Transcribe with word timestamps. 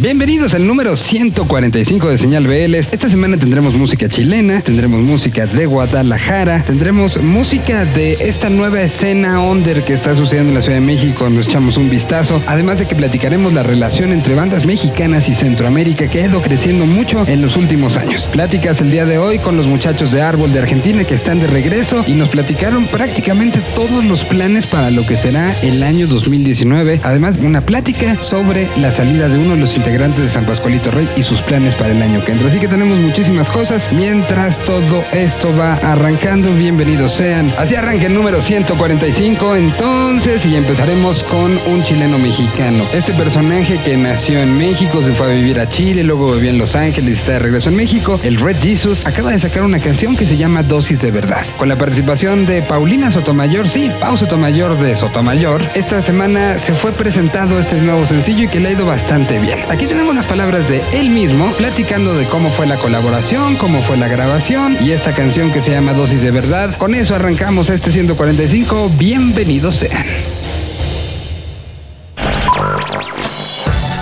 Bienvenidos 0.00 0.54
al 0.54 0.64
número 0.64 0.94
145 0.94 2.08
de 2.08 2.18
Señal 2.18 2.46
BL. 2.46 2.72
Esta 2.76 3.08
semana 3.08 3.36
tendremos 3.36 3.74
música 3.74 4.08
chilena, 4.08 4.60
tendremos 4.60 5.00
música 5.00 5.46
de 5.46 5.66
Guadalajara, 5.66 6.62
tendremos 6.64 7.20
música 7.20 7.84
de 7.84 8.12
esta 8.20 8.48
nueva 8.48 8.80
escena 8.80 9.40
under 9.40 9.82
que 9.82 9.94
está 9.94 10.14
sucediendo 10.14 10.50
en 10.50 10.54
la 10.54 10.62
Ciudad 10.62 10.78
de 10.78 10.86
México. 10.86 11.28
Nos 11.28 11.46
echamos 11.46 11.76
un 11.76 11.90
vistazo. 11.90 12.40
Además 12.46 12.78
de 12.78 12.86
que 12.86 12.94
platicaremos 12.94 13.54
la 13.54 13.64
relación 13.64 14.12
entre 14.12 14.36
bandas 14.36 14.66
mexicanas 14.66 15.28
y 15.28 15.34
Centroamérica 15.34 16.06
que 16.06 16.22
ha 16.22 16.26
ido 16.26 16.42
creciendo 16.42 16.86
mucho 16.86 17.26
en 17.26 17.42
los 17.42 17.56
últimos 17.56 17.96
años. 17.96 18.28
Pláticas 18.32 18.80
el 18.80 18.92
día 18.92 19.04
de 19.04 19.18
hoy 19.18 19.40
con 19.40 19.56
los 19.56 19.66
muchachos 19.66 20.12
de 20.12 20.22
Árbol 20.22 20.52
de 20.52 20.60
Argentina 20.60 21.02
que 21.02 21.16
están 21.16 21.40
de 21.40 21.48
regreso 21.48 22.04
y 22.06 22.12
nos 22.12 22.28
platicaron 22.28 22.86
prácticamente 22.86 23.60
todos 23.74 24.04
los 24.04 24.22
planes 24.24 24.64
para 24.64 24.92
lo 24.92 25.04
que 25.04 25.16
será 25.16 25.52
el 25.62 25.82
año 25.82 26.06
2019. 26.06 27.00
Además, 27.02 27.36
una 27.42 27.66
plática 27.66 28.22
sobre 28.22 28.68
la 28.76 28.92
salida 28.92 29.28
de 29.28 29.38
uno 29.38 29.54
de 29.54 29.60
los 29.60 29.72
integrantes 29.88 30.22
de 30.22 30.28
San 30.28 30.44
Pascualito 30.44 30.90
Rey 30.90 31.08
y 31.16 31.22
sus 31.22 31.40
planes 31.40 31.74
para 31.74 31.92
el 31.92 32.02
año 32.02 32.22
que 32.22 32.32
entra. 32.32 32.48
Así 32.48 32.60
que 32.60 32.68
tenemos 32.68 32.98
muchísimas 32.98 33.48
cosas. 33.48 33.90
Mientras 33.92 34.58
todo 34.58 35.02
esto 35.12 35.48
va 35.56 35.76
arrancando, 35.76 36.52
bienvenidos 36.52 37.14
sean. 37.14 37.50
Así 37.56 37.74
arranca 37.74 38.04
el 38.04 38.12
número 38.12 38.42
145 38.42 39.56
entonces 39.56 40.44
y 40.44 40.56
empezaremos 40.56 41.22
con 41.24 41.58
un 41.72 41.82
chileno 41.84 42.18
mexicano. 42.18 42.84
Este 42.92 43.14
personaje 43.14 43.78
que 43.82 43.96
nació 43.96 44.42
en 44.42 44.58
México, 44.58 45.02
se 45.02 45.14
fue 45.14 45.28
a 45.28 45.30
vivir 45.30 45.58
a 45.58 45.66
Chile, 45.70 46.04
luego 46.04 46.34
vivió 46.34 46.50
en 46.50 46.58
Los 46.58 46.76
Ángeles 46.76 47.10
y 47.10 47.14
está 47.14 47.32
de 47.32 47.38
regreso 47.38 47.70
en 47.70 47.76
México. 47.76 48.20
El 48.22 48.38
Red 48.38 48.56
Jesus 48.60 49.06
acaba 49.06 49.30
de 49.30 49.38
sacar 49.38 49.62
una 49.62 49.78
canción 49.78 50.16
que 50.18 50.26
se 50.26 50.36
llama 50.36 50.62
Dosis 50.62 51.00
de 51.00 51.10
Verdad, 51.10 51.46
con 51.56 51.66
la 51.66 51.76
participación 51.76 52.44
de 52.44 52.60
Paulina 52.60 53.10
Sotomayor, 53.10 53.66
sí, 53.66 53.90
Pau 54.00 54.18
Sotomayor 54.18 54.78
de 54.78 54.94
Sotomayor. 54.96 55.62
Esta 55.74 56.02
semana 56.02 56.58
se 56.58 56.74
fue 56.74 56.92
presentado 56.92 57.58
este 57.58 57.80
nuevo 57.80 58.06
sencillo 58.06 58.44
y 58.44 58.48
que 58.48 58.60
le 58.60 58.68
ha 58.68 58.72
ido 58.72 58.84
bastante 58.84 59.38
bien. 59.38 59.58
Tenemos 59.86 60.14
las 60.14 60.26
palabras 60.26 60.68
de 60.68 60.82
él 60.92 61.10
mismo, 61.10 61.52
platicando 61.52 62.14
de 62.14 62.26
cómo 62.26 62.50
fue 62.50 62.66
la 62.66 62.76
colaboración, 62.76 63.56
cómo 63.56 63.80
fue 63.82 63.96
la 63.96 64.08
grabación 64.08 64.76
y 64.80 64.90
esta 64.90 65.14
canción 65.14 65.52
que 65.52 65.62
se 65.62 65.70
llama 65.70 65.92
Dosis 65.92 66.22
de 66.22 66.30
Verdad. 66.30 66.76
Con 66.76 66.94
eso 66.94 67.14
arrancamos 67.14 67.70
este 67.70 67.92
145. 67.92 68.90
Bienvenidos 68.98 69.76
sean. 69.76 70.37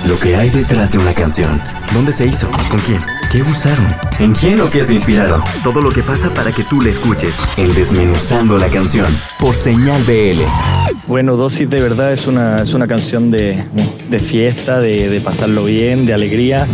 Lo 0.08 0.18
que 0.20 0.36
hay 0.36 0.50
detrás 0.50 0.92
de 0.92 0.98
una 0.98 1.12
canción. 1.12 1.60
¿Dónde 1.92 2.12
se 2.12 2.26
hizo? 2.26 2.48
¿Con 2.70 2.78
quién? 2.80 2.98
¿Qué 3.32 3.42
usaron? 3.42 3.86
¿En 4.20 4.32
quién 4.32 4.60
o 4.60 4.70
qué 4.70 4.84
se 4.84 4.92
inspiraron? 4.92 5.40
Todo 5.64 5.80
lo 5.80 5.90
que 5.90 6.02
pasa 6.02 6.32
para 6.32 6.52
que 6.52 6.62
tú 6.64 6.80
la 6.80 6.90
escuches. 6.90 7.34
El 7.56 7.74
Desmenuzando 7.74 8.56
la 8.56 8.68
canción. 8.68 9.06
Por 9.40 9.56
señal 9.56 10.00
BL. 10.04 10.42
Bueno, 11.08 11.36
Dosis 11.36 11.68
de 11.68 11.80
verdad 11.80 12.12
es 12.12 12.26
una, 12.26 12.56
es 12.56 12.72
una 12.74 12.86
canción 12.86 13.30
de, 13.30 13.62
de 14.08 14.18
fiesta, 14.18 14.78
de, 14.78 15.08
de 15.08 15.20
pasarlo 15.20 15.64
bien, 15.64 16.06
de 16.06 16.14
alegría. 16.14 16.66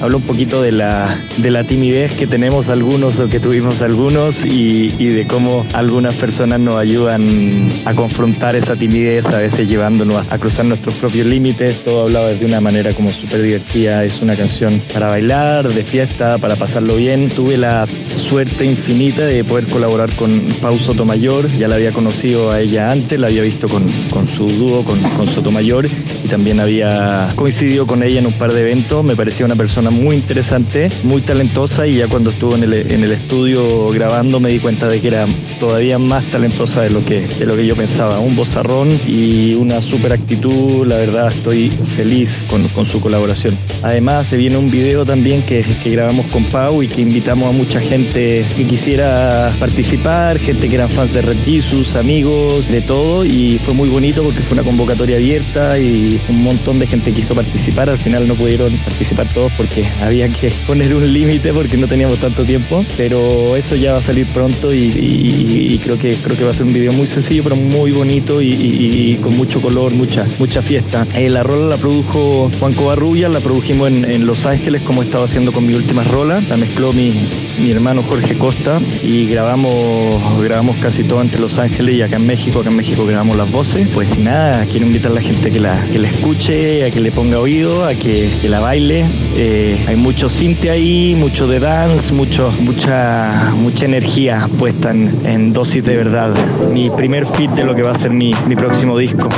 Habla 0.00 0.16
un 0.16 0.22
poquito 0.22 0.62
de 0.62 0.70
la, 0.70 1.20
de 1.38 1.50
la 1.50 1.64
timidez 1.64 2.14
que 2.14 2.28
tenemos 2.28 2.68
algunos 2.68 3.18
o 3.18 3.28
que 3.28 3.40
tuvimos 3.40 3.82
algunos 3.82 4.44
y, 4.44 4.88
de 4.88 5.26
cómo 5.26 5.66
algunas 5.72 6.14
personas 6.14 6.60
nos 6.60 6.76
ayudan 6.76 7.68
a 7.84 7.94
confrontar 7.94 8.54
esa 8.54 8.76
timidez, 8.76 9.26
a 9.26 9.38
veces 9.38 9.68
llevándonos 9.68 10.14
a, 10.14 10.34
a 10.34 10.38
cruzar 10.38 10.66
nuestros 10.66 10.94
propios 10.96 11.26
límites. 11.26 11.82
Todo 11.84 12.02
hablaba 12.04 12.28
de 12.28 12.46
una 12.46 12.60
manera 12.60 12.92
como 12.92 13.10
súper 13.10 13.42
divertida. 13.42 14.04
Es 14.04 14.22
una 14.22 14.36
canción 14.36 14.80
para 14.92 15.08
bailar, 15.08 15.72
de 15.72 15.82
fiesta, 15.82 16.38
para 16.38 16.54
pasarlo 16.54 16.94
bien. 16.94 17.28
Tuve 17.28 17.56
la 17.56 17.88
suerte 18.04 18.64
infinita 18.64 19.26
de 19.26 19.42
poder 19.42 19.66
colaborar 19.66 20.10
con 20.14 20.48
Pau 20.60 20.78
Sotomayor. 20.78 21.50
Ya 21.56 21.66
la 21.66 21.74
había 21.74 21.90
conocido 21.90 22.52
a 22.52 22.60
ella 22.60 22.90
antes, 22.90 23.18
la 23.18 23.26
había 23.26 23.42
visto 23.42 23.68
con, 23.68 23.90
con 24.10 24.28
su 24.28 24.46
dúo, 24.46 24.84
con, 24.84 25.00
con 25.00 25.26
Sotomayor 25.26 25.88
y 26.24 26.28
también 26.28 26.60
había 26.60 27.28
coincidido 27.34 27.86
con 27.86 28.04
ella 28.04 28.20
en 28.20 28.26
un 28.26 28.32
par 28.34 28.52
de 28.52 28.60
eventos. 28.60 29.04
Me 29.04 29.16
parecía 29.16 29.44
una 29.44 29.56
persona 29.56 29.87
muy 29.90 30.16
interesante, 30.16 30.88
muy 31.04 31.22
talentosa 31.22 31.86
y 31.86 31.96
ya 31.96 32.08
cuando 32.08 32.30
estuvo 32.30 32.54
en 32.54 32.64
el, 32.64 32.74
en 32.74 33.04
el 33.04 33.12
estudio 33.12 33.90
grabando 33.90 34.40
me 34.40 34.50
di 34.50 34.58
cuenta 34.58 34.88
de 34.88 35.00
que 35.00 35.08
era 35.08 35.26
todavía 35.58 35.98
más 35.98 36.24
talentosa 36.24 36.82
de 36.82 36.90
lo 36.90 37.04
que, 37.04 37.26
de 37.26 37.46
lo 37.46 37.56
que 37.56 37.66
yo 37.66 37.76
pensaba. 37.76 38.18
Un 38.20 38.36
bozarrón 38.36 38.90
y 39.06 39.54
una 39.54 39.80
super 39.80 40.12
actitud. 40.12 40.86
La 40.86 40.96
verdad 40.96 41.28
estoy 41.28 41.70
feliz 41.70 42.44
con, 42.48 42.66
con 42.68 42.86
su 42.86 43.00
colaboración. 43.00 43.58
Además 43.82 44.26
se 44.26 44.36
viene 44.36 44.56
un 44.56 44.70
video 44.70 45.04
también 45.04 45.42
que, 45.42 45.64
que 45.82 45.90
grabamos 45.90 46.26
con 46.26 46.44
Pau 46.44 46.82
y 46.82 46.88
que 46.88 47.00
invitamos 47.00 47.48
a 47.48 47.52
mucha 47.52 47.80
gente 47.80 48.44
que 48.56 48.64
quisiera 48.64 49.52
participar, 49.58 50.38
gente 50.38 50.68
que 50.68 50.74
eran 50.74 50.88
fans 50.88 51.12
de 51.12 51.22
Red 51.22 51.38
Jesus, 51.44 51.96
amigos, 51.96 52.68
de 52.68 52.80
todo 52.80 53.24
y 53.24 53.58
fue 53.64 53.74
muy 53.74 53.88
bonito 53.88 54.22
porque 54.22 54.40
fue 54.40 54.54
una 54.54 54.62
convocatoria 54.62 55.16
abierta 55.16 55.78
y 55.78 56.20
un 56.28 56.42
montón 56.42 56.78
de 56.78 56.86
gente 56.86 57.12
quiso 57.12 57.34
participar. 57.34 57.90
Al 57.90 57.98
final 57.98 58.26
no 58.26 58.34
pudieron 58.34 58.76
participar 58.78 59.28
todos 59.28 59.52
porque 59.56 59.77
había 60.00 60.28
que 60.28 60.52
poner 60.66 60.94
un 60.94 61.12
límite 61.12 61.52
porque 61.52 61.76
no 61.76 61.86
teníamos 61.86 62.18
tanto 62.18 62.44
tiempo, 62.44 62.84
pero 62.96 63.56
eso 63.56 63.76
ya 63.76 63.92
va 63.92 63.98
a 63.98 64.02
salir 64.02 64.26
pronto 64.26 64.72
y, 64.72 65.80
creo 65.82 65.98
que 65.98 66.14
creo 66.16 66.36
que 66.36 66.44
va 66.44 66.50
a 66.50 66.54
ser 66.54 66.66
un 66.66 66.72
video 66.72 66.92
muy 66.92 67.06
sencillo 67.06 67.44
pero 67.44 67.56
muy 67.56 67.92
bonito 67.92 68.42
y, 68.42 69.18
con 69.22 69.36
mucho 69.36 69.60
color, 69.60 69.92
mucha 69.92 70.26
mucha 70.38 70.62
fiesta. 70.62 71.06
Eh, 71.14 71.28
la 71.28 71.42
rola 71.42 71.66
la 71.68 71.76
produjo 71.76 72.50
Juan 72.58 72.74
Covarrubia, 72.74 73.28
la 73.28 73.40
produjimos 73.40 73.88
en, 73.88 74.26
Los 74.26 74.46
Ángeles 74.46 74.82
como 74.82 75.02
estaba 75.02 75.24
haciendo 75.24 75.52
con 75.52 75.66
mi 75.66 75.74
última 75.74 76.04
rola, 76.04 76.40
la 76.48 76.56
mezcló 76.56 76.92
mi, 76.92 77.12
mi 77.60 77.70
hermano 77.70 78.02
Jorge 78.02 78.36
Costa 78.36 78.80
y 79.02 79.26
grabamos 79.26 80.38
grabamos 80.42 80.76
casi 80.76 81.04
todo 81.04 81.20
entre 81.20 81.40
Los 81.40 81.58
Ángeles 81.58 81.96
y 81.96 82.02
acá 82.02 82.16
en 82.16 82.26
México, 82.26 82.60
acá 82.60 82.70
en 82.70 82.76
México 82.76 83.04
grabamos 83.04 83.36
las 83.36 83.50
voces. 83.50 83.88
Pues 83.94 84.10
sin 84.10 84.24
nada, 84.24 84.64
quiero 84.66 84.86
invitar 84.86 85.10
a 85.10 85.14
la 85.14 85.20
gente 85.20 85.50
que 85.50 85.60
la, 85.60 85.80
que 85.92 85.98
la 85.98 86.08
escuche, 86.08 86.84
a 86.84 86.90
que 86.90 87.00
le 87.00 87.10
ponga 87.10 87.38
oído, 87.38 87.84
a 87.84 87.94
que, 87.94 88.28
que 88.40 88.48
la 88.48 88.60
baile. 88.60 89.04
Eh, 89.36 89.67
hay 89.86 89.96
mucho 89.96 90.28
cinte 90.28 90.70
ahí, 90.70 91.14
mucho 91.16 91.46
de 91.46 91.60
dance, 91.60 92.12
mucho, 92.12 92.50
mucha, 92.60 93.50
mucha 93.54 93.84
energía 93.84 94.48
puesta 94.58 94.90
en, 94.90 95.26
en 95.26 95.52
dosis 95.52 95.84
de 95.84 95.96
verdad. 95.96 96.30
Mi 96.72 96.90
primer 96.90 97.26
fit 97.26 97.50
de 97.52 97.64
lo 97.64 97.74
que 97.74 97.82
va 97.82 97.90
a 97.90 97.94
ser 97.94 98.10
mi, 98.10 98.32
mi 98.46 98.56
próximo 98.56 98.96
disco. 98.96 99.28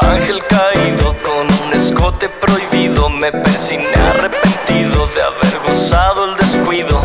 Ángel 0.00 0.40
caído 0.48 1.14
con 1.22 1.66
un 1.66 1.72
escote 1.74 2.28
prohibido 2.28 3.08
Me 3.08 3.32
persiné 3.32 3.94
arrepentido 4.14 5.08
de 5.14 5.22
haber 5.22 5.60
gozado 5.66 6.30
el 6.30 6.36
descuido 6.36 7.00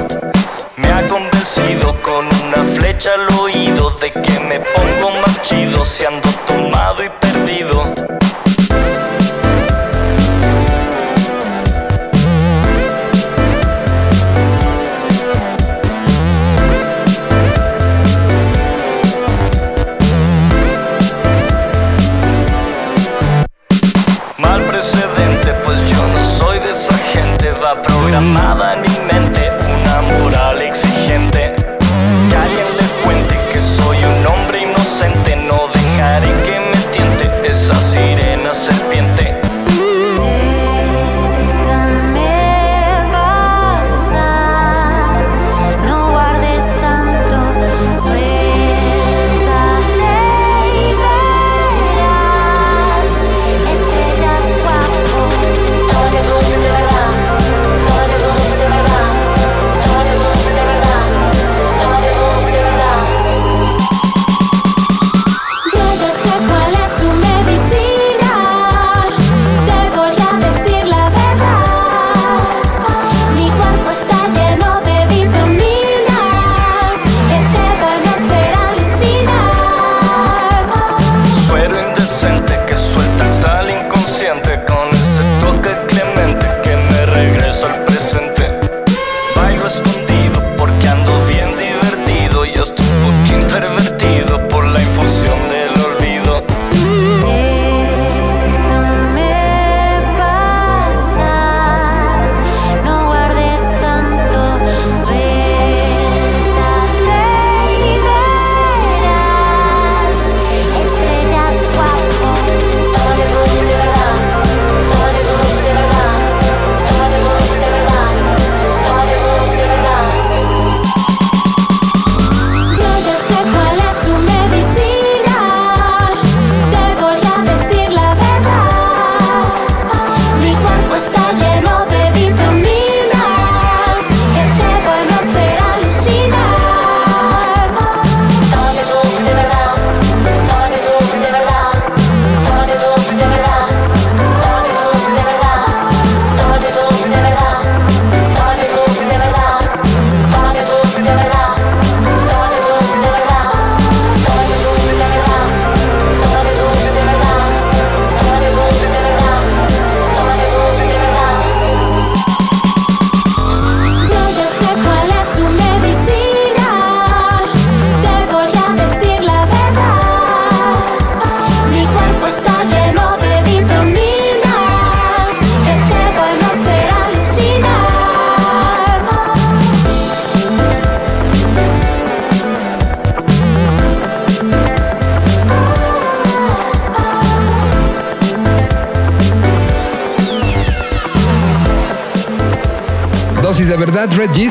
Me 0.78 0.88
ha 0.90 1.08
convencido 1.08 1.96
con 2.02 2.26
una 2.48 2.64
flecha 2.76 3.12
al 3.14 3.40
oído 3.40 3.92
De 4.02 4.12
que 4.12 4.40
me 4.40 4.60
pongo 4.60 5.12
más 5.22 5.42
chido 5.42 5.84
si 5.86 6.06
ando 6.06 6.30
tomado 6.46 6.81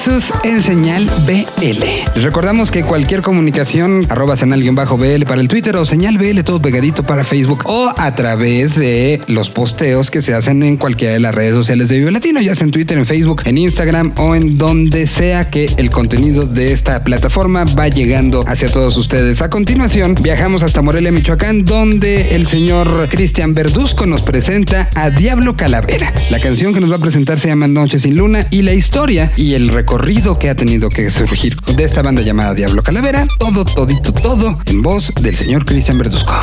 Jesus 0.03 0.33
en 0.45 0.63
señal 0.63 1.11
BL. 1.27 1.80
Recordamos 2.23 2.71
que 2.71 2.83
cualquier 2.83 3.23
comunicación, 3.23 4.05
arroba 4.11 4.37
señal-BL 4.37 5.25
para 5.25 5.41
el 5.41 5.49
Twitter 5.49 5.75
o 5.77 5.87
señal 5.87 6.19
BL 6.19 6.41
todo 6.43 6.61
pegadito 6.61 7.03
para 7.03 7.25
Facebook 7.25 7.63
o 7.65 7.95
a 7.97 8.15
través 8.15 8.77
de 8.77 9.23
los 9.27 9.49
posteos 9.49 10.11
que 10.11 10.21
se 10.21 10.35
hacen 10.35 10.63
en 10.63 10.77
cualquiera 10.77 11.15
de 11.15 11.21
las 11.21 11.35
redes 11.35 11.55
sociales 11.55 11.89
de 11.89 11.99
Vive 11.99 12.11
Latino, 12.11 12.43
ya 12.43 12.55
sea 12.55 12.65
en 12.65 12.73
Twitter, 12.73 12.99
en 12.99 13.07
Facebook, 13.07 13.45
en 13.47 13.57
Instagram 13.57 14.13
o 14.17 14.35
en 14.35 14.59
donde 14.59 15.07
sea 15.07 15.49
que 15.49 15.73
el 15.79 15.89
contenido 15.89 16.45
de 16.45 16.73
esta 16.73 17.03
plataforma 17.05 17.65
va 17.65 17.89
llegando 17.89 18.45
hacia 18.47 18.71
todos 18.71 18.99
ustedes. 18.99 19.41
A 19.41 19.49
continuación, 19.49 20.15
viajamos 20.21 20.63
hasta 20.63 20.83
Morelia, 20.83 21.13
Michoacán, 21.13 21.65
donde 21.65 22.35
el 22.35 22.47
señor 22.47 23.09
Cristian 23.09 23.55
Verduzco 23.55 24.05
nos 24.05 24.21
presenta 24.21 24.91
a 24.95 25.09
Diablo 25.09 25.57
Calavera. 25.57 26.13
La 26.31 26.39
canción 26.39 26.75
que 26.75 26.81
nos 26.81 26.93
va 26.93 26.97
a 26.97 27.01
presentar 27.01 27.39
se 27.39 27.49
llama 27.49 27.67
Noche 27.67 27.99
sin 27.99 28.17
Luna 28.17 28.47
y 28.51 28.61
la 28.61 28.75
historia 28.75 29.33
y 29.37 29.55
el 29.55 29.71
recorrido 29.71 30.39
que 30.39 30.51
ha 30.51 30.55
tenido 30.55 30.91
que 30.91 31.11
surgir 31.11 31.57
de 31.57 31.85
esta 31.85 32.03
banda 32.03 32.10
llamada 32.19 32.55
Diablo 32.55 32.83
Calavera, 32.83 33.27
todo, 33.39 33.65
todito, 33.65 34.13
todo 34.13 34.59
en 34.67 34.83
voz 34.83 35.13
del 35.21 35.37
señor 35.37 35.65
Cristian 35.65 35.99
Verduzco. 35.99 36.35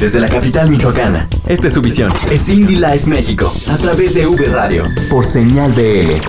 Desde 0.00 0.20
la 0.20 0.28
capital 0.28 0.70
michoacana, 0.70 1.28
esta 1.46 1.68
es 1.68 1.74
su 1.74 1.82
visión. 1.82 2.12
Es 2.30 2.48
Indie 2.48 2.78
Life 2.78 3.06
México, 3.06 3.52
a 3.70 3.76
través 3.76 4.14
de 4.14 4.26
V 4.26 4.46
Radio, 4.46 4.84
por 5.10 5.24
señal 5.24 5.72
BL. 5.72 6.20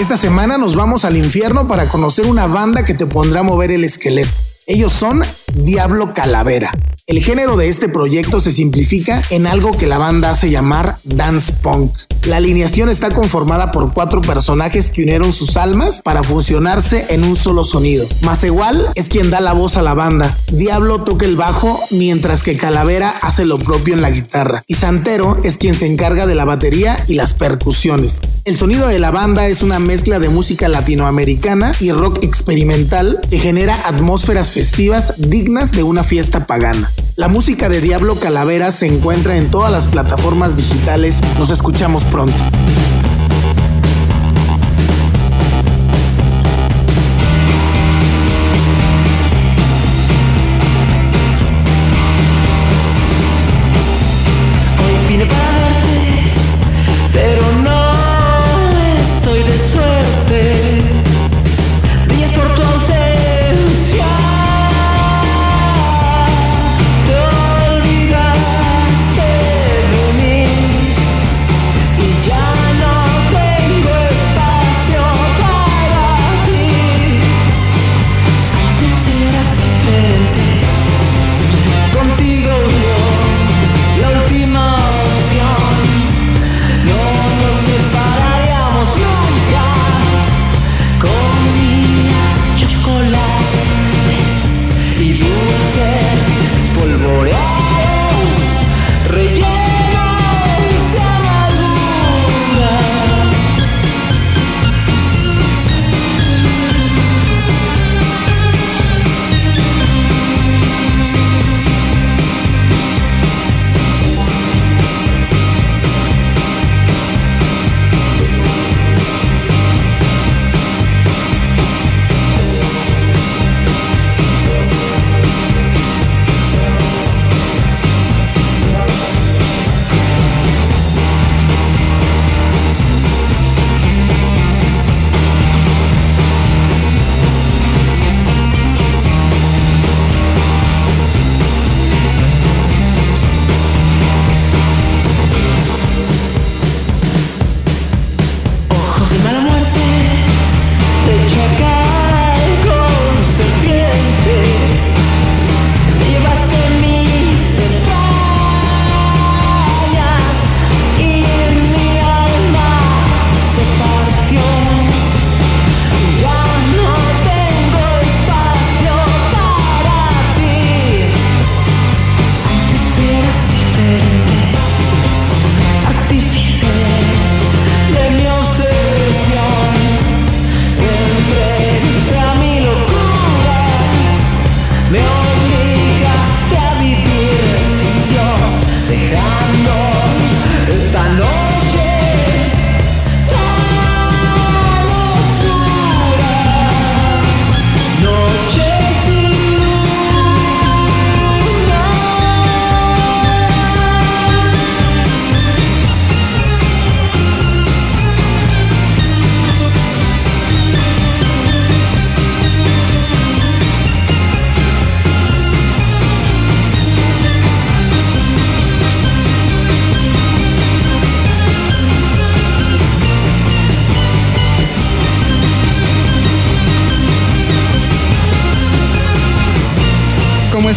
Esta 0.00 0.16
semana 0.16 0.58
nos 0.58 0.74
vamos 0.74 1.04
al 1.04 1.16
infierno 1.16 1.68
para 1.68 1.86
conocer 1.86 2.26
una 2.26 2.46
banda 2.46 2.84
que 2.84 2.94
te 2.94 3.06
pondrá 3.06 3.40
a 3.40 3.42
mover 3.44 3.70
el 3.70 3.84
esqueleto. 3.84 4.30
Ellos 4.66 4.92
son 4.92 5.22
Diablo 5.64 6.14
Calavera. 6.14 6.72
El 7.06 7.22
género 7.22 7.56
de 7.56 7.68
este 7.68 7.88
proyecto 7.88 8.40
se 8.40 8.50
simplifica 8.50 9.22
en 9.28 9.46
algo 9.46 9.72
que 9.72 9.86
la 9.86 9.98
banda 9.98 10.30
hace 10.30 10.50
llamar 10.50 10.96
dance 11.04 11.52
punk. 11.52 11.92
La 12.26 12.38
alineación 12.38 12.88
está 12.88 13.10
conformada 13.10 13.70
por 13.70 13.92
cuatro 13.92 14.22
personajes 14.22 14.88
que 14.88 15.02
unieron 15.02 15.34
sus 15.34 15.58
almas 15.58 16.00
para 16.00 16.22
fusionarse 16.22 17.04
en 17.10 17.22
un 17.22 17.36
solo 17.36 17.64
sonido. 17.64 18.06
Más 18.22 18.42
igual 18.44 18.90
es 18.94 19.10
quien 19.10 19.30
da 19.30 19.40
la 19.40 19.52
voz 19.52 19.76
a 19.76 19.82
la 19.82 19.92
banda. 19.92 20.34
Diablo 20.50 21.04
toca 21.04 21.26
el 21.26 21.36
bajo 21.36 21.78
mientras 21.90 22.42
que 22.42 22.56
Calavera 22.56 23.10
hace 23.10 23.44
lo 23.44 23.58
propio 23.58 23.92
en 23.92 24.00
la 24.00 24.10
guitarra. 24.10 24.62
Y 24.66 24.74
Santero 24.74 25.36
es 25.44 25.58
quien 25.58 25.74
se 25.74 25.86
encarga 25.86 26.26
de 26.26 26.34
la 26.34 26.46
batería 26.46 26.96
y 27.06 27.14
las 27.14 27.34
percusiones. 27.34 28.20
El 28.46 28.58
sonido 28.58 28.88
de 28.88 28.98
la 28.98 29.10
banda 29.10 29.48
es 29.48 29.62
una 29.62 29.78
mezcla 29.78 30.18
de 30.18 30.30
música 30.30 30.68
latinoamericana 30.68 31.72
y 31.78 31.92
rock 31.92 32.24
experimental 32.24 33.20
que 33.28 33.38
genera 33.38 33.86
atmósferas 33.86 34.50
festivas 34.50 35.14
dignas 35.18 35.72
de 35.72 35.82
una 35.82 36.04
fiesta 36.04 36.46
pagana. 36.46 36.90
La 37.16 37.28
música 37.28 37.68
de 37.68 37.80
Diablo 37.80 38.16
Calavera 38.16 38.72
se 38.72 38.86
encuentra 38.86 39.36
en 39.36 39.50
todas 39.50 39.70
las 39.70 39.86
plataformas 39.86 40.56
digitales. 40.56 41.14
Nos 41.38 41.50
escuchamos 41.50 42.02
pronto. 42.14 42.83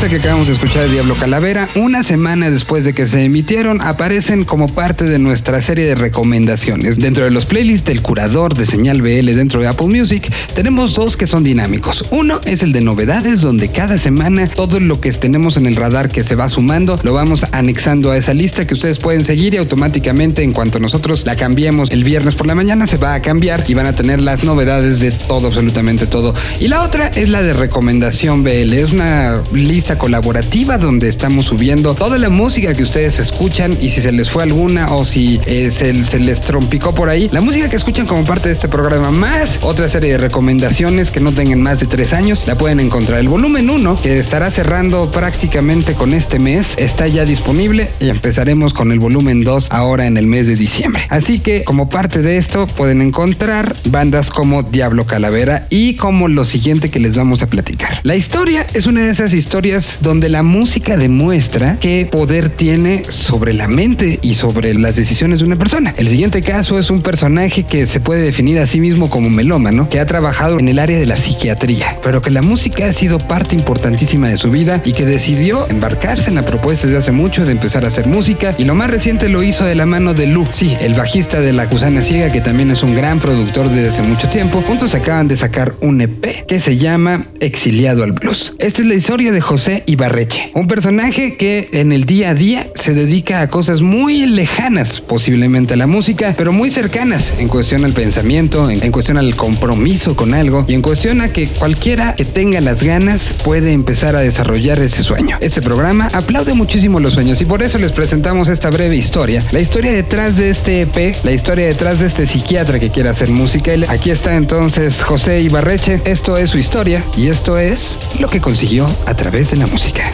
Que 0.09 0.17
acabamos 0.17 0.47
de 0.47 0.53
escuchar 0.53 0.83
de 0.83 0.93
Diablo 0.93 1.15
Calavera, 1.15 1.67
una 1.75 2.01
semana 2.01 2.49
después 2.49 2.85
de 2.85 2.93
que 2.93 3.07
se 3.07 3.25
emitieron, 3.25 3.81
aparecen 3.81 4.45
como 4.45 4.67
parte 4.67 5.03
de 5.03 5.19
nuestra 5.19 5.61
serie 5.61 5.85
de 5.85 5.95
recomendaciones. 5.95 6.97
Dentro 6.97 7.25
de 7.25 7.31
los 7.31 7.45
playlists 7.45 7.85
del 7.85 8.01
curador 8.01 8.53
de 8.53 8.65
señal 8.65 9.01
BL 9.01 9.35
dentro 9.35 9.59
de 9.59 9.67
Apple 9.67 9.87
Music, 9.87 10.31
tenemos 10.55 10.93
dos 10.93 11.17
que 11.17 11.27
son 11.27 11.43
dinámicos. 11.43 12.05
Uno 12.11 12.39
es 12.45 12.63
el 12.63 12.71
de 12.71 12.81
novedades, 12.81 13.41
donde 13.41 13.69
cada 13.69 13.97
semana 13.97 14.47
todo 14.47 14.79
lo 14.79 15.01
que 15.01 15.11
tenemos 15.11 15.57
en 15.57 15.65
el 15.65 15.75
radar 15.75 16.07
que 16.07 16.23
se 16.23 16.35
va 16.35 16.47
sumando, 16.47 16.97
lo 17.03 17.13
vamos 17.13 17.45
anexando 17.51 18.11
a 18.11 18.17
esa 18.17 18.33
lista 18.33 18.65
que 18.65 18.75
ustedes 18.75 18.99
pueden 18.99 19.25
seguir 19.25 19.55
y 19.55 19.57
automáticamente 19.57 20.41
en 20.41 20.53
cuanto 20.53 20.79
nosotros 20.79 21.25
la 21.25 21.35
cambiemos 21.35 21.91
el 21.91 22.05
viernes 22.05 22.35
por 22.35 22.47
la 22.47 22.55
mañana, 22.55 22.87
se 22.87 22.97
va 22.97 23.13
a 23.13 23.21
cambiar 23.21 23.65
y 23.67 23.73
van 23.73 23.87
a 23.87 23.93
tener 23.93 24.21
las 24.21 24.43
novedades 24.45 25.01
de 25.01 25.11
todo, 25.11 25.47
absolutamente 25.47 26.07
todo. 26.07 26.33
Y 26.61 26.69
la 26.69 26.83
otra 26.83 27.07
es 27.07 27.29
la 27.29 27.43
de 27.43 27.53
recomendación 27.53 28.43
BL. 28.43 28.73
Es 28.73 28.93
una 28.93 29.41
lista 29.51 29.97
colaborativa 29.98 30.77
donde 30.77 31.10
estamos 31.10 31.46
subiendo 31.46 31.96
toda 31.96 32.18
la 32.18 32.30
música 32.30 32.74
que 32.74 32.84
ustedes 32.84 33.20
escuchan 33.20 33.77
y 33.82 33.89
si 33.89 34.01
se 34.01 34.12
les 34.12 34.30
fue 34.30 34.44
alguna 34.44 34.88
o 34.94 35.06
si 35.06 35.39
eh, 35.46 35.72
se, 35.72 35.94
les 36.20 36.42
trompicó 36.42 36.94
por 36.94 37.10
ahí, 37.10 37.30
la 37.32 37.42
música 37.42 37.70
que 37.70 37.75
escuchan 37.75 38.06
como 38.06 38.24
parte 38.24 38.50
de 38.50 38.54
este 38.54 38.68
programa 38.68 39.12
más 39.12 39.60
otra 39.62 39.89
serie 39.89 40.12
de 40.12 40.18
recomendaciones 40.18 41.12
que 41.12 41.20
no 41.20 41.32
tengan 41.32 41.62
más 41.62 41.80
de 41.80 41.86
tres 41.86 42.13
años, 42.13 42.46
la 42.48 42.58
pueden 42.58 42.80
encontrar. 42.80 43.20
El 43.20 43.30
volumen 43.30 43.70
1, 43.70 44.01
que 44.01 44.20
estará 44.20 44.51
cerrando 44.51 45.12
prácticamente 45.12 45.94
con 45.94 46.13
este 46.13 46.39
mes, 46.39 46.74
está 46.77 47.08
ya 47.08 47.25
disponible 47.25 47.89
y 48.00 48.10
empezaremos 48.10 48.74
con 48.74 48.92
el 48.92 49.00
volumen 49.00 49.44
2 49.44 49.68
ahora 49.72 50.08
en 50.08 50.18
el 50.18 50.27
mes 50.27 50.48
de 50.48 50.56
diciembre. 50.56 51.04
Así 51.10 51.39
que 51.39 51.63
como 51.63 51.89
parte 51.89 52.22
de 52.22 52.38
esto 52.38 52.68
pueden 52.68 53.01
encontrar 53.01 53.75
bandas 53.86 54.30
como 54.30 54.63
Diablo 54.63 55.06
Calavera 55.06 55.68
y 55.70 55.96
como 55.96 56.27
lo 56.27 56.46
siguiente 56.46 56.89
que 56.89 57.00
les 57.00 57.16
vamos 57.16 57.42
a 57.42 57.50
platicar. 57.50 58.00
La 58.04 58.16
historia 58.16 58.66
es 58.74 58.86
una 58.86 59.01
de 59.01 59.12
esas 59.12 59.34
historias 59.34 59.76
donde 60.01 60.29
la 60.29 60.43
música 60.43 60.98
demuestra 60.98 61.77
qué 61.79 62.07
poder 62.10 62.50
tiene 62.50 63.03
sobre 63.10 63.53
la 63.53 63.67
mente 63.67 64.19
y 64.22 64.36
sobre 64.36 64.74
las 64.74 64.96
decisiones 64.96 65.39
de 65.39 65.46
una 65.46 65.55
persona. 65.55 65.93
El 65.98 66.07
siguiente 66.07 66.41
caso 66.41 66.79
es 66.79 66.89
un 66.89 67.01
personaje 67.01 67.63
que 67.63 67.86
se 67.86 68.00
puede 68.00 68.22
definir 68.22 68.60
a 68.60 68.67
sí 68.67 68.79
mismo 68.79 69.10
como 69.10 69.29
melómano, 69.29 69.89
que 69.89 70.00
ha 70.00 70.05
trabajado 70.05 70.60
en 70.60 70.67
el 70.67 70.79
área 70.79 70.98
de 71.00 71.05
la 71.05 71.17
psiquiatría, 71.17 71.98
pero 72.01 72.22
que 72.22 72.31
la 72.31 72.41
música 72.41 72.88
ha 72.88 72.93
sido 72.93 73.19
parte 73.19 73.55
importantísima 73.55 74.29
de 74.29 74.38
su 74.38 74.50
vida 74.50 74.81
y 74.84 74.93
que 74.93 75.05
decidió 75.05 75.67
embarcarse 75.69 76.29
en 76.29 76.36
la 76.36 76.46
propuesta 76.46 76.88
desde 76.88 77.00
hace 77.00 77.12
mucho 77.12 77.46
de 77.46 77.51
empezar 77.51 77.86
a 77.86 77.89
hacer 77.89 78.07
música 78.07 78.55
y 78.57 78.65
lo 78.65 78.75
más 78.75 78.89
reciente 78.89 79.29
lo 79.29 79.43
hizo 79.43 79.63
de 79.63 79.75
la 79.75 79.86
mano 79.86 80.13
de 80.13 80.27
Lu, 80.27 80.48
sí, 80.51 80.75
el 80.81 80.96
bajista 80.96 81.39
de 81.39 81.53
La 81.53 81.67
Gusana 81.67 82.01
Ciega, 82.01 82.31
que 82.31 82.41
también 82.41 82.72
es 82.72 82.84
un 82.84 82.96
gran 82.96 83.19
productor 83.19 83.69
desde 83.69 83.89
hace 83.89 84.01
mucho 84.01 84.27
tiempo. 84.29 84.62
Juntos 84.62 84.96
acaban 84.96 85.27
de 85.27 85.38
sacar 85.38 85.75
un 85.81 86.01
EP 86.01 86.46
que 86.48 86.60
se 86.60 86.77
llama 86.77 87.27
Exiliado 87.39 88.03
al 88.03 88.13
Blues. 88.13 88.53
Esta 88.60 88.81
es 88.81 88.88
la 88.88 88.96
historia 88.96 89.31
de 89.31 89.41
José 89.41 89.66
Ibarreche, 89.86 90.51
un 90.53 90.67
personaje 90.67 91.36
que 91.36 91.69
en 91.74 91.91
el 91.91 92.05
día 92.05 92.29
a 92.29 92.33
día 92.33 92.69
se 92.75 92.93
dedica 92.93 93.41
a 93.41 93.50
cosas 93.50 93.81
muy 93.81 94.25
lejanas 94.25 95.01
posiblemente 95.01 95.74
a 95.74 95.77
la 95.77 95.88
música, 95.88 96.33
pero 96.38 96.51
muy 96.53 96.71
cercanas 96.71 97.33
en 97.39 97.50
cuestión 97.50 97.83
al 97.83 97.93
pensamiento, 97.93 98.69
en, 98.69 98.91
cuestión 98.91 99.17
al 99.17 99.36
compromiso 99.36 100.15
con 100.15 100.33
algo 100.33 100.65
y 100.67 100.74
en 100.74 100.81
cuestión 100.81 101.21
a 101.21 101.33
que 101.33 101.47
cualquiera 101.47 102.15
que 102.15 102.25
tenga 102.25 102.62
las 102.62 102.81
ganas 102.83 103.33
puede 103.43 103.74
empezar 103.74 104.15
a 104.15 104.21
desarrollar 104.21 104.79
ese 104.79 105.03
sueño. 105.03 105.38
Este 105.41 105.62
programa 105.62 106.09
aplaude 106.13 106.53
muchísimo 106.53 107.00
los 107.00 107.13
sueños 107.13 107.41
y 107.41 107.45
por 107.45 107.62
eso 107.62 107.77
les 107.77 107.91
presentamos 107.91 108.47
esta 108.50 108.69
breve 108.69 108.95
historia. 108.95 109.43
La 109.51 109.59
historia 109.59 109.91
detrás 109.91 110.38
de 110.38 110.50
este 110.50 110.81
EP, 110.81 111.15
la 111.24 111.31
historia 111.33 111.67
detrás 111.67 112.00
de 112.00 112.07
este 112.07 112.25
psiquiatra 112.25 112.79
que 112.79 112.89
quiere 112.89 113.09
hacer 113.09 113.29
música. 113.29 113.74
Aquí 113.89 114.12
está 114.12 114.36
entonces 114.36 115.03
José 115.03 115.41
Ibarreche. 115.41 116.01
Esto 116.05 116.38
es 116.38 116.51
su 116.51 116.57
historia 116.57 117.03
y 117.17 117.27
esto 117.27 117.57
es 117.57 118.00
lo 118.19 118.29
que 118.29 118.39
consiguió 118.39 118.88
a 119.05 119.15
través 119.15 119.51
de 119.51 119.56
la 119.59 119.67
música. 119.67 120.11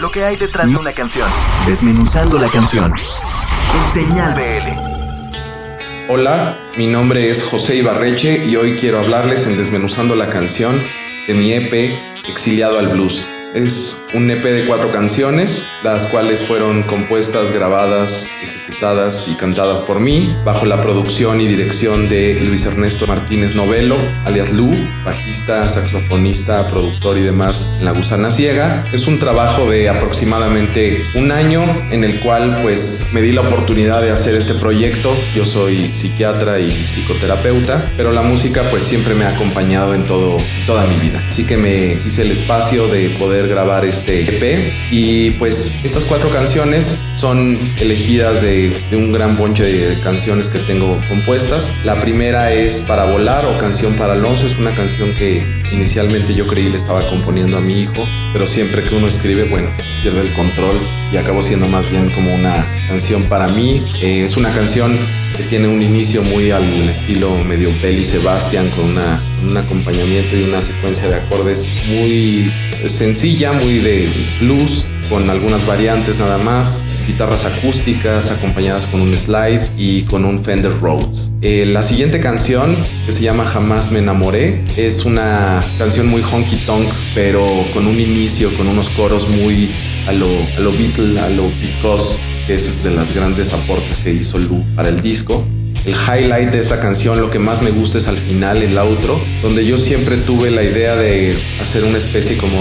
Lo 0.00 0.10
que 0.10 0.24
hay 0.24 0.36
detrás 0.36 0.70
de 0.70 0.76
una 0.76 0.92
canción. 0.92 1.28
Desmenuzando 1.66 2.38
la 2.38 2.48
canción. 2.48 2.92
En 2.94 3.92
Señal 3.92 4.34
BL. 4.34 6.10
Hola, 6.10 6.58
mi 6.76 6.86
nombre 6.86 7.30
es 7.30 7.44
José 7.44 7.76
Ibarreche 7.76 8.44
y 8.46 8.56
hoy 8.56 8.76
quiero 8.76 8.98
hablarles 8.98 9.46
en 9.46 9.58
Desmenuzando 9.58 10.14
la 10.14 10.30
canción 10.30 10.82
de 11.26 11.34
mi 11.34 11.52
EP 11.52 11.98
Exiliado 12.28 12.78
al 12.78 12.88
Blues. 12.88 13.28
Es 13.54 13.97
un 14.14 14.30
EP 14.30 14.42
de 14.42 14.66
cuatro 14.66 14.90
canciones, 14.90 15.66
las 15.82 16.06
cuales 16.06 16.42
fueron 16.42 16.82
compuestas, 16.82 17.52
grabadas, 17.52 18.30
ejecutadas 18.42 19.28
y 19.28 19.34
cantadas 19.34 19.82
por 19.82 20.00
mí, 20.00 20.36
bajo 20.44 20.64
la 20.66 20.82
producción 20.82 21.40
y 21.40 21.46
dirección 21.46 22.08
de 22.08 22.40
Luis 22.40 22.64
Ernesto 22.64 23.06
Martínez 23.06 23.54
Novelo, 23.54 23.96
alias 24.24 24.52
Lu, 24.52 24.70
bajista, 25.04 25.68
saxofonista, 25.68 26.68
productor 26.68 27.18
y 27.18 27.22
demás 27.22 27.70
en 27.78 27.84
La 27.84 27.92
Gusana 27.92 28.30
Ciega. 28.30 28.84
Es 28.92 29.06
un 29.06 29.18
trabajo 29.18 29.68
de 29.70 29.88
aproximadamente 29.88 31.04
un 31.14 31.32
año 31.32 31.62
en 31.90 32.04
el 32.04 32.20
cual 32.20 32.60
pues 32.62 33.10
me 33.12 33.20
di 33.20 33.32
la 33.32 33.42
oportunidad 33.42 34.00
de 34.00 34.10
hacer 34.10 34.34
este 34.34 34.54
proyecto. 34.54 35.14
Yo 35.34 35.44
soy 35.44 35.92
psiquiatra 35.92 36.60
y 36.60 36.70
psicoterapeuta, 36.72 37.90
pero 37.96 38.12
la 38.12 38.22
música 38.22 38.62
pues 38.70 38.84
siempre 38.84 39.14
me 39.14 39.24
ha 39.24 39.34
acompañado 39.34 39.94
en 39.94 40.06
todo, 40.06 40.38
toda 40.66 40.84
mi 40.86 40.96
vida. 40.96 41.22
Así 41.28 41.44
que 41.46 41.56
me 41.56 42.00
hice 42.06 42.22
el 42.22 42.30
espacio 42.30 42.88
de 42.88 43.10
poder 43.10 43.48
grabar 43.48 43.84
este 43.84 43.97
EP 44.06 44.72
y 44.90 45.30
pues 45.32 45.74
estas 45.82 46.04
cuatro 46.04 46.30
canciones 46.30 46.98
son 47.14 47.58
elegidas 47.78 48.42
de 48.42 48.72
un 48.92 49.12
gran 49.12 49.36
bonche 49.36 49.64
de 49.64 50.00
canciones 50.00 50.48
que 50.48 50.58
tengo 50.58 51.00
compuestas. 51.08 51.72
La 51.84 51.94
primera 52.00 52.52
es 52.52 52.80
Para 52.80 53.04
Volar 53.04 53.44
o 53.46 53.58
Canción 53.58 53.94
para 53.94 54.12
Alonso. 54.12 54.46
Es 54.46 54.56
una 54.58 54.70
canción 54.70 55.14
que 55.14 55.42
inicialmente 55.72 56.34
yo 56.34 56.46
creí 56.46 56.68
le 56.68 56.76
estaba 56.76 57.02
componiendo 57.08 57.56
a 57.56 57.60
mi 57.60 57.82
hijo, 57.82 58.06
pero 58.32 58.46
siempre 58.46 58.84
que 58.84 58.94
uno 58.94 59.08
escribe, 59.08 59.44
bueno, 59.44 59.68
pierde 60.02 60.20
el 60.20 60.32
control 60.32 60.76
y 61.12 61.16
acabó 61.16 61.42
siendo 61.42 61.68
más 61.68 61.88
bien 61.90 62.10
como 62.10 62.34
una 62.34 62.64
canción 62.88 63.22
para 63.24 63.48
mí. 63.48 63.84
Eh, 64.02 64.24
es 64.24 64.36
una 64.36 64.50
canción 64.52 64.96
que 65.38 65.44
tiene 65.44 65.68
un 65.68 65.80
inicio 65.80 66.22
muy 66.24 66.50
al 66.50 66.64
estilo 66.88 67.32
medio 67.44 67.70
Peli 67.80 68.04
Sebastian 68.04 68.68
con 68.70 68.86
una, 68.86 69.22
un 69.48 69.56
acompañamiento 69.56 70.36
y 70.36 70.42
una 70.42 70.60
secuencia 70.60 71.08
de 71.08 71.14
acordes 71.14 71.68
muy 71.86 72.50
sencilla, 72.88 73.52
muy 73.52 73.78
de 73.78 74.08
blues 74.40 74.88
con 75.08 75.30
algunas 75.30 75.66
variantes 75.66 76.18
nada 76.18 76.38
más, 76.38 76.84
guitarras 77.06 77.44
acústicas 77.44 78.30
acompañadas 78.30 78.86
con 78.86 79.00
un 79.00 79.16
slide 79.16 79.70
y 79.78 80.02
con 80.02 80.24
un 80.24 80.42
Fender 80.42 80.72
Rhodes. 80.80 81.32
Eh, 81.40 81.64
la 81.66 81.82
siguiente 81.82 82.20
canción, 82.20 82.76
que 83.06 83.12
se 83.12 83.22
llama 83.22 83.44
Jamás 83.44 83.90
me 83.90 84.00
enamoré, 84.00 84.64
es 84.76 85.04
una 85.04 85.64
canción 85.78 86.08
muy 86.08 86.22
honky 86.22 86.56
tonk, 86.56 86.88
pero 87.14 87.46
con 87.72 87.86
un 87.86 87.98
inicio, 87.98 88.54
con 88.56 88.68
unos 88.68 88.90
coros 88.90 89.28
muy 89.28 89.70
a 90.06 90.12
lo, 90.12 90.28
a 90.56 90.60
lo 90.60 90.72
Beatle, 90.72 91.20
a 91.20 91.28
lo 91.30 91.44
Because, 91.60 92.18
que 92.48 92.54
ese 92.54 92.70
es 92.70 92.82
de 92.82 92.90
las 92.90 93.14
grandes 93.14 93.52
aportes 93.52 93.98
que 93.98 94.10
hizo 94.10 94.38
Lou 94.38 94.64
para 94.74 94.88
el 94.88 95.02
disco. 95.02 95.46
El 95.84 95.92
highlight 95.94 96.50
de 96.50 96.60
esa 96.60 96.80
canción, 96.80 97.20
lo 97.20 97.30
que 97.30 97.38
más 97.38 97.60
me 97.60 97.70
gusta 97.70 97.98
es 97.98 98.08
al 98.08 98.16
final, 98.16 98.62
el 98.62 98.78
outro, 98.78 99.20
donde 99.42 99.66
yo 99.66 99.76
siempre 99.76 100.16
tuve 100.16 100.50
la 100.50 100.62
idea 100.62 100.96
de 100.96 101.36
hacer 101.60 101.84
una 101.84 101.98
especie 101.98 102.38
como 102.38 102.56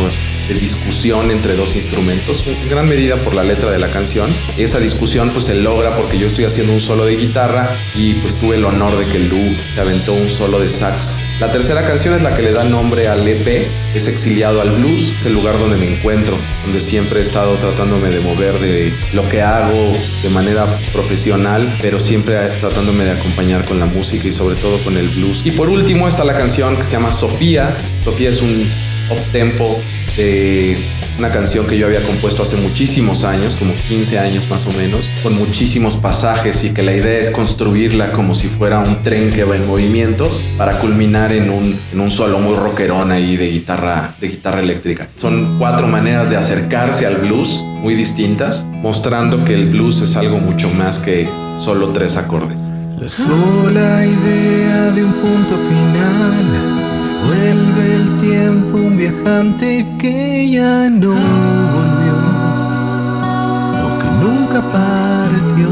de 0.47 0.55
discusión 0.55 1.31
entre 1.31 1.55
dos 1.55 1.75
instrumentos, 1.75 2.45
en 2.47 2.69
gran 2.69 2.87
medida 2.87 3.15
por 3.17 3.35
la 3.35 3.43
letra 3.43 3.71
de 3.71 3.79
la 3.79 3.89
canción. 3.89 4.29
Esa 4.57 4.79
discusión 4.79 5.31
pues 5.31 5.45
se 5.45 5.55
logra 5.55 5.95
porque 5.95 6.17
yo 6.17 6.27
estoy 6.27 6.45
haciendo 6.45 6.73
un 6.73 6.81
solo 6.81 7.05
de 7.05 7.15
guitarra 7.15 7.77
y 7.95 8.15
pues 8.15 8.37
tuve 8.39 8.55
el 8.55 8.65
honor 8.65 8.97
de 8.97 9.07
que 9.07 9.19
Lou 9.19 9.55
se 9.75 9.81
aventó 9.81 10.13
un 10.13 10.29
solo 10.29 10.59
de 10.59 10.69
sax. 10.69 11.19
La 11.39 11.51
tercera 11.51 11.85
canción 11.85 12.13
es 12.15 12.23
la 12.23 12.35
que 12.35 12.41
le 12.41 12.51
da 12.51 12.63
nombre 12.63 13.07
al 13.07 13.27
EP, 13.27 13.67
es 13.93 14.07
Exiliado 14.07 14.61
al 14.61 14.71
Blues, 14.71 15.13
es 15.17 15.25
el 15.25 15.33
lugar 15.33 15.59
donde 15.59 15.77
me 15.77 15.87
encuentro, 15.87 16.35
donde 16.63 16.81
siempre 16.81 17.19
he 17.19 17.23
estado 17.23 17.55
tratándome 17.55 18.09
de 18.09 18.19
mover 18.21 18.59
de 18.59 18.93
lo 19.13 19.27
que 19.29 19.41
hago 19.41 19.93
de 20.23 20.29
manera 20.29 20.65
profesional, 20.93 21.71
pero 21.81 21.99
siempre 21.99 22.35
tratándome 22.59 23.03
de 23.03 23.11
acompañar 23.11 23.65
con 23.65 23.79
la 23.79 23.85
música 23.85 24.27
y 24.27 24.31
sobre 24.31 24.55
todo 24.55 24.77
con 24.79 24.97
el 24.97 25.07
blues. 25.09 25.45
Y 25.45 25.51
por 25.51 25.69
último 25.69 26.07
está 26.07 26.23
la 26.23 26.35
canción 26.35 26.75
que 26.75 26.83
se 26.83 26.93
llama 26.93 27.11
Sofía. 27.11 27.75
Sofía 28.03 28.29
es 28.29 28.41
un 28.41 28.67
up 29.09 29.19
tempo 29.31 29.79
de 30.15 30.77
una 31.19 31.31
canción 31.31 31.65
que 31.65 31.77
yo 31.77 31.87
había 31.87 32.01
compuesto 32.01 32.43
hace 32.43 32.57
muchísimos 32.57 33.23
años, 33.23 33.55
como 33.55 33.73
15 33.87 34.19
años 34.19 34.49
más 34.49 34.67
o 34.67 34.71
menos, 34.71 35.09
con 35.23 35.35
muchísimos 35.35 35.97
pasajes 35.97 36.63
y 36.63 36.73
que 36.73 36.83
la 36.83 36.93
idea 36.93 37.19
es 37.19 37.31
construirla 37.31 38.11
como 38.11 38.35
si 38.35 38.47
fuera 38.47 38.79
un 38.79 39.03
tren 39.03 39.31
que 39.31 39.43
va 39.43 39.55
en 39.55 39.65
movimiento 39.65 40.29
para 40.57 40.79
culminar 40.79 41.31
en 41.31 41.49
un, 41.49 41.79
en 41.91 41.99
un 41.99 42.11
solo 42.11 42.39
muy 42.39 42.55
rockerón 42.55 43.11
ahí 43.11 43.35
de 43.35 43.49
guitarra, 43.49 44.15
de 44.19 44.27
guitarra 44.27 44.59
eléctrica. 44.59 45.07
Son 45.15 45.57
cuatro 45.57 45.87
maneras 45.87 46.29
de 46.29 46.37
acercarse 46.37 47.05
al 47.05 47.15
blues 47.15 47.63
muy 47.81 47.95
distintas, 47.95 48.65
mostrando 48.65 49.43
que 49.43 49.53
el 49.53 49.67
blues 49.69 50.01
es 50.01 50.15
algo 50.15 50.37
mucho 50.37 50.69
más 50.69 50.99
que 50.99 51.27
solo 51.59 51.89
tres 51.89 52.17
acordes. 52.17 52.59
La 52.99 53.09
sola 53.09 54.05
idea 54.05 54.91
de 54.91 55.03
un 55.03 55.13
punto 55.13 55.55
final 55.55 56.76
Vuelve 57.27 57.95
el 57.95 58.07
tiempo 58.19 58.77
un 58.77 58.97
viajante 58.97 59.85
que 59.99 60.49
ya 60.49 60.89
no 60.89 61.15
volvió, 61.75 62.17
o 63.85 63.87
que 63.99 64.09
nunca 64.23 64.59
partió. 64.79 65.69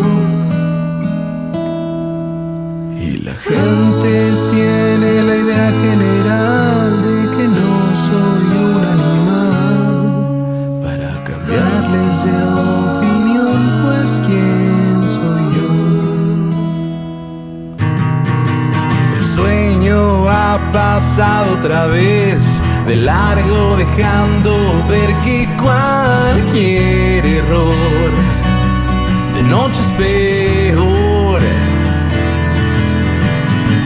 Y 3.02 3.18
la 3.28 3.36
gente 3.36 4.12
tiene 4.52 5.10
la 5.28 5.36
idea 5.44 5.72
general 5.84 6.75
pasado 20.72 21.54
otra 21.54 21.88
vez 21.88 22.62
de 22.88 22.96
largo 22.96 23.78
dejando 23.78 24.52
ver 24.90 25.14
que 25.24 25.48
cualquier 25.58 27.26
error 27.26 28.12
de 29.34 29.44
noche 29.44 29.82
es 29.82 29.92
peor. 29.98 31.42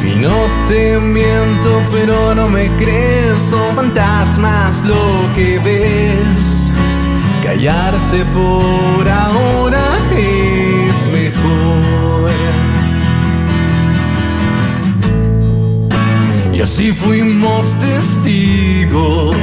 Y 0.05 0.15
no 0.15 0.35
te 0.67 0.99
miento, 0.99 1.81
pero 1.91 2.35
no 2.35 2.47
me 2.47 2.67
crees, 2.77 3.39
son 3.49 3.75
fantasmas 3.75 4.83
lo 4.85 5.33
que 5.35 5.59
ves. 5.59 6.71
Callarse 7.43 8.25
por 8.25 9.07
ahora 9.07 9.81
es 10.11 11.07
mejor. 11.11 12.48
Y 16.59 16.61
así 16.61 16.91
fuimos 16.91 17.73
testigos 17.79 19.33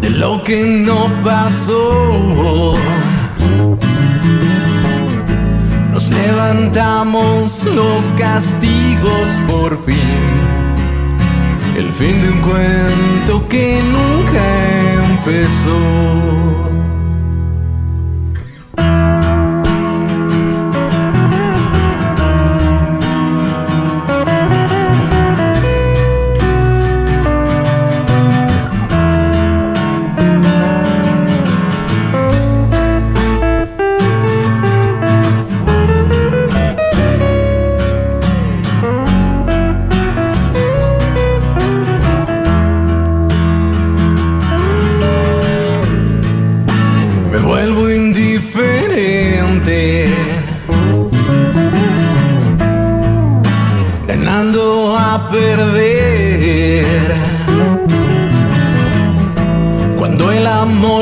de 0.00 0.08
lo 0.08 0.42
que 0.42 0.64
no 0.86 1.10
pasó. 1.22 2.74
Nos 5.92 6.08
levantamos 6.08 7.64
los 7.64 8.14
castigos 8.16 9.28
por 9.46 9.78
fin. 9.84 9.94
El 11.76 11.92
fin 11.92 12.22
de 12.22 12.30
un 12.30 12.40
cuento 12.40 13.46
que 13.46 13.82
nunca 13.92 14.42
empezó. 15.04 16.67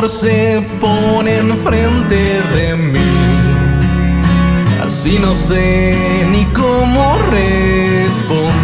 Se 0.09 0.63
pone 0.81 1.39
enfrente 1.39 2.41
de 2.55 2.77
mí, 2.77 3.01
así 4.85 5.19
no 5.19 5.35
sé 5.35 5.97
ni 6.31 6.45
cómo 6.47 7.19
responder. 7.31 8.55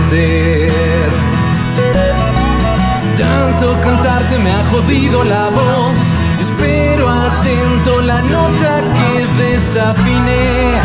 Tanto 3.17 3.77
cantarte 3.83 4.39
me 4.39 4.53
ha 4.53 4.65
jodido 4.71 5.25
la 5.25 5.49
voz. 5.49 5.99
Espero 6.41 7.09
atento 7.09 8.01
la 8.03 8.23
nota 8.23 8.81
que 8.95 9.27
desafiné. 9.43 10.79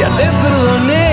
Ya 0.00 0.08
te 0.16 0.24
perdoné. 0.42 1.03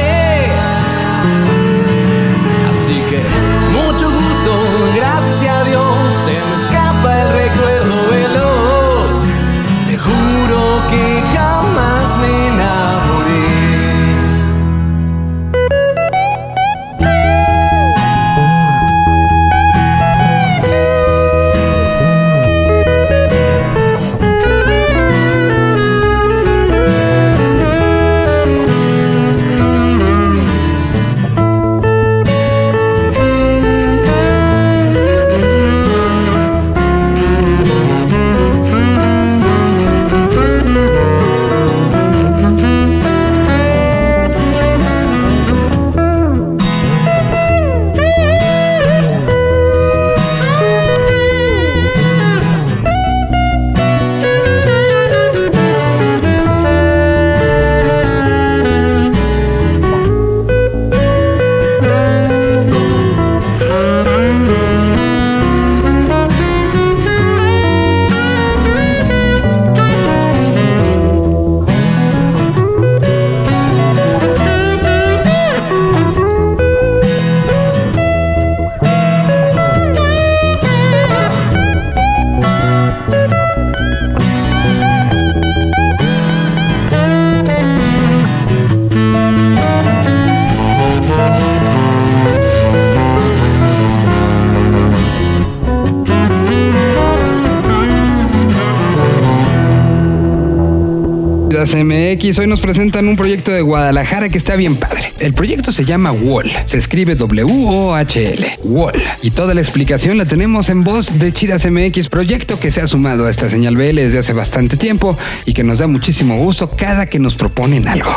MX, 102.22 102.38
hoy 102.38 102.48
nos 102.48 102.60
presentan 102.60 103.08
un 103.08 103.16
proyecto 103.16 103.52
de 103.52 103.62
Guadalajara 103.62 104.30
que 104.30 104.38
está 104.38 104.56
bien 104.56 104.76
padre. 104.76 105.12
El 105.20 105.34
proyecto 105.34 105.72
se 105.72 105.86
llama 105.86 106.12
Wall, 106.12 106.52
se 106.66 106.78
escribe 106.78 107.16
W-O-H-L, 107.16 108.60
Wall. 108.64 109.02
Y 109.24 109.32
toda 109.32 109.54
la 109.54 109.62
explicación 109.62 110.18
la 110.18 110.26
tenemos 110.26 110.70
en 110.70 110.84
voz 110.84 111.20
de 111.20 111.34
Chidas 111.34 111.66
MX, 111.70 112.10
proyecto 112.10 112.60
que 112.60 112.72
se 112.72 112.82
ha 112.82 112.88
sumado 112.88 113.26
a 113.26 113.32
esta 113.32 113.50
señal 113.50 113.76
BL 113.76 113.96
desde 113.96 114.20
hace 114.20 114.34
bastante 114.34 114.78
tiempo 114.78 115.18
y 115.46 115.54
que 115.54 115.64
nos 115.64 115.80
da 115.80 115.88
muchísimo 115.88 116.38
gusto 116.38 116.70
cada 116.70 117.08
que 117.08 117.18
nos 117.18 117.36
proponen 117.36 117.88
algo. 117.88 118.12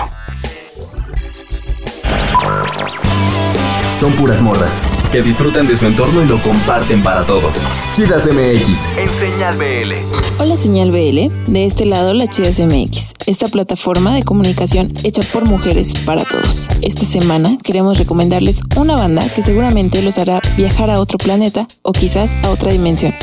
Son 3.98 4.12
puras 4.16 4.42
morras 4.42 4.80
que 5.12 5.22
disfrutan 5.22 5.68
de 5.68 5.76
su 5.76 5.86
entorno 5.86 6.22
y 6.22 6.26
lo 6.26 6.42
comparten 6.42 7.02
para 7.02 7.24
todos. 7.24 7.56
Chidas 7.92 8.26
MX 8.26 8.86
en 8.98 9.08
Señal 9.08 9.56
BL. 9.56 9.92
Hola 10.38 10.56
Señal 10.56 10.90
BL, 10.90 11.30
de 11.46 11.64
este 11.64 11.86
lado 11.86 12.12
la 12.12 12.26
Chidas 12.26 12.58
MX, 12.58 13.03
esta 13.26 13.46
plataforma 13.46 14.14
de 14.14 14.22
comunicación 14.22 14.92
hecha 15.02 15.22
por 15.32 15.48
mujeres 15.48 15.92
para 16.04 16.24
todos. 16.24 16.68
Esta 16.82 17.04
semana 17.04 17.56
queremos 17.62 17.98
recomendarles 17.98 18.60
una 18.76 18.96
banda 18.96 19.26
que 19.34 19.42
seguramente 19.42 20.02
los 20.02 20.18
hará 20.18 20.40
viajar 20.56 20.90
a 20.90 21.00
otro 21.00 21.18
planeta 21.18 21.66
o 21.82 21.92
quizás 21.92 22.34
a 22.42 22.50
otra 22.50 22.72
dimensión. 22.72 23.14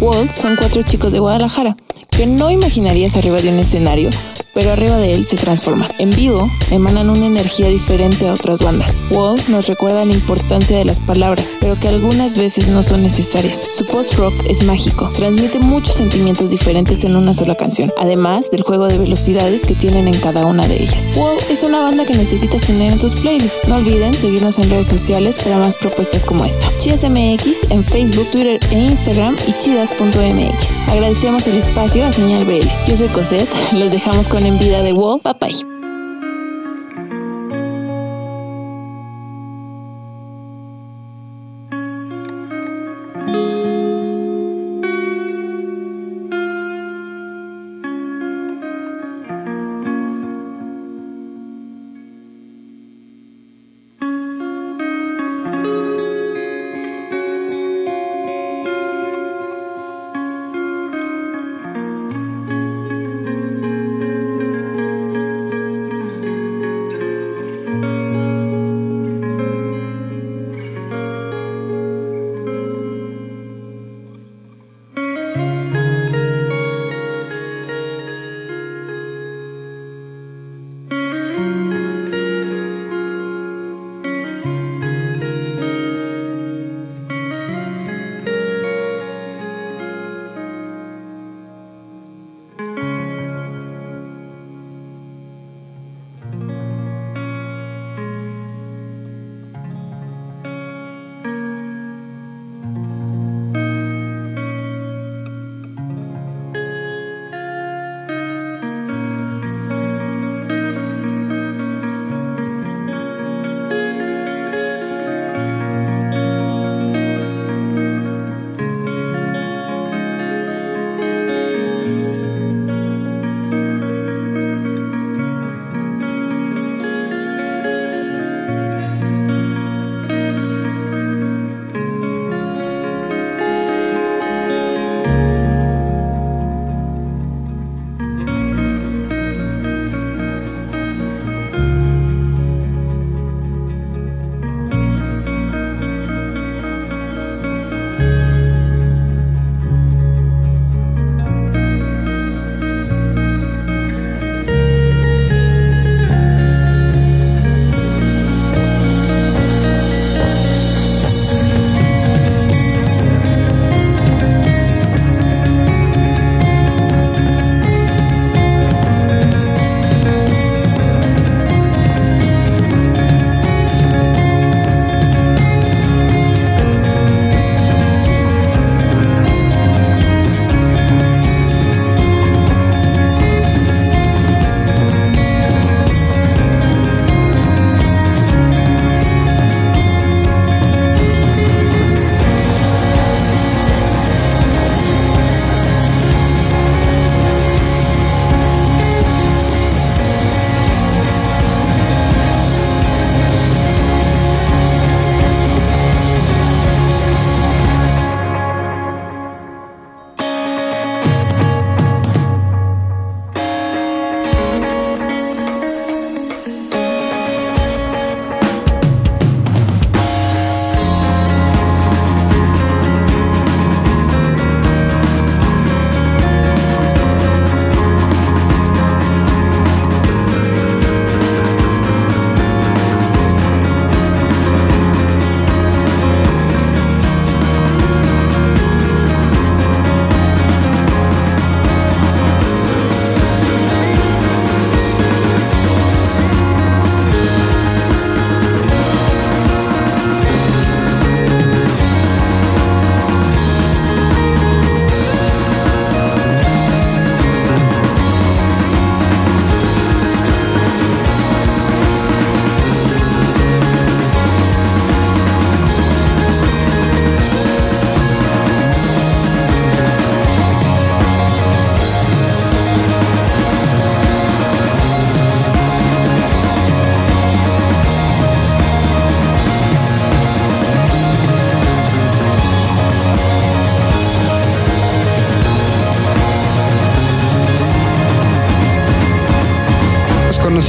Wall 0.00 0.30
son 0.30 0.56
cuatro 0.56 0.82
chicos 0.82 1.12
de 1.12 1.18
Guadalajara 1.18 1.76
que 2.10 2.26
no 2.26 2.50
imaginarías 2.50 3.16
arriba 3.16 3.40
de 3.40 3.48
un 3.48 3.58
escenario, 3.58 4.10
pero 4.54 4.72
arriba 4.72 4.96
de 4.98 5.12
él 5.12 5.24
se 5.24 5.36
transforman. 5.36 5.88
En 5.98 6.10
vivo 6.10 6.50
emanan 6.70 7.10
una 7.10 7.26
energía 7.26 7.68
diferente 7.68 8.28
a 8.28 8.34
otras 8.34 8.62
bandas. 8.62 9.00
Wall 9.10 9.40
nos 9.48 9.68
recuerda 9.68 10.04
la 10.04 10.12
importancia 10.12 10.76
de 10.76 10.84
las 10.84 11.00
palabras, 11.00 11.56
pero 11.60 11.78
que 11.78 11.88
algunas 11.88 12.36
veces 12.36 12.68
no 12.68 12.82
son 12.82 13.02
necesarias. 13.02 13.60
Su 13.76 13.84
post-rock 13.84 14.34
es 14.48 14.64
mágico, 14.64 15.08
transmite 15.16 15.58
muchos 15.60 15.96
sentimientos 15.96 16.50
diferentes 16.50 17.04
en 17.04 17.16
una 17.16 17.34
sola 17.34 17.54
canción, 17.54 17.92
además 17.98 18.50
del 18.50 18.62
juego 18.62 18.88
de 18.88 18.98
velocidades 18.98 19.62
que 19.62 19.74
tienen 19.74 20.08
en 20.08 20.18
cada 20.20 20.46
una 20.46 20.66
de 20.66 20.82
ellas. 20.82 21.10
Wall 21.16 21.36
es 21.50 21.62
una 21.62 21.80
banda 21.82 22.04
que 22.04 22.14
necesitas 22.14 22.62
tener 22.62 22.92
en 22.92 22.98
tus 22.98 23.14
playlists. 23.14 23.68
No 23.68 23.76
olviden 23.76 24.14
seguirnos 24.14 24.58
en 24.58 24.70
redes 24.70 24.86
sociales 24.86 25.38
para 25.42 25.58
más 25.58 25.76
propuestas 25.76 26.24
como 26.24 26.44
esta. 26.44 26.66
Chidas 26.78 27.02
MX 27.02 27.70
en 27.70 27.84
Facebook, 27.84 28.30
Twitter 28.30 28.60
e 28.70 28.78
Instagram 28.78 29.36
y 29.46 29.52
chidas.mx. 29.58 30.81
Agradecemos 30.92 31.46
el 31.46 31.56
espacio 31.56 32.04
a 32.04 32.12
Señal 32.12 32.44
BL. 32.44 32.68
Yo 32.86 32.96
soy 32.98 33.08
Cosette, 33.08 33.48
los 33.72 33.90
dejamos 33.90 34.28
con 34.28 34.44
En 34.44 34.58
Vida 34.58 34.82
de 34.82 34.92
Wall. 34.92 35.22
Bye 35.24 35.34
bye. 35.40 35.71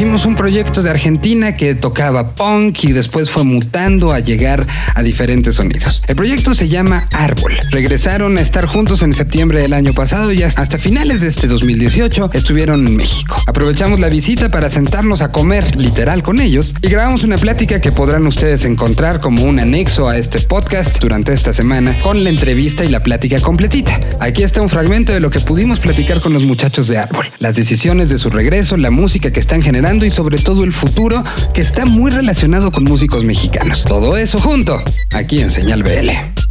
Conocimos 0.04 0.26
un 0.26 0.36
proyecto 0.36 0.84
de 0.84 0.90
Argentina 0.90 1.56
que 1.56 1.76
tocaba 1.76 2.36
punk 2.36 2.84
y 2.84 2.92
después 2.92 3.32
fue 3.32 3.46
mutando 3.46 4.12
a 4.12 4.20
llegar 4.20 4.68
a 4.96 5.02
diferentes 5.02 5.56
sonidos. 5.56 6.04
El 6.08 6.18
proyecto 6.18 6.54
se 6.54 6.68
llama 6.68 7.08
Árbol. 7.14 7.54
Regresaron 7.72 8.38
a 8.38 8.42
estar 8.42 8.66
juntos 8.66 9.02
en 9.02 9.14
septiembre 9.14 9.62
del 9.62 9.72
año 9.72 9.94
pasado 9.94 10.34
y 10.34 10.44
hasta 10.44 10.78
finales 10.78 11.22
de 11.22 11.28
este 11.28 11.48
2018 11.48 12.32
estuvieron 12.34 12.86
en 12.86 12.98
México. 12.98 13.42
Aprovechamos 13.48 14.02
la 14.02 14.10
visita 14.10 14.50
para 14.50 14.70
sentarnos 14.70 15.22
a 15.22 15.32
comer 15.32 15.78
literal 15.78 16.22
con 16.22 16.42
ellos 16.42 16.76
y 16.82 16.90
grabamos 16.90 17.24
una 17.24 17.38
plática 17.38 17.80
que 17.80 17.94
podrán 17.94 18.28
ustedes 18.28 18.66
encontrar 18.66 19.22
como 19.22 19.46
un 19.46 19.58
anexo 19.62 20.10
a 20.10 20.18
este 20.18 20.42
podcast 20.42 21.00
durante 21.00 21.32
esta 21.32 21.54
semana 21.54 21.96
con 22.02 22.26
la 22.26 22.30
entrevista 22.30 22.84
y 22.84 22.90
la 22.90 23.04
plática 23.04 23.40
completita. 23.40 24.02
Aquí 24.20 24.44
está 24.44 24.62
un 24.62 24.70
fragmento 24.70 25.14
de 25.14 25.22
lo 25.22 25.30
que 25.30 25.40
pudimos 25.40 25.80
platicar 25.80 26.20
con 26.20 26.34
los 26.34 26.44
muchachos 26.44 26.90
de 26.90 26.98
Árbol, 26.98 27.28
las 27.40 27.56
decisiones 27.56 28.10
de 28.10 28.18
su 28.18 28.30
regreso, 28.30 28.76
la 28.76 28.92
música 28.92 29.32
que 29.32 29.40
están 29.40 29.62
generando 29.62 29.93
y 30.02 30.12
sobre 30.12 30.40
todo 30.40 30.64
el 30.64 30.74
futuro 30.74 31.24
que 31.54 31.62
está 31.62 31.86
muy 31.86 32.10
relacionado 32.10 32.72
con 32.72 32.84
músicos 32.84 33.24
mexicanos. 33.24 33.84
Todo 33.86 34.18
eso 34.18 34.40
junto, 34.40 34.76
aquí 35.14 35.40
en 35.40 35.52
Señal 35.52 35.84
BL. 35.84 36.43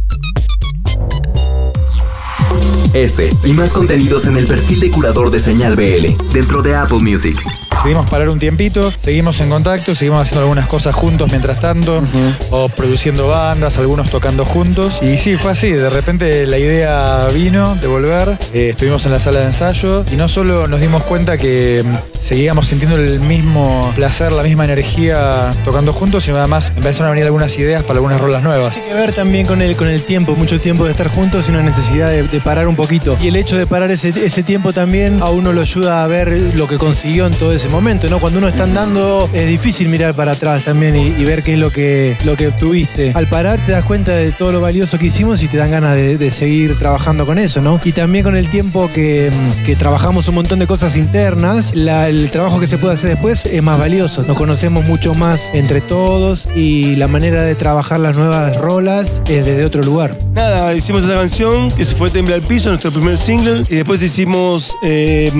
Este 2.93 3.27
y 3.43 3.53
más 3.53 3.73
contenidos 3.73 4.27
en 4.27 4.37
el 4.37 4.45
perfil 4.45 4.79
de 4.79 4.91
curador 4.91 5.31
de 5.31 5.39
Señal 5.39 5.75
BL 5.75 6.05
dentro 6.31 6.61
de 6.61 6.75
Apple 6.75 6.99
Music. 6.99 7.35
Decidimos 7.83 8.09
parar 8.09 8.29
un 8.29 8.39
tiempito, 8.39 8.93
seguimos 8.97 9.41
en 9.41 9.49
contacto, 9.49 9.93
seguimos 9.93 10.21
haciendo 10.21 10.43
algunas 10.43 10.67
cosas 10.67 10.95
juntos 10.95 11.29
mientras 11.31 11.59
tanto, 11.59 12.01
o 12.49 12.69
produciendo 12.69 13.27
bandas, 13.27 13.77
algunos 13.77 14.09
tocando 14.09 14.45
juntos. 14.45 14.99
Y 15.01 15.17
sí, 15.17 15.35
fue 15.35 15.51
así, 15.51 15.71
de 15.71 15.89
repente 15.89 16.47
la 16.47 16.57
idea 16.57 17.27
vino 17.33 17.75
de 17.75 17.87
volver, 17.87 18.37
eh, 18.53 18.69
estuvimos 18.69 19.05
en 19.05 19.11
la 19.11 19.19
sala 19.19 19.39
de 19.39 19.47
ensayo 19.47 20.05
y 20.13 20.15
no 20.15 20.29
solo 20.29 20.65
nos 20.67 20.79
dimos 20.79 21.03
cuenta 21.03 21.37
que 21.37 21.83
mm, 21.83 22.21
seguíamos 22.21 22.67
sintiendo 22.67 22.95
el 22.95 23.19
mismo 23.19 23.91
placer, 23.95 24.31
la 24.31 24.43
misma 24.43 24.63
energía 24.63 25.51
tocando 25.65 25.91
juntos, 25.91 26.23
sino 26.23 26.37
además 26.37 26.71
empezaron 26.77 27.07
a 27.07 27.11
venir 27.11 27.25
algunas 27.25 27.57
ideas 27.57 27.83
para 27.83 27.97
algunas 27.97 28.21
rolas 28.21 28.43
nuevas. 28.43 28.75
Tiene 28.75 28.87
que 28.87 28.95
ver 28.95 29.13
también 29.13 29.45
con 29.45 29.61
el, 29.61 29.75
con 29.75 29.89
el 29.89 30.03
tiempo, 30.05 30.37
mucho 30.37 30.61
tiempo 30.61 30.85
de 30.85 30.91
estar 30.91 31.09
juntos 31.09 31.49
y 31.49 31.51
una 31.51 31.63
necesidad 31.63 32.09
de, 32.09 32.23
de 32.23 32.39
parar 32.39 32.69
un 32.69 32.77
Y 33.21 33.27
el 33.27 33.35
hecho 33.35 33.57
de 33.57 33.65
parar 33.65 33.91
ese, 33.91 34.09
ese 34.09 34.43
tiempo 34.43 34.73
también 34.73 35.21
a 35.21 35.29
uno 35.29 35.53
lo 35.53 35.61
ayuda 35.61 36.03
a 36.03 36.07
ver 36.07 36.53
lo 36.55 36.67
que 36.67 36.77
consiguió 36.77 37.25
en 37.25 37.33
todo 37.33 37.53
ese 37.53 37.69
momento, 37.69 38.09
¿no? 38.09 38.19
Cuando 38.19 38.39
uno 38.39 38.47
está 38.47 38.63
andando 38.63 39.29
es 39.33 39.47
difícil 39.47 39.87
mirar 39.89 40.13
para 40.15 40.33
atrás 40.33 40.63
también 40.63 40.95
y, 40.95 41.23
ver 41.23 41.43
qué 41.43 41.53
es 41.53 41.59
lo 41.59 41.71
que, 41.71 42.17
lo 42.25 42.35
que 42.35 42.47
obtuviste. 42.47 43.11
Al 43.15 43.27
parar 43.27 43.59
te 43.65 43.71
das 43.71 43.85
cuenta 43.85 44.11
de 44.11 44.31
todo 44.31 44.51
lo 44.51 44.59
valioso 44.59 44.99
que 44.99 45.05
hicimos 45.05 45.41
y 45.41 45.47
te 45.47 45.57
dan 45.57 45.71
ganas 45.71 45.95
de, 45.95 46.31
seguir 46.31 46.77
trabajando 46.77 47.25
con 47.25 47.37
eso, 47.37 47.61
¿no? 47.61 47.79
Y 47.83 47.91
también 47.91 48.23
con 48.23 48.35
el 48.35 48.49
tiempo 48.49 48.89
que, 48.93 49.31
que 49.65 49.75
trabajamos 49.75 50.27
un 50.27 50.35
montón 50.35 50.59
de 50.59 50.67
cosas 50.67 50.97
internas, 50.97 51.73
el 51.73 52.29
trabajo 52.31 52.59
que 52.59 52.67
se 52.67 52.77
puede 52.77 52.95
hacer 52.95 53.11
después 53.11 53.45
es 53.45 53.63
más 53.63 53.79
valioso. 53.79 54.23
Nos 54.27 54.37
conocemos 54.37 54.83
mucho 54.83 55.13
más 55.13 55.49
entre 55.53 55.81
todos 55.81 56.49
y 56.55 56.95
la 56.95 57.07
manera 57.07 57.43
de 57.43 57.55
trabajar 57.55 57.99
las 57.99 58.17
nuevas 58.17 58.57
rolas 58.57 59.21
es 59.27 59.45
desde 59.45 59.65
otro 59.65 59.81
lugar. 59.83 60.17
Nada, 60.33 60.73
hicimos 60.73 61.03
esa 61.03 61.13
canción 61.13 61.69
que 61.71 61.85
se 61.85 61.95
fue 61.95 62.09
Temble 62.09 62.33
al 62.35 62.41
Piso, 62.41 62.72
nuestro 62.73 62.91
primer 62.91 63.17
single, 63.17 63.63
y 63.69 63.75
después 63.75 64.01
hicimos 64.01 64.75
eh, 64.81 65.31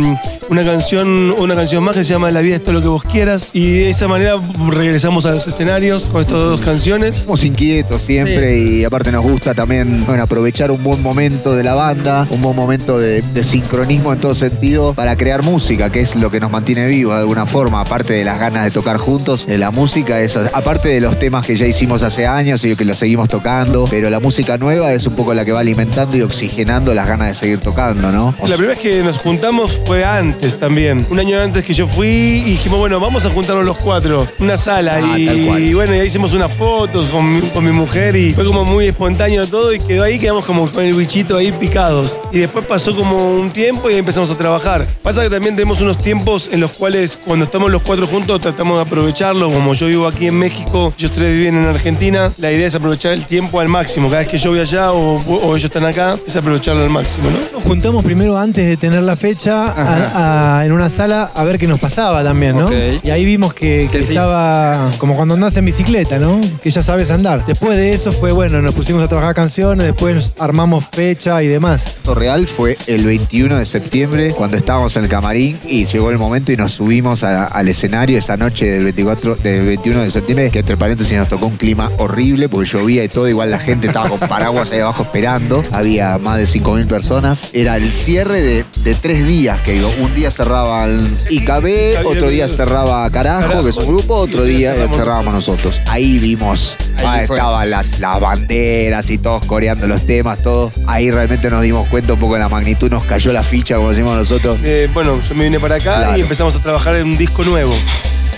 una 0.49 0.63
canción 0.63 1.31
una 1.31 1.55
canción 1.55 1.83
más 1.83 1.95
que 1.95 2.03
se 2.03 2.09
llama 2.09 2.29
La 2.29 2.41
vida 2.41 2.57
es 2.57 2.63
todo 2.63 2.73
lo 2.73 2.81
que 2.81 2.87
vos 2.87 3.03
quieras, 3.03 3.49
y 3.53 3.79
de 3.79 3.89
esa 3.89 4.07
manera 4.07 4.35
regresamos 4.69 5.25
a 5.25 5.31
los 5.31 5.47
escenarios 5.47 6.09
con 6.09 6.21
estas 6.21 6.37
dos 6.37 6.61
canciones. 6.61 7.15
Somos 7.15 7.43
inquietos 7.43 8.03
siempre 8.03 8.59
y 8.59 8.83
aparte 8.83 9.11
nos 9.11 9.23
gusta 9.23 9.55
también 9.55 10.05
bueno, 10.05 10.23
aprovechar 10.23 10.69
un 10.69 10.83
buen 10.83 11.01
momento 11.01 11.55
de 11.55 11.63
la 11.63 11.73
banda, 11.73 12.27
un 12.29 12.41
buen 12.41 12.55
momento 12.55 12.99
de, 12.99 13.21
de 13.21 13.43
sincronismo 13.43 14.13
en 14.13 14.19
todo 14.19 14.35
sentido 14.35 14.93
para 14.93 15.15
crear 15.15 15.43
música, 15.43 15.91
que 15.91 16.01
es 16.01 16.15
lo 16.15 16.29
que 16.29 16.39
nos 16.39 16.51
mantiene 16.51 16.85
vivos 16.87 17.15
de 17.15 17.21
alguna 17.21 17.47
forma, 17.47 17.81
aparte 17.81 18.13
de 18.13 18.23
las 18.23 18.39
ganas 18.39 18.63
de 18.65 18.71
tocar 18.71 18.97
juntos. 18.97 19.45
eh, 19.47 19.57
la 19.57 19.71
música 19.71 20.19
es, 20.19 20.37
aparte 20.37 20.89
de 20.89 21.01
los 21.01 21.17
temas 21.17 21.47
que 21.47 21.55
ya 21.55 21.65
hicimos 21.65 22.03
hace 22.03 22.27
años 22.27 22.63
y 22.63 22.75
que 22.75 22.85
los 22.85 22.99
seguimos 22.99 23.27
tocando, 23.27 23.85
pero 23.89 24.11
la 24.11 24.19
música 24.19 24.57
nueva 24.59 24.93
es 24.93 25.07
un 25.07 25.15
poco 25.15 25.33
la 25.33 25.45
que 25.45 25.51
va 25.51 25.61
alimentando 25.61 26.15
y 26.15 26.21
oxigenando 26.21 26.93
las 26.93 27.07
ganas 27.07 27.12
de 27.21 27.33
seguir 27.35 27.59
tocando, 27.59 28.11
¿no? 28.11 28.33
La 28.41 28.55
primera 28.55 28.69
vez 28.73 28.79
que 28.79 29.01
nos 29.03 29.17
juntamos 29.17 29.79
fue 29.85 30.03
antes 30.03 30.57
también, 30.57 31.05
un 31.09 31.19
año 31.19 31.39
antes 31.39 31.63
que 31.63 31.73
yo 31.73 31.87
fui 31.87 32.07
y 32.07 32.41
dijimos, 32.51 32.79
bueno, 32.79 32.99
vamos 32.99 33.25
a 33.25 33.29
juntarnos 33.29 33.65
los 33.65 33.77
cuatro, 33.77 34.27
una 34.39 34.57
sala, 34.57 34.99
Ah, 35.01 35.17
y, 35.17 35.25
tal 35.25 35.45
cual. 35.45 35.63
y 35.63 35.73
bueno, 35.73 35.93
ya 35.95 36.03
hicimos 36.03 36.33
unas 36.33 36.51
fotos 36.53 37.07
con, 37.07 37.35
mi- 37.35 37.41
con 37.49 37.63
mi 37.65 37.71
mujer 37.71 38.15
y 38.15 38.33
fue 38.33 38.45
como 38.45 38.65
muy 38.65 38.87
espontáneo 38.87 39.45
todo 39.47 39.73
y 39.73 39.79
quedó 39.79 40.03
ahí, 40.03 40.19
quedamos 40.19 40.45
como 40.45 40.71
con 40.71 40.83
el 40.83 40.93
bichito 40.93 41.37
ahí 41.37 41.51
picados. 41.51 42.19
Y 42.31 42.39
después 42.39 42.65
pasó 42.65 42.95
como 42.95 43.35
un 43.39 43.51
tiempo 43.51 43.89
y 43.89 43.95
empezamos 43.95 44.29
a 44.31 44.37
trabajar. 44.37 44.85
Pasa 45.01 45.21
que 45.23 45.29
también 45.29 45.55
tenemos 45.55 45.81
unos 45.81 45.97
tiempos 45.97 46.49
en 46.51 46.59
los 46.61 46.71
cuales 46.71 47.17
cuando 47.23 47.45
estamos 47.45 47.71
los 47.71 47.81
cuatro 47.81 48.07
juntos 48.07 48.41
tratamos 48.41 48.77
de 48.77 48.81
aprovecharlo, 48.83 49.51
como 49.51 49.73
yo 49.73 49.87
vivo 49.87 50.07
aquí 50.07 50.27
en 50.27 50.35
México, 50.37 50.93
ellos 50.97 51.11
tres 51.11 51.33
viven 51.37 51.55
en 51.57 51.65
Argentina, 51.67 52.31
la 52.37 52.51
idea 52.51 52.67
es 52.67 52.75
aprovechar 52.75 53.11
el 53.13 53.25
tiempo 53.25 53.59
al 53.59 53.67
máximo. 53.69 54.07
Cada 54.09 54.19
vez 54.21 54.27
que 54.29 54.37
yo 54.37 54.51
voy 54.51 54.59
allá 54.59 54.91
o, 54.91 55.21
o 55.21 55.51
ellos 55.55 55.65
están 55.65 55.85
acá, 55.85 56.17
es 56.25 56.35
aprovecharlo 56.35 56.83
al 56.83 56.89
máximo, 56.89 57.02
¿no? 57.21 57.29
Nos 57.53 57.63
juntamos 57.63 58.03
primero 58.03 58.37
antes 58.37 58.65
de 58.67 58.77
tener 58.77 59.03
la 59.03 59.15
fecha 59.15 59.65
a- 59.67 60.59
a- 60.59 60.65
en 60.65 60.71
una 60.71 60.89
sala 60.89 61.29
a 61.35 61.43
ver 61.43 61.57
qué 61.59 61.67
nos 61.67 61.79
pasaba 61.79 62.23
también, 62.23 62.57
¿no? 62.57 62.69
Y 63.03 63.09
ahí 63.09 63.25
vimos 63.25 63.53
que, 63.53 63.89
que 63.91 63.99
Que 63.99 64.05
sí. 64.05 64.11
estaba 64.13 64.91
como 64.97 65.15
cuando 65.15 65.33
andás 65.35 65.55
en 65.57 65.65
bicicleta, 65.65 66.19
¿no? 66.19 66.39
Que 66.61 66.69
ya 66.69 66.81
sabes 66.81 67.11
andar. 67.11 67.45
Después 67.45 67.77
de 67.77 67.91
eso 67.93 68.11
fue, 68.11 68.31
bueno, 68.31 68.61
nos 68.61 68.73
pusimos 68.73 69.03
a 69.03 69.07
trabajar 69.07 69.35
canciones, 69.35 69.85
después 69.85 70.33
armamos 70.39 70.85
fecha 70.91 71.41
y 71.43 71.47
demás. 71.47 71.87
Esto 71.87 72.15
real 72.15 72.45
fue 72.47 72.77
el 72.87 73.05
21 73.05 73.57
de 73.57 73.65
septiembre 73.65 74.31
cuando 74.33 74.57
estábamos 74.57 74.95
en 74.97 75.03
el 75.03 75.09
camarín 75.09 75.59
y 75.67 75.85
llegó 75.85 76.09
el 76.11 76.17
momento 76.17 76.51
y 76.51 76.57
nos 76.57 76.71
subimos 76.73 77.23
a- 77.23 77.45
al 77.45 77.67
escenario 77.67 78.17
esa 78.17 78.37
noche 78.37 78.65
del 78.69 78.83
24 78.85 79.35
del 79.37 79.65
21 79.65 80.01
de 80.01 80.09
septiembre 80.11 80.51
que 80.51 80.59
entre 80.59 80.77
paréntesis 80.77 81.17
nos 81.17 81.27
tocó 81.27 81.47
un 81.47 81.57
clima 81.57 81.89
horrible 81.97 82.49
porque 82.49 82.69
llovía 82.69 83.03
y 83.03 83.09
todo 83.09 83.27
igual 83.29 83.51
la 83.51 83.59
gente 83.59 83.87
estaba 83.87 84.09
con 84.09 84.19
paraguas 84.19 84.71
ahí 84.71 84.79
abajo 84.79 85.03
esperando 85.03 85.63
había 85.71 86.17
más 86.17 86.37
de 86.37 86.45
5.000 86.47 86.87
personas 86.93 87.49
era 87.53 87.77
el 87.77 87.89
cierre 87.89 88.41
de, 88.41 88.65
de 88.83 88.93
tres 88.93 89.25
días 89.25 89.59
que 89.61 89.71
digo 89.71 89.91
un 89.99 90.13
día 90.13 90.29
cerraban 90.29 91.09
IKB 91.27 92.05
otro 92.05 92.29
día 92.29 92.47
cerraba 92.47 93.09
Carajo, 93.09 93.63
que 93.63 93.71
es 93.71 93.77
un 93.77 93.87
grupo 93.87 94.13
otro 94.13 94.43
día 94.43 94.75
cerrábamos 94.93 95.33
nosotros 95.33 95.81
ahí 95.87 96.19
vimos 96.19 96.77
Ahí 96.99 97.05
ah, 97.05 97.23
estaban 97.23 97.69
las, 97.69 97.99
las 97.99 98.19
banderas 98.19 99.09
y 99.09 99.17
todos 99.17 99.43
coreando 99.45 99.87
los 99.87 100.05
temas, 100.05 100.41
todo. 100.41 100.71
Ahí 100.87 101.11
realmente 101.11 101.49
nos 101.49 101.61
dimos 101.61 101.87
cuenta 101.89 102.13
un 102.13 102.19
poco 102.19 102.35
de 102.35 102.39
la 102.39 102.49
magnitud, 102.49 102.89
nos 102.89 103.03
cayó 103.03 103.33
la 103.33 103.43
ficha, 103.43 103.75
como 103.75 103.89
decimos 103.89 104.15
nosotros. 104.15 104.57
Eh, 104.63 104.89
bueno, 104.93 105.19
yo 105.19 105.35
me 105.35 105.45
vine 105.45 105.59
para 105.59 105.75
acá 105.75 105.95
Claro. 105.97 106.17
y 106.17 106.21
empezamos 106.21 106.55
a 106.55 106.59
trabajar 106.61 106.95
en 106.95 107.07
un 107.07 107.17
disco 107.17 107.43
nuevo. 107.43 107.73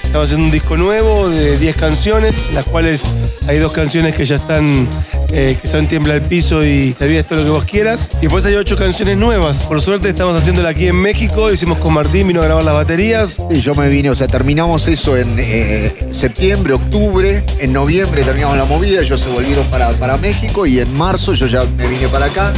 Estamos 0.05 0.29
haciendo 0.29 0.45
un 0.45 0.51
disco 0.51 0.77
nuevo 0.77 1.29
de 1.29 1.57
10 1.57 1.75
canciones, 1.75 2.41
las 2.53 2.65
cuales 2.65 3.05
hay 3.47 3.59
dos 3.59 3.71
canciones 3.73 4.15
que 4.15 4.23
ya 4.23 4.35
están, 4.35 4.87
eh, 5.33 5.57
que 5.61 5.67
son 5.67 5.87
Tiembla 5.87 6.15
el 6.15 6.21
Piso 6.21 6.63
y 6.63 6.95
La 6.99 7.05
vida 7.05 7.19
es 7.19 7.27
todo 7.27 7.39
lo 7.39 7.43
que 7.43 7.49
vos 7.51 7.65
quieras. 7.65 8.11
Y 8.19 8.21
después 8.21 8.45
hay 8.45 8.55
ocho 8.55 8.77
canciones 8.77 9.17
nuevas. 9.17 9.63
Por 9.63 9.81
suerte 9.81 10.09
estamos 10.09 10.35
haciéndola 10.35 10.69
aquí 10.69 10.87
en 10.87 10.95
México, 10.95 11.51
hicimos 11.51 11.79
con 11.79 11.93
Martín, 11.93 12.27
vino 12.27 12.41
a 12.41 12.45
grabar 12.45 12.63
las 12.63 12.73
baterías. 12.73 13.43
Y 13.49 13.59
yo 13.59 13.75
me 13.75 13.89
vine, 13.89 14.09
o 14.09 14.15
sea, 14.15 14.27
terminamos 14.27 14.87
eso 14.87 15.17
en 15.17 15.35
eh, 15.37 16.07
septiembre, 16.11 16.73
octubre, 16.73 17.43
en 17.59 17.73
noviembre 17.73 18.23
terminamos 18.23 18.57
la 18.57 18.65
movida, 18.65 19.01
ellos 19.01 19.19
se 19.19 19.29
volvieron 19.29 19.65
para, 19.67 19.89
para 19.91 20.17
México 20.17 20.65
y 20.65 20.79
en 20.79 20.95
marzo 20.95 21.33
yo 21.33 21.47
ya 21.47 21.63
me 21.77 21.87
vine 21.87 22.07
para 22.07 22.27
acá. 22.27 22.53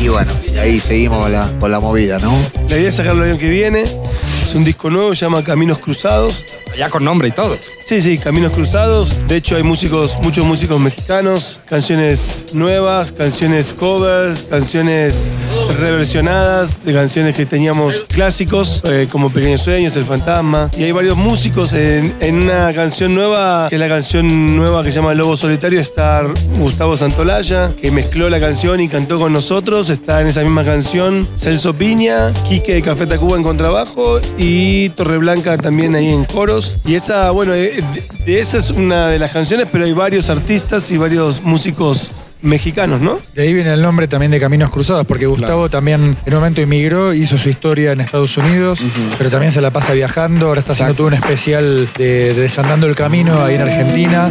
Y 0.00 0.08
bueno, 0.08 0.30
ahí 0.60 0.78
seguimos 0.80 1.22
con 1.22 1.32
la, 1.32 1.50
con 1.58 1.70
la 1.70 1.80
movida, 1.80 2.18
¿no? 2.18 2.34
La 2.68 2.76
idea 2.76 2.88
es 2.88 2.94
sacarlo 2.94 3.24
el 3.24 3.32
año 3.32 3.38
que 3.38 3.48
viene. 3.48 3.82
Es 3.82 4.54
un 4.54 4.64
disco 4.64 4.90
nuevo, 4.90 5.14
se 5.14 5.24
llama 5.24 5.42
Caminos 5.42 5.78
Cruzados. 5.78 6.44
Ya 6.76 6.90
con 6.90 7.04
nombre 7.04 7.28
y 7.28 7.30
todo. 7.30 7.56
Sí, 7.86 8.00
sí, 8.00 8.18
Caminos 8.18 8.52
Cruzados. 8.52 9.16
De 9.28 9.36
hecho, 9.36 9.56
hay 9.56 9.62
músicos, 9.62 10.18
muchos 10.22 10.44
músicos 10.44 10.78
mexicanos, 10.80 11.60
canciones 11.66 12.46
nuevas, 12.52 13.12
canciones 13.12 13.72
covers, 13.72 14.42
canciones 14.42 15.32
reversionadas 15.78 16.84
de 16.84 16.92
canciones 16.92 17.34
que 17.34 17.46
teníamos 17.46 18.04
clásicos, 18.08 18.82
eh, 18.84 19.08
como 19.10 19.30
Pequeños 19.30 19.62
Sueños, 19.62 19.96
El 19.96 20.04
Fantasma. 20.04 20.70
Y 20.76 20.82
hay 20.82 20.92
varios 20.92 21.16
músicos 21.16 21.72
en, 21.72 22.14
una 22.42 22.72
canción 22.74 23.14
nueva, 23.14 23.68
que 23.70 23.76
es 23.76 23.80
la 23.80 23.88
canción 23.88 24.56
nueva 24.56 24.82
que 24.82 24.90
se 24.90 24.96
llama 24.96 25.14
Lobo 25.14 25.36
Solitario, 25.36 25.80
está 25.80 26.24
Gustavo 26.58 26.96
Santolaya, 26.96 27.72
que 27.80 27.90
mezcló 27.90 28.28
la 28.28 28.40
canción 28.40 28.80
y 28.80 28.88
cantó 28.88 29.18
con 29.18 29.32
nosotros. 29.32 29.88
Está 29.90 30.20
en 30.20 30.26
esa 30.26 30.42
misma 30.42 30.64
canción 30.64 31.28
Celso 31.34 31.72
Piña, 31.74 32.32
Quique 32.46 32.74
de 32.74 32.82
Café 32.82 33.06
Tacuba 33.06 33.36
en 33.36 33.42
contrabajo 33.42 34.20
y 34.36 34.88
Torreblanca 34.90 35.56
también 35.56 35.94
ahí 35.94 36.10
en 36.10 36.24
coros. 36.24 36.65
Y 36.84 36.94
esa, 36.94 37.30
bueno, 37.30 37.52
de, 37.52 37.82
de 38.24 38.40
esa 38.40 38.58
es 38.58 38.70
una 38.70 39.08
de 39.08 39.18
las 39.18 39.32
canciones, 39.32 39.66
pero 39.70 39.84
hay 39.84 39.92
varios 39.92 40.30
artistas 40.30 40.90
y 40.90 40.96
varios 40.96 41.42
músicos 41.42 42.12
mexicanos, 42.42 43.00
¿no? 43.00 43.18
De 43.34 43.42
ahí 43.42 43.52
viene 43.52 43.72
el 43.72 43.82
nombre 43.82 44.08
también 44.08 44.30
de 44.30 44.38
Caminos 44.38 44.70
Cruzados, 44.70 45.06
porque 45.06 45.26
Gustavo 45.26 45.68
también 45.68 46.16
en 46.24 46.32
un 46.32 46.40
momento 46.40 46.60
emigró, 46.60 47.14
hizo 47.14 47.38
su 47.38 47.48
historia 47.48 47.92
en 47.92 48.00
Estados 48.00 48.36
Unidos, 48.36 48.80
pero 49.18 49.30
también 49.30 49.52
se 49.52 49.60
la 49.60 49.70
pasa 49.70 49.92
viajando, 49.94 50.48
ahora 50.48 50.60
está 50.60 50.72
haciendo 50.72 50.94
todo 50.94 51.06
un 51.08 51.14
especial 51.14 51.88
de, 51.96 52.34
de 52.34 52.42
Desandando 52.42 52.86
el 52.86 52.94
Camino 52.94 53.42
ahí 53.42 53.56
en 53.56 53.62
Argentina, 53.62 54.30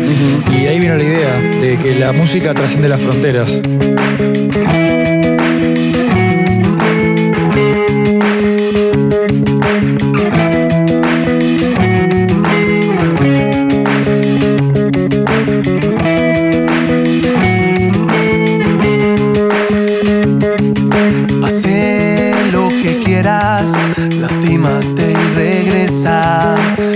y 0.52 0.67
ahí 0.67 0.80
vino 0.80 0.95
la 0.95 1.04
idea 1.04 1.36
de 1.39 1.78
que 1.78 1.95
la 1.95 2.13
música 2.13 2.54
trasciende 2.54 2.89
las 2.89 3.02
fronteras. 3.02 3.60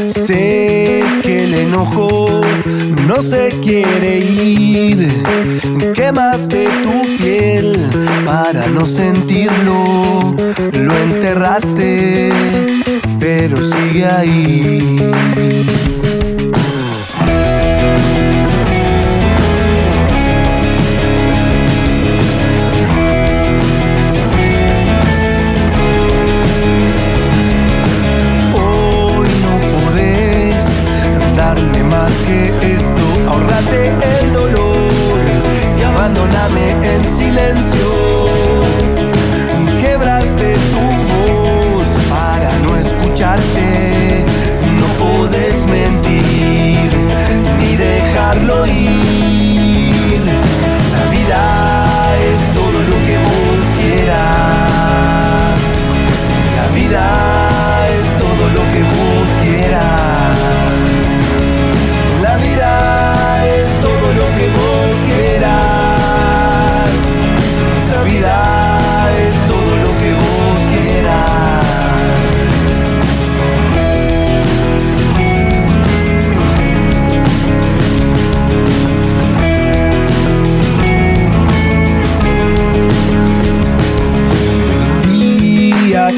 Sé 0.07 1.03
que 1.23 1.43
el 1.45 1.53
enojo 1.55 2.41
no 3.07 3.21
se 3.23 3.55
quiere 3.61 4.19
ir. 4.19 5.23
Quemaste 5.95 6.67
tu 6.83 7.17
piel 7.17 7.89
para 8.25 8.67
no 8.67 8.85
sentirlo. 8.85 10.35
Lo 10.73 10.95
enterraste, 10.97 12.31
pero 13.19 13.63
sigue 13.63 14.05
ahí. 14.05 14.99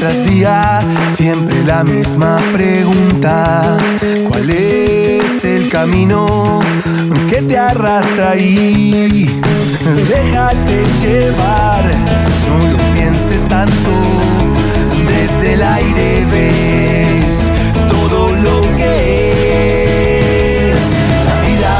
Tras 0.02 0.24
siempre 1.14 1.62
la 1.62 1.84
misma 1.84 2.36
pregunta. 2.52 3.78
¿Cuál 4.28 4.50
es 4.50 5.44
el 5.44 5.68
camino 5.68 6.58
que 7.28 7.40
te 7.42 7.56
arrastra 7.56 8.32
ahí? 8.32 9.40
Déjate 10.08 10.84
llevar, 11.02 11.84
no 12.48 12.72
lo 12.72 12.78
pienses 12.94 13.48
tanto. 13.48 13.92
Desde 15.06 15.54
el 15.54 15.62
aire 15.62 16.26
ves 16.32 17.52
todo 17.86 18.34
lo 18.34 18.60
que 18.76 20.72
es. 20.72 20.80
La 21.28 21.36
vida 21.46 21.74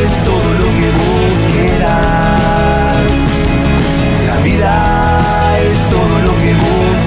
es 0.00 0.24
todo 0.24 0.48
lo 0.60 0.68
que 0.78 0.90
vos 0.92 1.34
quieras. 1.52 3.02
La 4.28 4.36
vida 4.44 4.91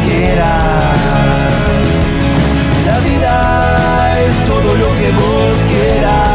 quieras. 0.05 0.99
La 2.85 2.99
vida 2.99 4.19
es 4.25 4.45
todo 4.45 4.75
lo 4.75 4.95
que 4.95 5.11
vos 5.11 5.57
quieras. 5.67 6.34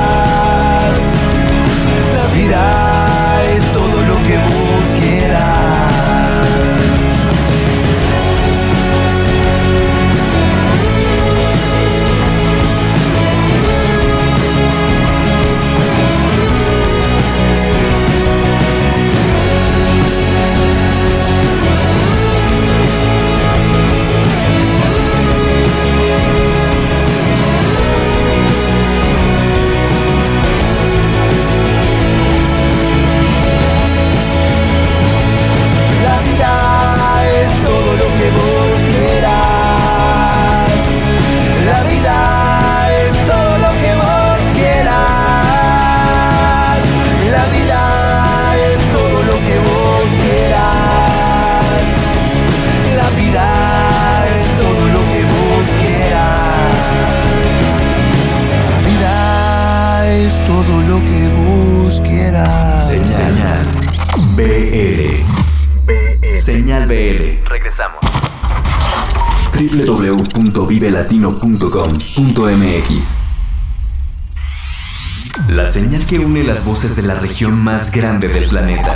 La 75.48 75.66
señal 75.66 76.04
que 76.04 76.18
une 76.18 76.44
las 76.44 76.66
voces 76.66 76.96
de 76.96 77.02
la 77.02 77.14
región 77.14 77.58
más 77.58 77.92
grande 77.92 78.28
del 78.28 78.46
planeta. 78.46 78.92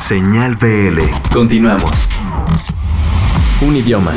Señal 0.00 0.56
BL. 0.56 0.98
Continuamos. 1.32 2.08
Un 3.60 3.76
idioma. 3.76 4.12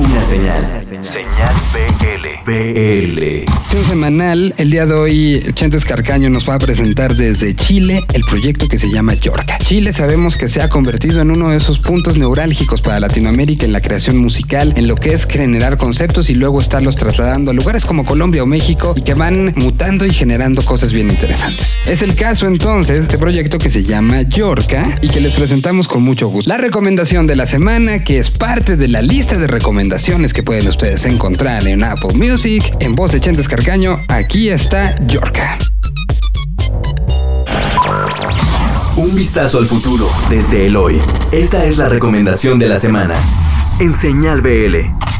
Una 0.00 0.22
señal. 0.22 0.81
Señal 1.02 1.54
BL. 1.72 2.28
BL. 2.46 3.52
Semanal, 3.88 4.54
el 4.56 4.70
día 4.70 4.86
de 4.86 4.94
hoy 4.94 5.42
Chentes 5.54 5.84
Carcaño 5.84 6.30
nos 6.30 6.48
va 6.48 6.54
a 6.54 6.58
presentar 6.58 7.16
desde 7.16 7.56
Chile 7.56 8.04
el 8.12 8.22
proyecto 8.22 8.68
que 8.68 8.78
se 8.78 8.88
llama 8.88 9.14
Yorca. 9.14 9.58
Chile 9.58 9.92
sabemos 9.92 10.36
que 10.36 10.48
se 10.48 10.62
ha 10.62 10.68
convertido 10.68 11.20
en 11.20 11.30
uno 11.30 11.50
de 11.50 11.56
esos 11.56 11.80
puntos 11.80 12.16
neurálgicos 12.16 12.80
para 12.82 13.00
Latinoamérica 13.00 13.64
en 13.64 13.72
la 13.72 13.80
creación 13.80 14.16
musical, 14.18 14.72
en 14.76 14.86
lo 14.86 14.94
que 14.94 15.12
es 15.12 15.26
generar 15.26 15.76
conceptos 15.76 16.30
y 16.30 16.36
luego 16.36 16.60
estarlos 16.60 16.94
trasladando 16.94 17.50
a 17.50 17.54
lugares 17.54 17.84
como 17.84 18.04
Colombia 18.04 18.44
o 18.44 18.46
México 18.46 18.94
y 18.96 19.02
que 19.02 19.14
van 19.14 19.52
mutando 19.56 20.06
y 20.06 20.12
generando 20.12 20.62
cosas 20.62 20.92
bien 20.92 21.10
interesantes. 21.10 21.78
Es 21.86 22.02
el 22.02 22.14
caso 22.14 22.46
entonces 22.46 22.96
de 22.96 23.02
este 23.02 23.18
proyecto 23.18 23.58
que 23.58 23.70
se 23.70 23.82
llama 23.82 24.22
Yorca 24.22 24.84
y 25.02 25.08
que 25.08 25.20
les 25.20 25.32
presentamos 25.32 25.88
con 25.88 26.02
mucho 26.02 26.28
gusto. 26.28 26.48
La 26.48 26.58
recomendación 26.58 27.26
de 27.26 27.36
la 27.36 27.46
semana 27.46 28.04
que 28.04 28.18
es 28.18 28.30
parte 28.30 28.76
de 28.76 28.88
la 28.88 29.02
lista 29.02 29.36
de 29.36 29.48
recomendaciones 29.48 30.32
que 30.32 30.42
pueden 30.42 30.68
ustedes 30.68 30.91
encontrar 30.92 31.66
en 31.66 31.82
Apple 31.82 32.12
Music, 32.14 32.76
en 32.80 32.94
voz 32.94 33.12
de 33.12 33.20
Chentes 33.20 33.48
Carcaño, 33.48 33.96
aquí 34.08 34.50
está 34.50 34.94
Yorca. 35.06 35.58
Un 38.96 39.14
vistazo 39.14 39.58
al 39.58 39.66
futuro 39.66 40.06
desde 40.28 40.66
el 40.66 40.76
hoy. 40.76 41.00
Esta 41.32 41.64
es 41.64 41.78
la 41.78 41.88
recomendación 41.88 42.58
de 42.58 42.68
la 42.68 42.76
semana. 42.76 43.14
En 43.80 43.94
Señal 43.94 44.42
BL. 44.42 45.11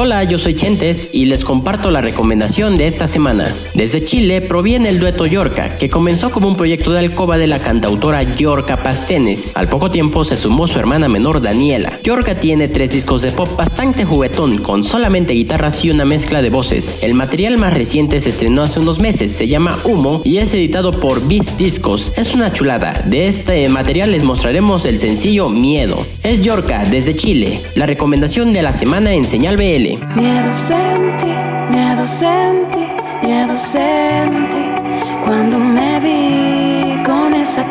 Hola, 0.00 0.22
yo 0.22 0.38
soy 0.38 0.54
Chentes 0.54 1.10
y 1.12 1.24
les 1.24 1.42
comparto 1.42 1.90
la 1.90 2.00
recomendación 2.00 2.76
de 2.76 2.86
esta 2.86 3.08
semana. 3.08 3.52
Desde 3.74 4.04
Chile 4.04 4.40
proviene 4.40 4.90
el 4.90 5.00
dueto 5.00 5.26
Yorca, 5.26 5.74
que 5.74 5.90
comenzó 5.90 6.30
como 6.30 6.46
un 6.46 6.56
proyecto 6.56 6.92
de 6.92 7.00
alcoba 7.00 7.36
de 7.36 7.48
la 7.48 7.58
cantautora 7.58 8.22
Yorca 8.22 8.84
Pastenes. 8.84 9.50
Al 9.56 9.66
poco 9.66 9.90
tiempo 9.90 10.22
se 10.22 10.36
sumó 10.36 10.68
su 10.68 10.78
hermana 10.78 11.08
menor 11.08 11.42
Daniela. 11.42 11.98
Yorca 12.04 12.38
tiene 12.38 12.68
tres 12.68 12.92
discos 12.92 13.22
de 13.22 13.32
pop 13.32 13.56
bastante 13.56 14.04
juguetón, 14.04 14.58
con 14.58 14.84
solamente 14.84 15.34
guitarras 15.34 15.84
y 15.84 15.90
una 15.90 16.04
mezcla 16.04 16.42
de 16.42 16.50
voces. 16.50 17.02
El 17.02 17.14
material 17.14 17.58
más 17.58 17.74
reciente 17.74 18.20
se 18.20 18.28
estrenó 18.28 18.62
hace 18.62 18.78
unos 18.78 19.00
meses, 19.00 19.32
se 19.32 19.48
llama 19.48 19.76
Humo 19.82 20.22
y 20.24 20.36
es 20.36 20.54
editado 20.54 20.92
por 20.92 21.26
Beast 21.26 21.58
Discos. 21.58 22.12
Es 22.16 22.36
una 22.36 22.52
chulada. 22.52 22.92
De 23.06 23.26
este 23.26 23.68
material 23.68 24.12
les 24.12 24.22
mostraremos 24.22 24.84
el 24.84 25.00
sencillo 25.00 25.48
Miedo. 25.48 26.06
Es 26.22 26.40
Yorca 26.40 26.84
desde 26.84 27.16
Chile. 27.16 27.60
La 27.74 27.86
recomendación 27.86 28.52
de 28.52 28.62
la 28.62 28.72
semana 28.72 29.12
en 29.12 29.24
Señal 29.24 29.56
BL. 29.56 29.87
Miedo 29.96 30.52
sentí, 30.52 31.32
miedo 31.70 32.06
sentí, 32.06 32.86
miedo 33.22 33.56
sentí 33.56 34.66
cuando 35.24 35.58
me 35.58 35.98
vi 36.00 37.02
con 37.04 37.32
esa 37.32 37.64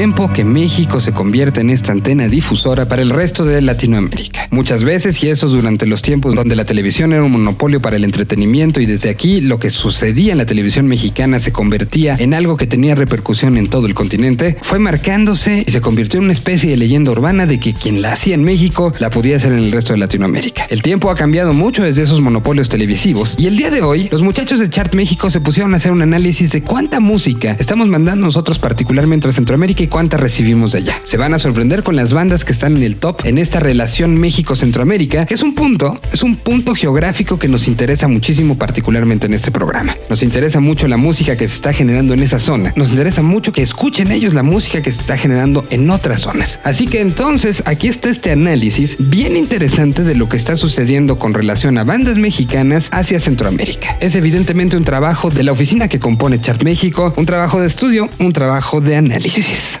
tiempo 0.00 0.32
que 0.32 0.46
México 0.46 0.98
se 0.98 1.12
convierte 1.12 1.60
en 1.60 1.68
esta 1.68 1.92
antena 1.92 2.26
difusora 2.26 2.86
para 2.86 3.02
el 3.02 3.10
resto 3.10 3.44
de 3.44 3.60
Latinoamérica. 3.60 4.39
Muchas 4.50 4.82
veces, 4.82 5.22
y 5.22 5.28
eso 5.28 5.48
durante 5.48 5.86
los 5.86 6.02
tiempos 6.02 6.34
donde 6.34 6.56
la 6.56 6.64
televisión 6.64 7.12
era 7.12 7.22
un 7.22 7.30
monopolio 7.30 7.80
para 7.80 7.96
el 7.96 8.04
entretenimiento 8.04 8.80
y 8.80 8.86
desde 8.86 9.08
aquí 9.08 9.40
lo 9.40 9.60
que 9.60 9.70
sucedía 9.70 10.32
en 10.32 10.38
la 10.38 10.46
televisión 10.46 10.86
mexicana 10.86 11.38
se 11.38 11.52
convertía 11.52 12.16
en 12.18 12.34
algo 12.34 12.56
que 12.56 12.66
tenía 12.66 12.96
repercusión 12.96 13.56
en 13.56 13.68
todo 13.68 13.86
el 13.86 13.94
continente, 13.94 14.56
fue 14.62 14.80
marcándose 14.80 15.62
y 15.66 15.70
se 15.70 15.80
convirtió 15.80 16.18
en 16.18 16.24
una 16.24 16.32
especie 16.32 16.68
de 16.68 16.76
leyenda 16.76 17.12
urbana 17.12 17.46
de 17.46 17.60
que 17.60 17.74
quien 17.74 18.02
la 18.02 18.12
hacía 18.12 18.34
en 18.34 18.42
México 18.42 18.92
la 18.98 19.10
podía 19.10 19.36
hacer 19.36 19.52
en 19.52 19.60
el 19.60 19.70
resto 19.70 19.92
de 19.92 20.00
Latinoamérica. 20.00 20.66
El 20.68 20.82
tiempo 20.82 21.10
ha 21.10 21.14
cambiado 21.14 21.54
mucho 21.54 21.84
desde 21.84 22.02
esos 22.02 22.20
monopolios 22.20 22.68
televisivos 22.68 23.36
y 23.38 23.46
el 23.46 23.56
día 23.56 23.70
de 23.70 23.82
hoy 23.82 24.08
los 24.10 24.22
muchachos 24.22 24.58
de 24.58 24.68
Chart 24.68 24.92
México 24.96 25.30
se 25.30 25.40
pusieron 25.40 25.74
a 25.74 25.76
hacer 25.76 25.92
un 25.92 26.02
análisis 26.02 26.50
de 26.50 26.62
cuánta 26.62 26.98
música 26.98 27.56
estamos 27.60 27.86
mandando 27.86 28.26
nosotros 28.26 28.58
particularmente 28.58 29.28
a 29.28 29.32
Centroamérica 29.32 29.84
y 29.84 29.88
cuánta 29.88 30.16
recibimos 30.16 30.72
de 30.72 30.78
allá. 30.78 31.00
Se 31.04 31.16
van 31.16 31.34
a 31.34 31.38
sorprender 31.38 31.84
con 31.84 31.94
las 31.94 32.12
bandas 32.12 32.44
que 32.44 32.52
están 32.52 32.76
en 32.76 32.82
el 32.82 32.96
top 32.96 33.24
en 33.24 33.38
esta 33.38 33.60
relación 33.60 34.18
México-Centroamérica, 34.40 35.26
que 35.26 35.34
es 35.34 35.42
un 35.42 35.54
punto, 35.54 36.00
es 36.12 36.22
un 36.22 36.36
punto 36.36 36.74
geográfico 36.74 37.38
que 37.38 37.46
nos 37.46 37.68
interesa 37.68 38.08
muchísimo 38.08 38.56
particularmente 38.56 39.26
en 39.26 39.34
este 39.34 39.50
programa. 39.50 39.94
Nos 40.08 40.22
interesa 40.22 40.60
mucho 40.60 40.88
la 40.88 40.96
música 40.96 41.36
que 41.36 41.46
se 41.46 41.54
está 41.54 41.74
generando 41.74 42.14
en 42.14 42.20
esa 42.20 42.38
zona. 42.38 42.72
Nos 42.74 42.90
interesa 42.90 43.20
mucho 43.20 43.52
que 43.52 43.60
escuchen 43.60 44.10
ellos 44.10 44.32
la 44.32 44.42
música 44.42 44.80
que 44.80 44.90
se 44.90 45.00
está 45.00 45.18
generando 45.18 45.66
en 45.68 45.90
otras 45.90 46.22
zonas. 46.22 46.58
Así 46.64 46.86
que 46.86 47.02
entonces 47.02 47.62
aquí 47.66 47.88
está 47.88 48.08
este 48.08 48.30
análisis 48.30 48.96
bien 48.98 49.36
interesante 49.36 50.04
de 50.04 50.14
lo 50.14 50.30
que 50.30 50.38
está 50.38 50.56
sucediendo 50.56 51.18
con 51.18 51.34
relación 51.34 51.76
a 51.76 51.84
bandas 51.84 52.16
mexicanas 52.16 52.88
hacia 52.92 53.20
Centroamérica. 53.20 53.98
Es 54.00 54.14
evidentemente 54.14 54.78
un 54.78 54.84
trabajo 54.84 55.28
de 55.28 55.44
la 55.44 55.52
oficina 55.52 55.88
que 55.88 56.00
compone 56.00 56.40
Chart 56.40 56.62
México, 56.62 57.12
un 57.16 57.26
trabajo 57.26 57.60
de 57.60 57.66
estudio, 57.66 58.08
un 58.18 58.32
trabajo 58.32 58.80
de 58.80 58.96
análisis. 58.96 59.80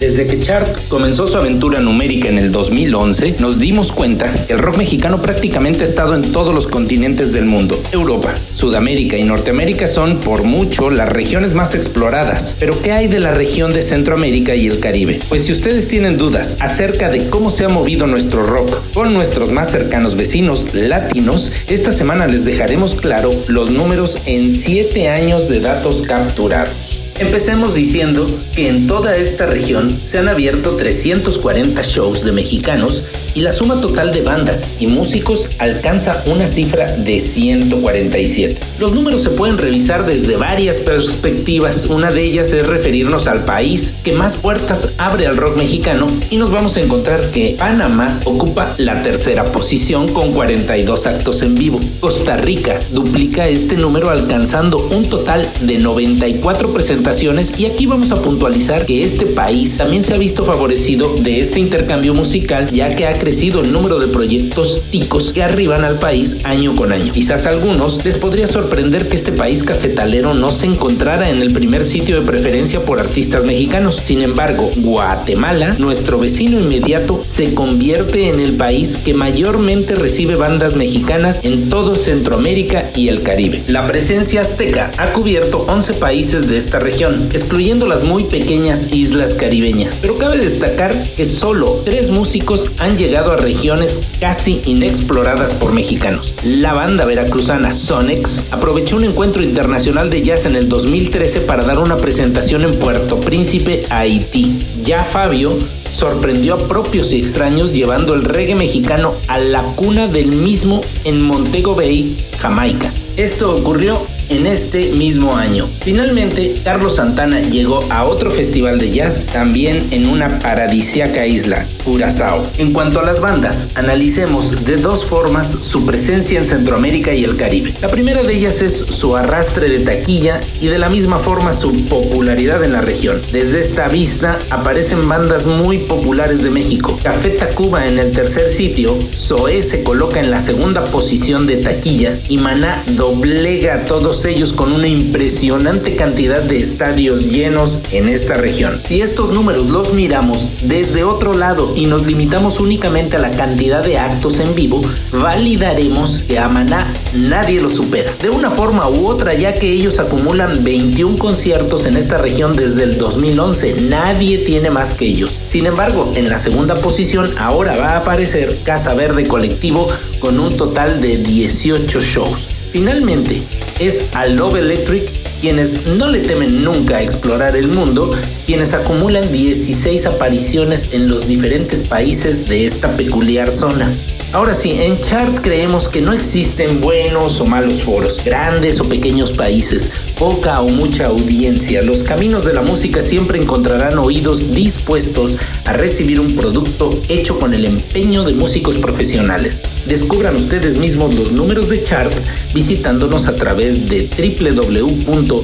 Desde 0.00 0.28
que 0.28 0.38
Chart 0.38 0.78
comenzó 0.86 1.26
su 1.26 1.36
aventura 1.36 1.80
numérica 1.80 2.28
en 2.28 2.38
el 2.38 2.52
2011, 2.52 3.36
nos 3.40 3.58
dimos 3.58 3.90
cuenta 3.90 4.32
que 4.46 4.52
el 4.52 4.60
rock 4.60 4.76
mexicano 4.76 5.20
prácticamente 5.20 5.82
ha 5.82 5.86
estado 5.86 6.14
en 6.14 6.30
todos 6.30 6.54
los 6.54 6.68
continentes 6.68 7.32
del 7.32 7.46
mundo. 7.46 7.82
Europa, 7.90 8.32
Sudamérica 8.54 9.16
y 9.16 9.24
Norteamérica 9.24 9.88
son, 9.88 10.18
por 10.18 10.44
mucho, 10.44 10.90
las 10.90 11.08
regiones 11.08 11.54
más 11.54 11.74
exploradas. 11.74 12.54
Pero 12.60 12.80
¿qué 12.80 12.92
hay 12.92 13.08
de 13.08 13.18
la 13.18 13.32
región 13.32 13.72
de 13.72 13.82
Centroamérica 13.82 14.54
y 14.54 14.68
el 14.68 14.78
Caribe? 14.78 15.18
Pues 15.28 15.46
si 15.46 15.52
ustedes 15.52 15.88
tienen 15.88 16.16
dudas 16.16 16.56
acerca 16.60 17.10
de 17.10 17.28
cómo 17.28 17.50
se 17.50 17.64
ha 17.64 17.68
movido 17.68 18.06
nuestro 18.06 18.46
rock 18.46 18.70
con 18.94 19.12
nuestros 19.12 19.50
más 19.50 19.72
cercanos 19.72 20.14
vecinos 20.14 20.74
latinos, 20.74 21.50
esta 21.66 21.90
semana 21.90 22.28
les 22.28 22.44
dejaremos 22.44 22.94
claro 22.94 23.32
los 23.48 23.70
números 23.70 24.18
en 24.26 24.52
7 24.52 25.08
años 25.08 25.48
de 25.48 25.58
datos 25.58 26.02
capturados. 26.02 27.07
Empecemos 27.20 27.74
diciendo 27.74 28.30
que 28.54 28.68
en 28.68 28.86
toda 28.86 29.16
esta 29.16 29.44
región 29.44 30.00
se 30.00 30.18
han 30.18 30.28
abierto 30.28 30.76
340 30.76 31.82
shows 31.82 32.24
de 32.24 32.30
mexicanos 32.30 33.02
y 33.34 33.42
la 33.42 33.52
suma 33.52 33.80
total 33.80 34.10
de 34.10 34.22
bandas 34.22 34.66
y 34.78 34.86
músicos 34.86 35.50
alcanza 35.58 36.22
una 36.26 36.46
cifra 36.46 36.96
de 36.96 37.20
147. 37.20 38.58
Los 38.78 38.92
números 38.92 39.22
se 39.22 39.30
pueden 39.30 39.58
revisar 39.58 40.06
desde 40.06 40.36
varias 40.36 40.76
perspectivas, 40.76 41.86
una 41.86 42.10
de 42.10 42.22
ellas 42.22 42.52
es 42.52 42.66
referirnos 42.66 43.26
al 43.26 43.44
país 43.44 43.94
que 44.02 44.12
más 44.12 44.36
puertas 44.36 44.88
abre 44.98 45.26
al 45.26 45.36
rock 45.36 45.56
mexicano 45.56 46.06
y 46.30 46.36
nos 46.36 46.50
vamos 46.50 46.76
a 46.76 46.80
encontrar 46.80 47.20
que 47.30 47.56
Panamá 47.58 48.18
ocupa 48.24 48.74
la 48.78 49.02
tercera 49.02 49.52
posición 49.52 50.08
con 50.12 50.32
42 50.32 51.06
actos 51.06 51.42
en 51.42 51.54
vivo. 51.54 51.80
Costa 52.00 52.36
Rica 52.36 52.78
duplica 52.92 53.48
este 53.48 53.76
número 53.76 54.10
alcanzando 54.10 54.78
un 54.78 55.08
total 55.08 55.48
de 55.60 55.78
94 55.78 56.72
presentaciones 56.72 57.52
y 57.58 57.66
aquí 57.66 57.86
vamos 57.86 58.12
a 58.12 58.22
puntualizar 58.22 58.86
que 58.86 59.02
este 59.02 59.26
país 59.26 59.76
también 59.76 60.02
se 60.02 60.14
ha 60.14 60.18
visto 60.18 60.44
favorecido 60.44 61.14
de 61.16 61.40
este 61.40 61.60
intercambio 61.60 62.14
musical 62.14 62.70
ya 62.70 62.94
que 62.94 63.06
ha 63.06 63.17
crecido 63.18 63.60
el 63.60 63.72
número 63.72 63.98
de 63.98 64.06
proyectos 64.06 64.82
ticos 64.90 65.32
que 65.32 65.42
arriban 65.42 65.84
al 65.84 65.98
país 65.98 66.36
año 66.44 66.74
con 66.74 66.92
año. 66.92 67.12
Quizás 67.12 67.46
a 67.46 67.50
algunos 67.50 68.04
les 68.04 68.16
podría 68.16 68.46
sorprender 68.46 69.08
que 69.08 69.16
este 69.16 69.32
país 69.32 69.62
cafetalero 69.62 70.34
no 70.34 70.50
se 70.50 70.66
encontrara 70.66 71.28
en 71.30 71.40
el 71.40 71.52
primer 71.52 71.84
sitio 71.84 72.20
de 72.20 72.26
preferencia 72.26 72.84
por 72.84 73.00
artistas 73.00 73.44
mexicanos. 73.44 73.96
Sin 73.96 74.22
embargo, 74.22 74.70
Guatemala, 74.76 75.74
nuestro 75.78 76.18
vecino 76.18 76.60
inmediato, 76.60 77.20
se 77.24 77.54
convierte 77.54 78.28
en 78.28 78.40
el 78.40 78.54
país 78.54 78.96
que 78.96 79.14
mayormente 79.14 79.94
recibe 79.94 80.36
bandas 80.36 80.76
mexicanas 80.76 81.40
en 81.42 81.68
todo 81.68 81.96
Centroamérica 81.96 82.90
y 82.94 83.08
el 83.08 83.22
Caribe. 83.22 83.62
La 83.66 83.86
presencia 83.86 84.42
azteca 84.42 84.90
ha 84.98 85.12
cubierto 85.12 85.66
11 85.68 85.94
países 85.94 86.48
de 86.48 86.58
esta 86.58 86.78
región, 86.78 87.28
excluyendo 87.32 87.86
las 87.86 88.04
muy 88.04 88.24
pequeñas 88.24 88.88
islas 88.92 89.34
caribeñas. 89.34 89.98
Pero 90.00 90.18
cabe 90.18 90.38
destacar 90.38 90.94
que 91.16 91.24
solo 91.24 91.82
tres 91.84 92.10
músicos 92.10 92.70
han 92.78 92.96
llegado 92.96 93.07
a 93.16 93.36
regiones 93.36 94.00
casi 94.20 94.60
inexploradas 94.66 95.54
por 95.54 95.72
mexicanos. 95.72 96.34
La 96.44 96.74
banda 96.74 97.06
veracruzana 97.06 97.72
Sonex 97.72 98.44
aprovechó 98.50 98.96
un 98.96 99.04
encuentro 99.04 99.42
internacional 99.42 100.10
de 100.10 100.22
jazz 100.22 100.44
en 100.44 100.56
el 100.56 100.68
2013 100.68 101.40
para 101.40 101.64
dar 101.64 101.78
una 101.78 101.96
presentación 101.96 102.62
en 102.62 102.74
Puerto 102.74 103.18
Príncipe, 103.20 103.86
Haití. 103.90 104.58
Ya 104.84 105.04
Fabio 105.04 105.56
sorprendió 105.90 106.54
a 106.54 106.68
propios 106.68 107.12
y 107.12 107.18
extraños 107.18 107.72
llevando 107.72 108.14
el 108.14 108.24
reggae 108.24 108.54
mexicano 108.54 109.14
a 109.26 109.38
la 109.38 109.62
cuna 109.62 110.06
del 110.06 110.28
mismo 110.28 110.82
en 111.04 111.22
Montego 111.22 111.74
Bay, 111.74 112.14
Jamaica. 112.38 112.92
Esto 113.16 113.54
ocurrió 113.54 113.98
en 114.28 114.46
este 114.46 114.92
mismo 114.92 115.36
año. 115.36 115.68
Finalmente, 115.80 116.54
Carlos 116.64 116.96
Santana 116.96 117.40
llegó 117.40 117.84
a 117.90 118.04
otro 118.04 118.30
festival 118.30 118.78
de 118.78 118.90
jazz, 118.90 119.26
también 119.26 119.86
en 119.90 120.08
una 120.08 120.38
paradisiaca 120.38 121.26
isla, 121.26 121.64
Curazao. 121.84 122.44
En 122.58 122.72
cuanto 122.72 123.00
a 123.00 123.04
las 123.04 123.20
bandas, 123.20 123.68
analicemos 123.74 124.64
de 124.64 124.76
dos 124.76 125.04
formas 125.04 125.58
su 125.60 125.86
presencia 125.86 126.38
en 126.38 126.44
Centroamérica 126.44 127.14
y 127.14 127.24
el 127.24 127.36
Caribe. 127.36 127.74
La 127.80 127.88
primera 127.88 128.22
de 128.22 128.34
ellas 128.34 128.60
es 128.60 128.72
su 128.72 129.16
arrastre 129.16 129.68
de 129.68 129.80
taquilla 129.80 130.40
y 130.60 130.66
de 130.66 130.78
la 130.78 130.90
misma 130.90 131.18
forma 131.18 131.52
su 131.52 131.72
popularidad 131.86 132.62
en 132.64 132.72
la 132.72 132.80
región. 132.80 133.20
Desde 133.32 133.60
esta 133.60 133.88
vista 133.88 134.38
aparecen 134.50 135.08
bandas 135.08 135.46
muy 135.46 135.78
populares 135.78 136.42
de 136.42 136.50
México. 136.50 136.98
Café 137.02 137.30
Tacuba 137.30 137.86
en 137.86 137.98
el 137.98 138.12
tercer 138.12 138.48
sitio, 138.48 138.98
Zoé 139.14 139.62
se 139.62 139.82
coloca 139.82 140.20
en 140.20 140.30
la 140.30 140.40
segunda 140.40 140.84
posición 140.86 141.46
de 141.46 141.56
taquilla 141.56 142.18
y 142.28 142.38
Maná 142.38 142.82
doblega 142.88 143.74
a 143.74 143.84
todos 143.84 144.17
ellos 144.24 144.52
con 144.52 144.72
una 144.72 144.88
impresionante 144.88 145.94
cantidad 145.96 146.42
de 146.42 146.58
estadios 146.58 147.26
llenos 147.26 147.80
en 147.92 148.08
esta 148.08 148.34
región. 148.34 148.80
Si 148.86 149.00
estos 149.00 149.32
números 149.32 149.66
los 149.66 149.92
miramos 149.92 150.50
desde 150.62 151.04
otro 151.04 151.34
lado 151.34 151.72
y 151.76 151.86
nos 151.86 152.06
limitamos 152.06 152.60
únicamente 152.60 153.16
a 153.16 153.20
la 153.20 153.30
cantidad 153.30 153.84
de 153.84 153.98
actos 153.98 154.40
en 154.40 154.54
vivo, 154.54 154.82
validaremos 155.12 156.22
que 156.26 156.38
a 156.38 156.48
Maná 156.48 156.92
nadie 157.14 157.60
lo 157.60 157.70
supera. 157.70 158.12
De 158.22 158.30
una 158.30 158.50
forma 158.50 158.88
u 158.88 159.06
otra, 159.06 159.34
ya 159.34 159.54
que 159.54 159.70
ellos 159.72 159.98
acumulan 159.98 160.64
21 160.64 161.18
conciertos 161.18 161.86
en 161.86 161.96
esta 161.96 162.18
región 162.18 162.56
desde 162.56 162.84
el 162.84 162.98
2011, 162.98 163.82
nadie 163.88 164.38
tiene 164.38 164.70
más 164.70 164.94
que 164.94 165.06
ellos. 165.06 165.38
Sin 165.46 165.66
embargo, 165.66 166.12
en 166.14 166.28
la 166.28 166.38
segunda 166.38 166.74
posición 166.76 167.30
ahora 167.38 167.76
va 167.76 167.90
a 167.90 167.98
aparecer 167.98 168.58
Casa 168.64 168.94
Verde 168.94 169.26
Colectivo 169.26 169.88
con 170.18 170.40
un 170.40 170.56
total 170.56 171.00
de 171.00 171.16
18 171.18 172.00
shows. 172.00 172.57
Finalmente, 172.70 173.42
es 173.78 174.06
a 174.12 174.26
Love 174.26 174.56
Electric 174.56 175.18
quienes 175.40 175.86
no 175.86 176.08
le 176.08 176.20
temen 176.20 176.64
nunca 176.64 176.96
a 176.96 177.02
explorar 177.02 177.56
el 177.56 177.68
mundo, 177.68 178.10
quienes 178.44 178.74
acumulan 178.74 179.30
16 179.30 180.06
apariciones 180.06 180.88
en 180.92 181.08
los 181.08 181.28
diferentes 181.28 181.82
países 181.82 182.48
de 182.48 182.64
esta 182.64 182.96
peculiar 182.96 183.54
zona. 183.54 183.94
Ahora 184.32 184.52
sí, 184.52 184.72
en 184.72 185.00
Chart 185.00 185.38
creemos 185.40 185.88
que 185.88 186.02
no 186.02 186.12
existen 186.12 186.82
buenos 186.82 187.40
o 187.40 187.46
malos 187.46 187.82
foros, 187.82 188.22
grandes 188.22 188.78
o 188.78 188.84
pequeños 188.84 189.32
países, 189.32 189.90
poca 190.18 190.60
o 190.60 190.68
mucha 190.68 191.06
audiencia. 191.06 191.80
Los 191.82 192.02
caminos 192.02 192.44
de 192.44 192.52
la 192.52 192.62
música 192.62 193.00
siempre 193.00 193.40
encontrarán 193.40 193.98
oídos 193.98 194.52
dispuestos 194.52 195.36
a 195.64 195.72
recibir 195.72 196.18
un 196.20 196.34
producto 196.34 197.00
hecho 197.08 197.38
con 197.38 197.54
el 197.54 197.64
empeño 197.64 198.24
de 198.24 198.34
músicos 198.34 198.76
profesionales. 198.78 199.62
Descubran 199.86 200.34
ustedes 200.36 200.76
mismos 200.76 201.14
los 201.14 201.30
números 201.32 201.68
de 201.68 201.82
Chart 201.82 202.12
visitándonos 202.52 203.28
a 203.28 203.36
través 203.36 203.88
de 203.88 204.08
www.txart.me. 204.18 205.34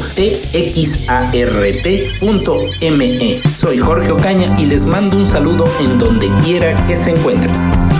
Soy 3.57 3.79
Jorge 3.79 4.11
Ocaña 4.11 4.57
y 4.59 4.67
les 4.67 4.85
mando 4.87 5.17
un 5.17 5.29
saludo 5.29 5.71
en 5.81 5.99
donde 5.99 6.29
quiera 6.43 6.85
que 6.87 6.97
se 6.97 7.11
encuentren. 7.11 7.94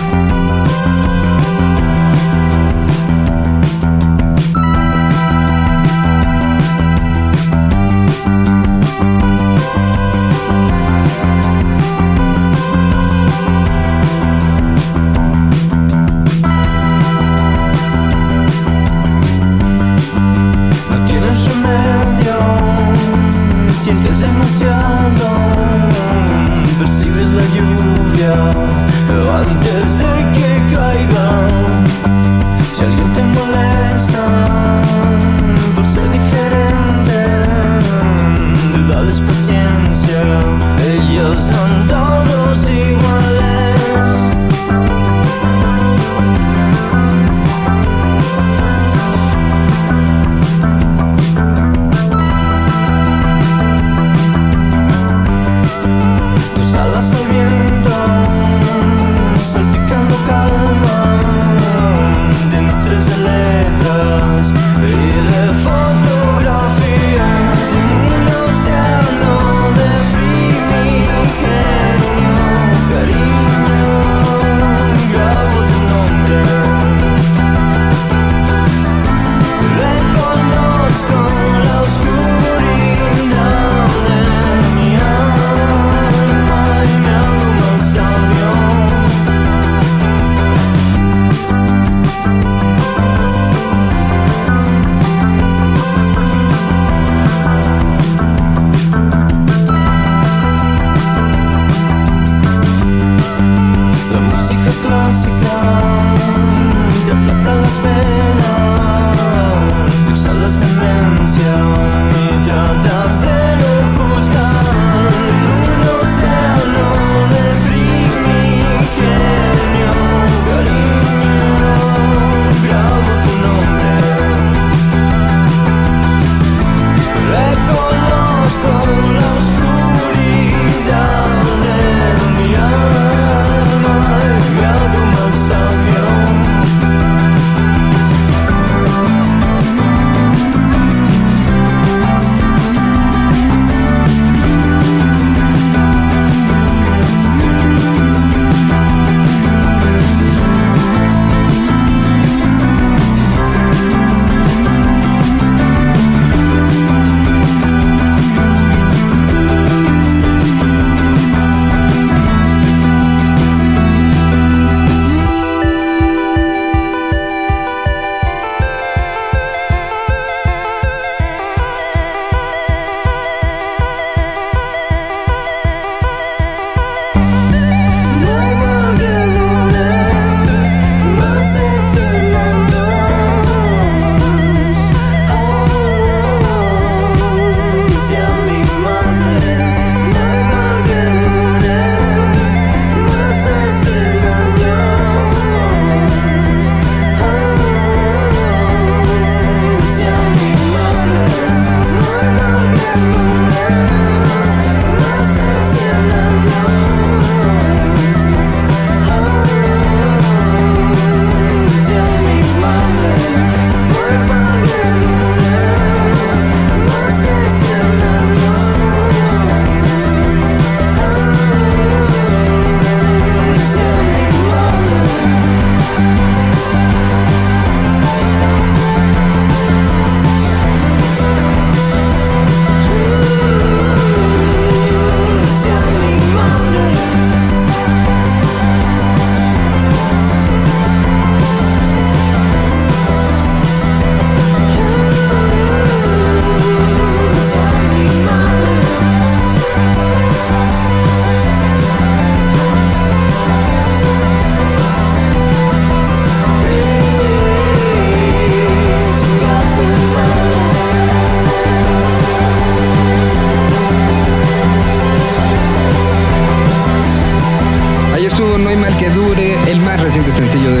I'm 28.27 29.61
just. 29.63 30.04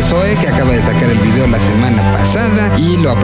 Zoe, 0.09 0.35
que 0.35 0.47
acaba 0.47 0.71
de 0.71 0.83
sacar 0.83 1.09
el 1.09 1.17
video 1.17 1.47
la 1.47 1.59
semana 1.59 1.84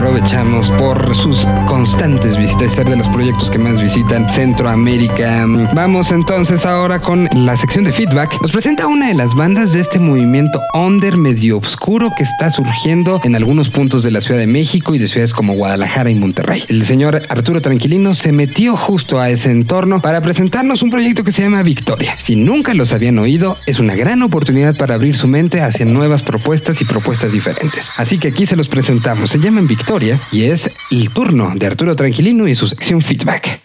aprovechamos 0.02 0.68
por 0.72 1.14
sus 1.14 1.46
constantes 1.68 2.36
visitas, 2.36 2.72
ser 2.72 2.88
de 2.88 2.96
los 2.96 3.06
proyectos 3.06 3.48
que 3.48 3.58
más 3.58 3.80
visitan 3.80 4.28
Centroamérica. 4.28 5.46
Vamos 5.74 6.10
entonces 6.10 6.66
ahora 6.66 7.00
con 7.00 7.28
la 7.32 7.56
sección 7.56 7.84
de 7.84 7.92
feedback. 7.92 8.36
Nos 8.42 8.50
presenta 8.50 8.88
una 8.88 9.06
de 9.06 9.14
las 9.14 9.36
bandas 9.36 9.72
de 9.72 9.80
este 9.80 10.00
movimiento 10.00 10.60
under 10.74 11.16
medio 11.16 11.58
oscuro 11.58 12.10
que 12.16 12.24
está 12.24 12.50
surgiendo 12.50 13.20
en 13.22 13.36
algunos 13.36 13.70
puntos 13.70 14.02
de 14.02 14.10
la 14.10 14.20
Ciudad 14.20 14.40
de 14.40 14.48
México 14.48 14.92
y 14.96 14.98
de 14.98 15.06
ciudades 15.06 15.32
como 15.32 15.54
Guadalajara 15.54 16.10
y 16.10 16.16
Monterrey. 16.16 16.64
El 16.68 16.84
señor 16.84 17.22
Arturo 17.28 17.62
Tranquilino 17.62 18.14
se 18.14 18.32
metió 18.32 18.76
justo 18.76 19.20
a 19.20 19.30
ese 19.30 19.52
entorno 19.52 20.00
para 20.00 20.20
presentarnos 20.20 20.82
un 20.82 20.90
proyecto 20.90 21.22
que 21.22 21.30
se 21.30 21.42
llama 21.42 21.62
Victoria. 21.62 22.16
Si 22.18 22.34
nunca 22.34 22.74
los 22.74 22.92
habían 22.92 23.20
oído, 23.20 23.56
es 23.66 23.78
una 23.78 23.94
gran 23.94 24.20
oportunidad 24.22 24.76
para 24.76 24.94
abrir 24.94 25.16
su 25.16 25.28
mente 25.28 25.60
hacia 25.60 25.86
nuevas 25.86 26.22
propuestas 26.22 26.80
y 26.80 26.84
propuestas 26.84 27.30
diferentes. 27.30 27.92
Así 27.96 28.18
que 28.18 28.28
aquí 28.28 28.46
se 28.46 28.56
los 28.56 28.66
presentamos. 28.66 29.30
Se 29.30 29.38
llaman 29.38 29.68
Victoria 29.68 29.91
y 30.30 30.44
es 30.44 30.70
el 30.90 31.10
turno 31.10 31.52
de 31.54 31.66
Arturo 31.66 31.94
Tranquilino 31.94 32.48
y 32.48 32.54
su 32.54 32.66
sección 32.66 33.02
feedback. 33.02 33.60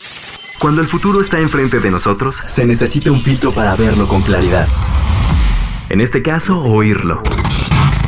Cuando 0.59 0.81
el 0.81 0.87
futuro 0.87 1.21
está 1.21 1.39
enfrente 1.39 1.79
de 1.79 1.89
nosotros, 1.89 2.35
se 2.47 2.65
necesita 2.65 3.11
un 3.11 3.21
filtro 3.21 3.53
para 3.53 3.75
verlo 3.75 4.09
con 4.09 4.21
claridad. 4.21 4.67
En 5.89 6.01
este 6.01 6.21
caso, 6.21 6.59
oírlo. 6.59 7.21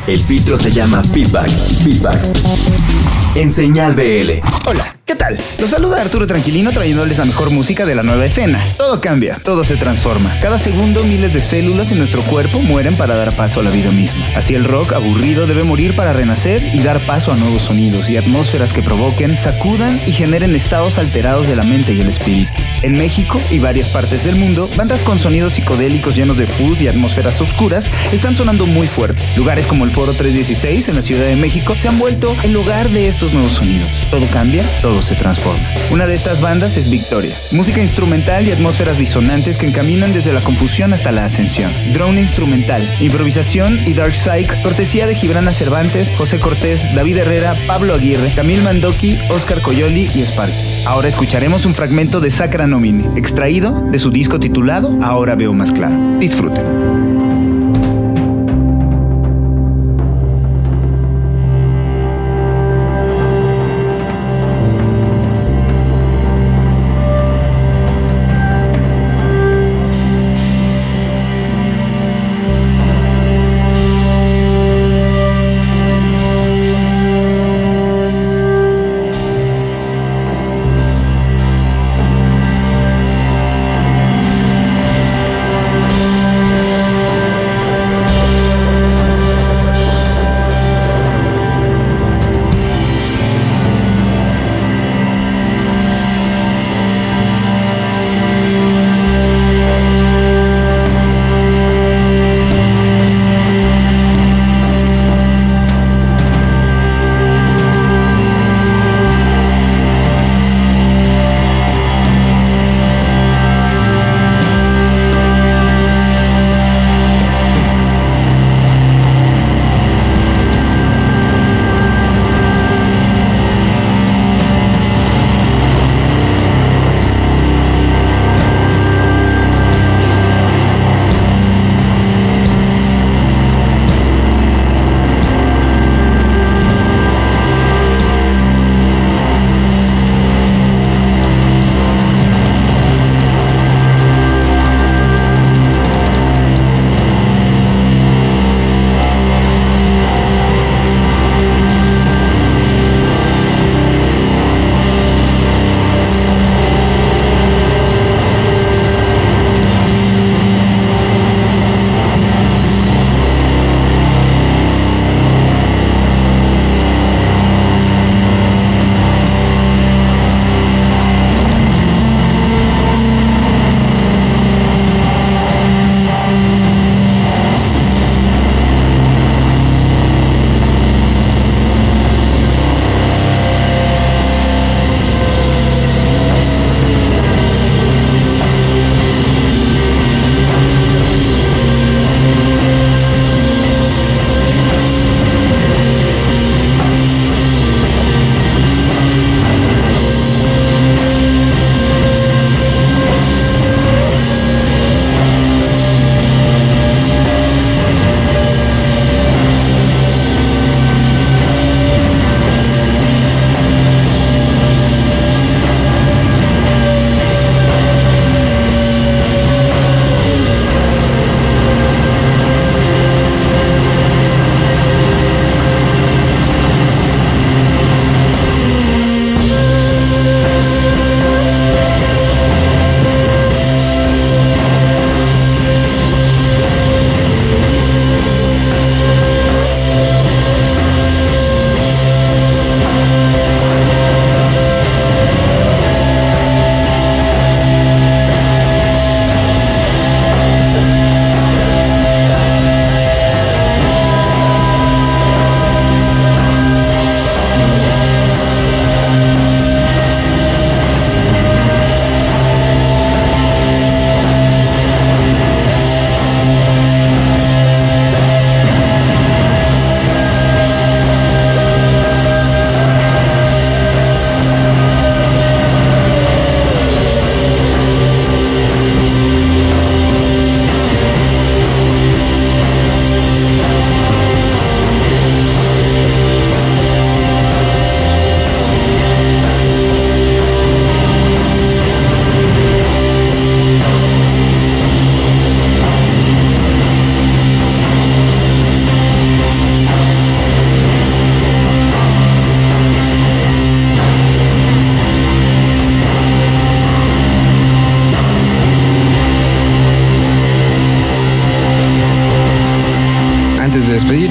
El 0.06 0.20
filtro 0.20 0.58
se 0.58 0.70
llama 0.70 1.02
feedback. 1.02 1.50
Feedback. 1.82 2.89
En 3.36 3.50
señal 3.52 3.94
BL. 3.94 4.40
Hola. 4.66 5.00
¿Qué 5.10 5.16
tal? 5.16 5.36
Los 5.58 5.72
saluda 5.72 6.02
Arturo 6.02 6.28
Tranquilino 6.28 6.72
trayéndoles 6.72 7.18
la 7.18 7.26
mejor 7.26 7.50
música 7.50 7.84
de 7.84 7.96
la 7.96 8.04
nueva 8.04 8.24
escena. 8.26 8.64
Todo 8.78 9.02
cambia, 9.02 9.42
todo 9.44 9.64
se 9.64 9.76
transforma. 9.76 10.32
Cada 10.40 10.60
segundo 10.60 11.04
miles 11.04 11.34
de 11.34 11.42
células 11.42 11.92
en 11.92 11.98
nuestro 11.98 12.22
cuerpo 12.22 12.62
mueren 12.62 12.96
para 12.96 13.16
dar 13.16 13.34
paso 13.34 13.60
a 13.60 13.64
la 13.64 13.72
vida 13.72 13.90
misma. 13.90 14.24
Así 14.36 14.54
el 14.54 14.66
rock 14.66 14.94
aburrido 14.94 15.48
debe 15.48 15.64
morir 15.64 15.96
para 15.96 16.14
renacer 16.14 16.62
y 16.76 16.84
dar 16.84 17.00
paso 17.08 17.34
a 17.34 17.38
nuevos 17.38 17.64
sonidos 17.64 18.08
y 18.08 18.18
atmósferas 18.18 18.72
que 18.72 18.84
provoquen, 18.84 19.40
sacudan 19.40 20.00
y 20.06 20.12
generen 20.12 20.56
estados 20.56 21.00
alterados 21.00 21.48
de 21.48 21.56
la 21.56 21.64
mente 21.64 21.92
y 21.94 22.02
el 22.02 22.10
espíritu. 22.10 22.52
En 22.84 22.94
México 22.94 23.42
y 23.50 23.58
varias 23.58 23.90
partes 23.90 24.24
del 24.26 24.36
mundo, 24.36 24.70
bandas 24.76 25.02
con 25.02 25.18
sonidos 25.18 25.54
psicodélicos 25.54 26.16
llenos 26.16 26.38
de 26.38 26.46
fuzz 26.46 26.84
y 26.84 26.88
atmósferas 26.88 27.42
oscuras 27.42 27.90
están 28.12 28.36
sonando 28.36 28.68
muy 28.68 28.86
fuerte. 28.86 29.24
Lugares 29.36 29.66
como 29.66 29.86
el 29.86 29.92
Foro 29.92 30.14
316 30.14 30.88
en 30.88 30.96
la 30.96 31.02
Ciudad 31.02 31.26
de 31.26 31.36
México 31.36 31.74
se 31.80 31.88
han 31.88 31.98
vuelto 31.98 32.38
el 32.44 32.54
lugar 32.54 32.92
de 32.92 33.08
estos 33.08 33.19
nuevos 33.28 33.52
sonidos. 33.52 33.90
Todo 34.10 34.26
cambia, 34.28 34.64
todo 34.82 35.02
se 35.02 35.16
transforma. 35.16 35.64
Una 35.92 36.08
de 36.08 36.16
estas 36.16 36.42
bandas 36.42 36.78
es 36.78 36.90
Victoria, 36.90 37.36
música 37.52 37.82
instrumental 37.82 38.48
y 38.48 38.52
atmósferas 38.52 38.98
disonantes 38.98 39.58
que 39.58 39.68
encaminan 39.68 40.14
desde 40.14 40.32
la 40.32 40.42
confusión 40.42 40.94
hasta 40.94 41.12
la 41.12 41.26
ascensión. 41.26 41.72
Drone 41.94 42.22
instrumental, 42.22 42.82
improvisación 43.00 43.80
y 43.86 43.94
dark 43.94 44.16
psych, 44.16 44.62
cortesía 44.62 45.06
de 45.06 45.16
Gibrana 45.16 45.52
Cervantes, 45.52 46.14
José 46.18 46.40
Cortés, 46.40 46.96
David 46.96 47.18
Herrera, 47.18 47.56
Pablo 47.68 47.94
Aguirre, 47.94 48.32
Camil 48.34 48.62
Mandoki, 48.62 49.18
Oscar 49.30 49.62
Coyoli 49.62 50.10
y 50.16 50.22
Spark. 50.24 50.52
Ahora 50.86 51.10
escucharemos 51.10 51.66
un 51.66 51.76
fragmento 51.76 52.22
de 52.22 52.30
Sacra 52.30 52.68
Nomine, 52.68 53.18
extraído 53.18 53.82
de 53.92 54.00
su 54.00 54.12
disco 54.12 54.40
titulado 54.40 54.98
Ahora 55.02 55.36
veo 55.36 55.54
más 55.54 55.72
claro. 55.72 56.18
Disfruten. 56.20 57.49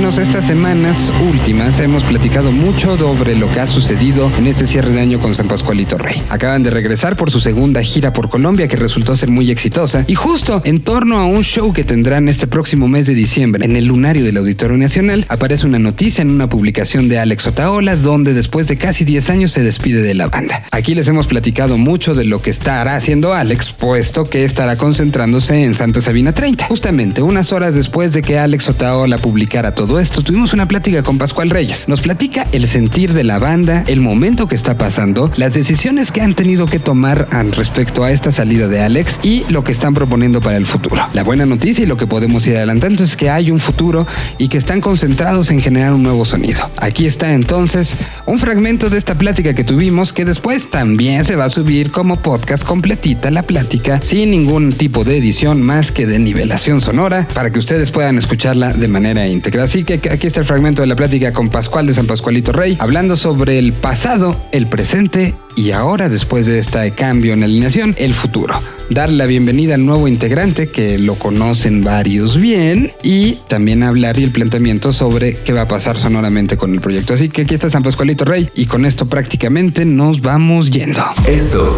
Despedirnos, 0.08 0.18
estas 0.18 0.46
semanas 0.46 1.12
últimas 1.22 1.80
hemos 1.80 2.04
platicado 2.04 2.52
mucho 2.52 2.96
sobre 2.96 3.36
lo 3.36 3.50
que 3.50 3.60
ha 3.60 3.66
sucedido 3.66 4.30
en 4.38 4.46
este 4.46 4.66
cierre 4.66 4.90
de 4.90 5.00
año 5.00 5.18
con 5.18 5.34
San 5.34 5.48
Pascualito 5.48 5.98
Rey. 5.98 6.22
Acaban 6.30 6.62
de 6.62 6.70
regresar 6.70 7.16
por 7.16 7.30
su 7.30 7.40
segunda 7.40 7.82
gira 7.82 8.12
por 8.12 8.28
Colombia 8.28 8.68
que 8.68 8.76
resultó 8.76 9.16
ser 9.16 9.30
muy 9.30 9.50
exitosa 9.50 10.04
y 10.06 10.14
justo 10.14 10.62
en 10.64 10.80
torno 10.80 11.18
a 11.18 11.24
un 11.24 11.42
show 11.42 11.72
que 11.72 11.84
tendrán 11.84 12.28
este 12.28 12.46
próximo 12.46 12.88
mes 12.88 13.06
de 13.06 13.14
diciembre 13.14 13.64
en 13.64 13.76
el 13.76 13.86
lunario 13.86 14.24
del 14.24 14.36
Auditorio 14.36 14.76
Nacional 14.76 15.26
aparece 15.28 15.66
una 15.66 15.78
noticia 15.78 16.22
en 16.22 16.30
una 16.30 16.48
publicación 16.48 17.08
de 17.08 17.18
Alex 17.18 17.46
Otaola 17.46 17.96
donde 17.96 18.34
después 18.34 18.68
de 18.68 18.78
casi 18.78 19.04
10 19.04 19.30
años 19.30 19.52
se 19.52 19.62
despide 19.62 20.02
de 20.02 20.14
la 20.14 20.28
banda. 20.28 20.64
Aquí 20.70 20.94
les 20.94 21.08
hemos 21.08 21.26
platicado 21.26 21.76
mucho 21.76 22.14
de 22.14 22.24
lo 22.24 22.40
que 22.40 22.50
estará 22.50 22.96
haciendo 22.96 23.34
Alex, 23.34 23.72
puesto 23.72 24.24
que 24.24 24.44
estará 24.44 24.76
concentrándose 24.76 25.64
en 25.64 25.74
Santa 25.74 26.00
Sabina 26.00 26.32
30. 26.32 26.66
Justamente 26.66 27.22
unas 27.22 27.52
horas 27.52 27.74
después 27.74 28.12
de 28.12 28.22
que 28.22 28.38
Alex 28.38 28.68
Otaola 28.68 29.18
publicara 29.18 29.74
todo 29.74 29.97
esto, 29.98 30.22
tuvimos 30.22 30.52
una 30.52 30.68
plática 30.68 31.02
con 31.02 31.18
Pascual 31.18 31.50
Reyes. 31.50 31.88
Nos 31.88 32.00
platica 32.00 32.46
el 32.52 32.66
sentir 32.66 33.12
de 33.14 33.24
la 33.24 33.38
banda, 33.38 33.84
el 33.86 34.00
momento 34.00 34.48
que 34.48 34.54
está 34.54 34.76
pasando, 34.76 35.30
las 35.36 35.54
decisiones 35.54 36.12
que 36.12 36.20
han 36.20 36.34
tenido 36.34 36.66
que 36.66 36.78
tomar 36.78 37.28
respecto 37.56 38.04
a 38.04 38.12
esta 38.12 38.32
salida 38.32 38.68
de 38.68 38.80
Alex 38.80 39.20
y 39.22 39.44
lo 39.50 39.64
que 39.64 39.72
están 39.72 39.94
proponiendo 39.94 40.40
para 40.40 40.56
el 40.56 40.66
futuro. 40.66 41.02
La 41.12 41.24
buena 41.24 41.46
noticia 41.46 41.84
y 41.84 41.86
lo 41.86 41.96
que 41.96 42.06
podemos 42.06 42.46
ir 42.46 42.56
adelantando 42.56 43.02
es 43.04 43.16
que 43.16 43.30
hay 43.30 43.50
un 43.50 43.60
futuro 43.60 44.06
y 44.38 44.48
que 44.48 44.58
están 44.58 44.80
concentrados 44.80 45.50
en 45.50 45.60
generar 45.60 45.92
un 45.92 46.02
nuevo 46.02 46.24
sonido. 46.24 46.70
Aquí 46.76 47.06
está 47.06 47.32
entonces 47.32 47.94
un 48.26 48.38
fragmento 48.38 48.90
de 48.90 48.98
esta 48.98 49.16
plática 49.16 49.54
que 49.54 49.64
tuvimos 49.64 50.12
que 50.12 50.24
después 50.24 50.70
también 50.70 51.24
se 51.24 51.36
va 51.36 51.46
a 51.46 51.50
subir 51.50 51.90
como 51.90 52.16
podcast 52.16 52.64
completita 52.64 53.30
la 53.30 53.42
plática 53.42 54.00
sin 54.02 54.30
ningún 54.30 54.72
tipo 54.72 55.04
de 55.04 55.16
edición 55.16 55.62
más 55.62 55.92
que 55.92 56.06
de 56.06 56.18
nivelación 56.18 56.80
sonora 56.80 57.26
para 57.34 57.50
que 57.50 57.58
ustedes 57.58 57.90
puedan 57.90 58.18
escucharla 58.18 58.72
de 58.72 58.88
manera 58.88 59.26
íntegra. 59.26 59.64
Así 59.64 59.84
aquí 59.94 60.26
está 60.26 60.40
el 60.40 60.46
fragmento 60.46 60.82
de 60.82 60.88
la 60.88 60.96
plática 60.96 61.32
con 61.32 61.48
Pascual 61.48 61.86
de 61.86 61.94
San 61.94 62.06
Pascualito 62.06 62.52
Rey 62.52 62.76
hablando 62.80 63.16
sobre 63.16 63.58
el 63.58 63.72
pasado, 63.72 64.36
el 64.52 64.66
presente 64.66 65.34
y 65.58 65.72
ahora, 65.72 66.08
después 66.08 66.46
de 66.46 66.60
este 66.60 66.92
cambio 66.92 67.32
en 67.32 67.42
alineación, 67.42 67.96
el 67.98 68.14
futuro. 68.14 68.54
Dar 68.90 69.10
la 69.10 69.26
bienvenida 69.26 69.74
al 69.74 69.84
nuevo 69.84 70.06
integrante, 70.06 70.68
que 70.68 70.98
lo 70.98 71.16
conocen 71.16 71.82
varios 71.82 72.40
bien, 72.40 72.92
y 73.02 73.34
también 73.48 73.82
hablar 73.82 74.20
y 74.20 74.22
el 74.22 74.30
planteamiento 74.30 74.92
sobre 74.92 75.34
qué 75.34 75.52
va 75.52 75.62
a 75.62 75.68
pasar 75.68 75.98
sonoramente 75.98 76.56
con 76.56 76.74
el 76.74 76.80
proyecto. 76.80 77.14
Así 77.14 77.28
que 77.28 77.42
aquí 77.42 77.54
está 77.54 77.70
San 77.70 77.82
Pascualito 77.82 78.24
Rey, 78.24 78.48
y 78.54 78.66
con 78.66 78.84
esto 78.84 79.06
prácticamente 79.08 79.84
nos 79.84 80.20
vamos 80.20 80.70
yendo. 80.70 81.02
Esto 81.26 81.76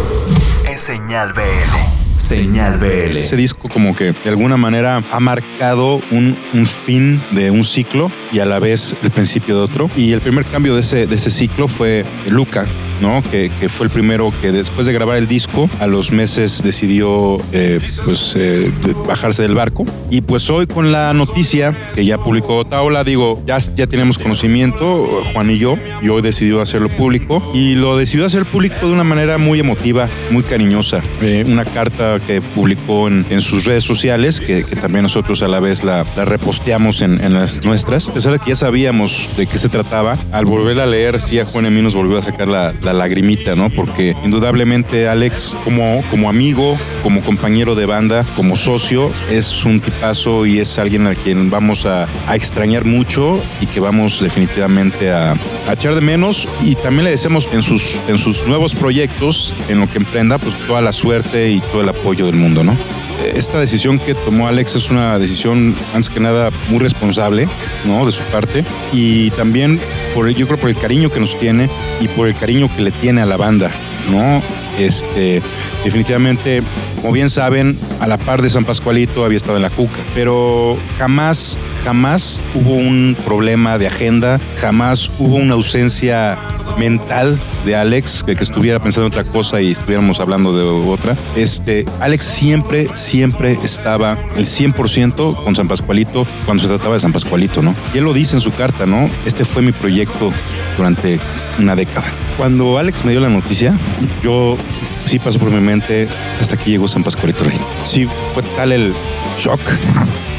es 0.71 0.79
Señal 0.79 1.33
BL. 1.33 2.00
Señal 2.21 2.77
BL. 2.77 3.17
Ese 3.17 3.35
disco 3.35 3.67
como 3.67 3.95
que 3.95 4.13
de 4.13 4.29
alguna 4.29 4.55
manera 4.55 5.03
ha 5.11 5.19
marcado 5.19 5.99
un, 6.11 6.37
un, 6.53 6.65
fin 6.67 7.21
de 7.31 7.49
un 7.49 7.63
ciclo 7.63 8.11
y 8.31 8.39
a 8.39 8.45
la 8.45 8.59
vez 8.59 8.95
el 9.01 9.11
principio 9.11 9.55
de 9.55 9.61
otro. 9.61 9.89
Y 9.95 10.13
el 10.13 10.21
primer 10.21 10.45
cambio 10.45 10.75
de 10.75 10.81
ese, 10.81 11.07
de 11.07 11.15
ese 11.15 11.29
ciclo 11.29 11.67
fue 11.67 12.05
Luca, 12.29 12.65
¿no? 13.01 13.21
Que, 13.23 13.51
que, 13.59 13.69
fue 13.69 13.85
el 13.85 13.91
primero 13.91 14.33
que 14.41 14.51
después 14.51 14.87
de 14.87 14.93
grabar 14.93 15.17
el 15.17 15.27
disco, 15.27 15.69
a 15.79 15.87
los 15.87 16.11
meses 16.11 16.61
decidió 16.63 17.37
eh, 17.51 17.79
pues, 18.05 18.33
eh, 18.35 18.71
bajarse 19.07 19.41
del 19.41 19.55
barco. 19.55 19.85
Y 20.09 20.21
pues 20.21 20.49
hoy 20.49 20.67
con 20.67 20.91
la 20.91 21.13
noticia 21.13 21.75
que 21.93 22.05
ya 22.05 22.17
publicó 22.17 22.63
Taola, 22.65 23.03
digo, 23.03 23.41
ya, 23.45 23.57
ya 23.57 23.87
tenemos 23.87 24.17
conocimiento, 24.17 25.23
Juan 25.33 25.49
y 25.51 25.57
yo, 25.57 25.77
y 26.01 26.09
hoy 26.09 26.21
decidió 26.21 26.61
hacerlo 26.61 26.89
público. 26.89 27.51
Y 27.53 27.75
lo 27.75 27.97
decidió 27.97 28.25
hacer 28.25 28.45
público 28.45 28.87
de 28.87 28.93
una 28.93 29.03
manera 29.03 29.37
muy 29.37 29.59
emotiva, 29.59 30.07
muy 30.29 30.43
cariñosa. 30.43 31.01
Eh, 31.21 31.43
una 31.47 31.65
carta 31.65 32.19
que 32.25 32.41
publicó 32.41 33.07
en, 33.07 33.25
en 33.29 33.41
sus 33.41 33.65
redes 33.65 33.83
sociales, 33.83 34.39
que, 34.39 34.63
que, 34.63 34.75
también 34.75 35.03
nosotros 35.03 35.41
a 35.43 35.47
la 35.47 35.59
vez 35.59 35.83
la, 35.83 36.05
la 36.15 36.25
reposteamos 36.25 37.01
en, 37.01 37.23
en, 37.23 37.33
las 37.33 37.63
nuestras. 37.63 38.09
Pesar 38.21 38.33
de 38.33 38.39
que 38.39 38.49
ya 38.49 38.55
sabíamos 38.55 39.35
de 39.35 39.47
qué 39.47 39.57
se 39.57 39.67
trataba, 39.67 40.15
al 40.31 40.45
volver 40.45 40.79
a 40.79 40.85
leer, 40.85 41.19
sí 41.19 41.39
a 41.39 41.45
Juan 41.47 41.65
y 41.65 41.69
a 41.69 41.71
mí 41.71 41.81
nos 41.81 41.95
volvió 41.95 42.19
a 42.19 42.21
sacar 42.21 42.47
la, 42.47 42.71
la 42.83 42.93
lagrimita, 42.93 43.55
¿no? 43.55 43.71
Porque 43.71 44.15
indudablemente 44.23 45.07
Alex, 45.07 45.57
como, 45.63 46.03
como 46.11 46.29
amigo, 46.29 46.77
como 47.01 47.21
compañero 47.21 47.73
de 47.73 47.87
banda, 47.87 48.23
como 48.35 48.55
socio, 48.55 49.09
es 49.31 49.65
un 49.65 49.79
tipazo 49.79 50.45
y 50.45 50.59
es 50.59 50.77
alguien 50.77 51.07
al 51.07 51.17
quien 51.17 51.49
vamos 51.49 51.87
a, 51.87 52.07
a 52.27 52.35
extrañar 52.35 52.85
mucho 52.85 53.41
y 53.59 53.65
que 53.65 53.79
vamos 53.79 54.21
definitivamente 54.21 55.11
a, 55.11 55.31
a, 55.67 55.73
echar 55.73 55.95
de 55.95 56.01
menos. 56.01 56.47
Y 56.61 56.75
también 56.75 57.05
le 57.05 57.09
deseamos 57.09 57.49
en 57.51 57.63
sus, 57.63 57.99
en 58.07 58.19
sus 58.19 58.45
nuevos 58.45 58.75
proyectos, 58.75 59.51
en 59.67 59.79
lo 59.79 59.87
que 59.89 59.97
emprenda, 59.97 60.37
pues 60.37 60.53
toda 60.67 60.81
la 60.81 60.91
suerte 60.91 61.49
y 61.49 61.59
todo 61.59 61.81
el 61.81 61.89
apoyo 61.89 62.27
del 62.27 62.35
mundo, 62.35 62.63
¿no? 62.63 62.77
Esta 63.23 63.59
decisión 63.59 63.99
que 63.99 64.15
tomó 64.15 64.47
Alex 64.47 64.75
es 64.75 64.89
una 64.89 65.17
decisión, 65.19 65.75
antes 65.93 66.09
que 66.09 66.19
nada, 66.19 66.49
muy 66.69 66.79
responsable, 66.79 67.47
¿no? 67.85 68.05
De 68.05 68.11
su 68.11 68.23
parte. 68.23 68.63
Y 68.91 69.31
también, 69.31 69.79
por, 70.13 70.29
yo 70.29 70.47
creo, 70.47 70.59
por 70.59 70.69
el 70.69 70.75
cariño 70.75 71.09
que 71.09 71.19
nos 71.19 71.37
tiene 71.37 71.69
y 71.99 72.07
por 72.07 72.27
el 72.27 72.35
cariño 72.35 72.69
que 72.75 72.81
le 72.81 72.91
tiene 72.91 73.21
a 73.21 73.25
la 73.25 73.37
banda, 73.37 73.71
¿no? 74.09 74.41
Este, 74.79 75.41
definitivamente, 75.83 76.63
como 77.01 77.13
bien 77.13 77.29
saben, 77.29 77.77
a 77.99 78.07
la 78.07 78.17
par 78.17 78.41
de 78.41 78.49
San 78.49 78.65
Pascualito 78.65 79.25
había 79.25 79.37
estado 79.37 79.57
en 79.57 79.63
la 79.63 79.69
Cuca, 79.69 79.99
pero 80.15 80.77
jamás, 80.97 81.57
jamás 81.83 82.41
hubo 82.55 82.73
un 82.73 83.15
problema 83.25 83.77
de 83.77 83.87
agenda, 83.87 84.39
jamás 84.59 85.09
hubo 85.19 85.35
una 85.35 85.53
ausencia 85.53 86.37
mental 86.77 87.39
de 87.65 87.75
Alex, 87.75 88.23
que, 88.23 88.35
que 88.35 88.43
estuviera 88.43 88.79
pensando 88.79 89.07
en 89.07 89.13
otra 89.13 89.29
cosa 89.31 89.61
y 89.61 89.71
estuviéramos 89.71 90.19
hablando 90.19 90.55
de 90.55 90.63
otra. 90.89 91.15
Este, 91.35 91.85
Alex 91.99 92.25
siempre, 92.25 92.87
siempre 92.95 93.57
estaba 93.63 94.17
el 94.35 94.45
100% 94.45 95.43
con 95.43 95.55
San 95.55 95.67
Pascualito 95.67 96.27
cuando 96.45 96.63
se 96.63 96.69
trataba 96.69 96.95
de 96.95 96.99
San 96.99 97.13
Pascualito, 97.13 97.61
¿no? 97.61 97.73
Y 97.93 97.99
él 97.99 98.03
lo 98.03 98.13
dice 98.13 98.35
en 98.35 98.41
su 98.41 98.51
carta, 98.51 98.85
¿no? 98.85 99.09
Este 99.25 99.45
fue 99.45 99.61
mi 99.61 99.71
proyecto 99.71 100.31
durante 100.77 101.19
una 101.59 101.75
década. 101.75 102.07
Cuando 102.37 102.77
Alex 102.77 103.05
me 103.05 103.11
dio 103.11 103.21
la 103.21 103.29
noticia, 103.29 103.77
yo 104.23 104.57
sí 105.05 105.19
pasó 105.19 105.39
por 105.39 105.49
mi 105.49 105.59
mente 105.59 106.07
hasta 106.39 106.57
que 106.57 106.71
llegó 106.71 106.87
San 106.87 107.03
Pascualito 107.03 107.43
Rey. 107.43 107.57
Sí, 107.83 108.07
fue 108.33 108.43
tal 108.55 108.71
el 108.71 108.93
shock 109.37 109.61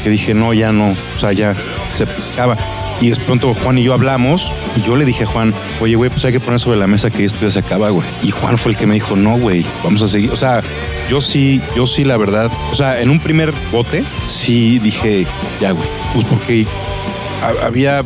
que 0.03 0.09
dije, 0.09 0.33
no, 0.33 0.53
ya 0.53 0.71
no, 0.71 0.91
o 0.91 1.19
sea, 1.19 1.31
ya 1.31 1.55
se 1.93 2.03
acaba. 2.03 2.57
Y 3.01 3.09
de 3.09 3.15
pronto 3.17 3.53
Juan 3.53 3.77
y 3.77 3.83
yo 3.83 3.93
hablamos 3.93 4.51
y 4.77 4.81
yo 4.81 4.95
le 4.95 5.03
dije 5.03 5.23
a 5.23 5.25
Juan, 5.25 5.53
oye, 5.81 5.95
güey, 5.95 6.09
pues 6.09 6.23
hay 6.25 6.31
que 6.31 6.39
poner 6.39 6.59
sobre 6.59 6.77
la 6.77 6.87
mesa 6.87 7.09
que 7.09 7.25
esto 7.25 7.39
ya 7.41 7.51
se 7.51 7.59
acaba, 7.59 7.89
güey. 7.89 8.07
Y 8.21 8.31
Juan 8.31 8.57
fue 8.57 8.71
el 8.71 8.77
que 8.77 8.85
me 8.85 8.93
dijo, 8.93 9.15
no, 9.15 9.37
güey, 9.37 9.65
vamos 9.83 10.01
a 10.03 10.07
seguir. 10.07 10.31
O 10.31 10.35
sea, 10.35 10.61
yo 11.09 11.21
sí, 11.21 11.61
yo 11.75 11.85
sí, 11.85 12.05
la 12.05 12.17
verdad. 12.17 12.49
O 12.71 12.75
sea, 12.75 13.01
en 13.01 13.09
un 13.09 13.19
primer 13.19 13.53
bote, 13.71 14.03
sí 14.25 14.79
dije, 14.79 15.27
ya, 15.59 15.71
güey, 15.71 15.87
pues 16.13 16.25
porque 16.25 16.65
había 17.61 18.03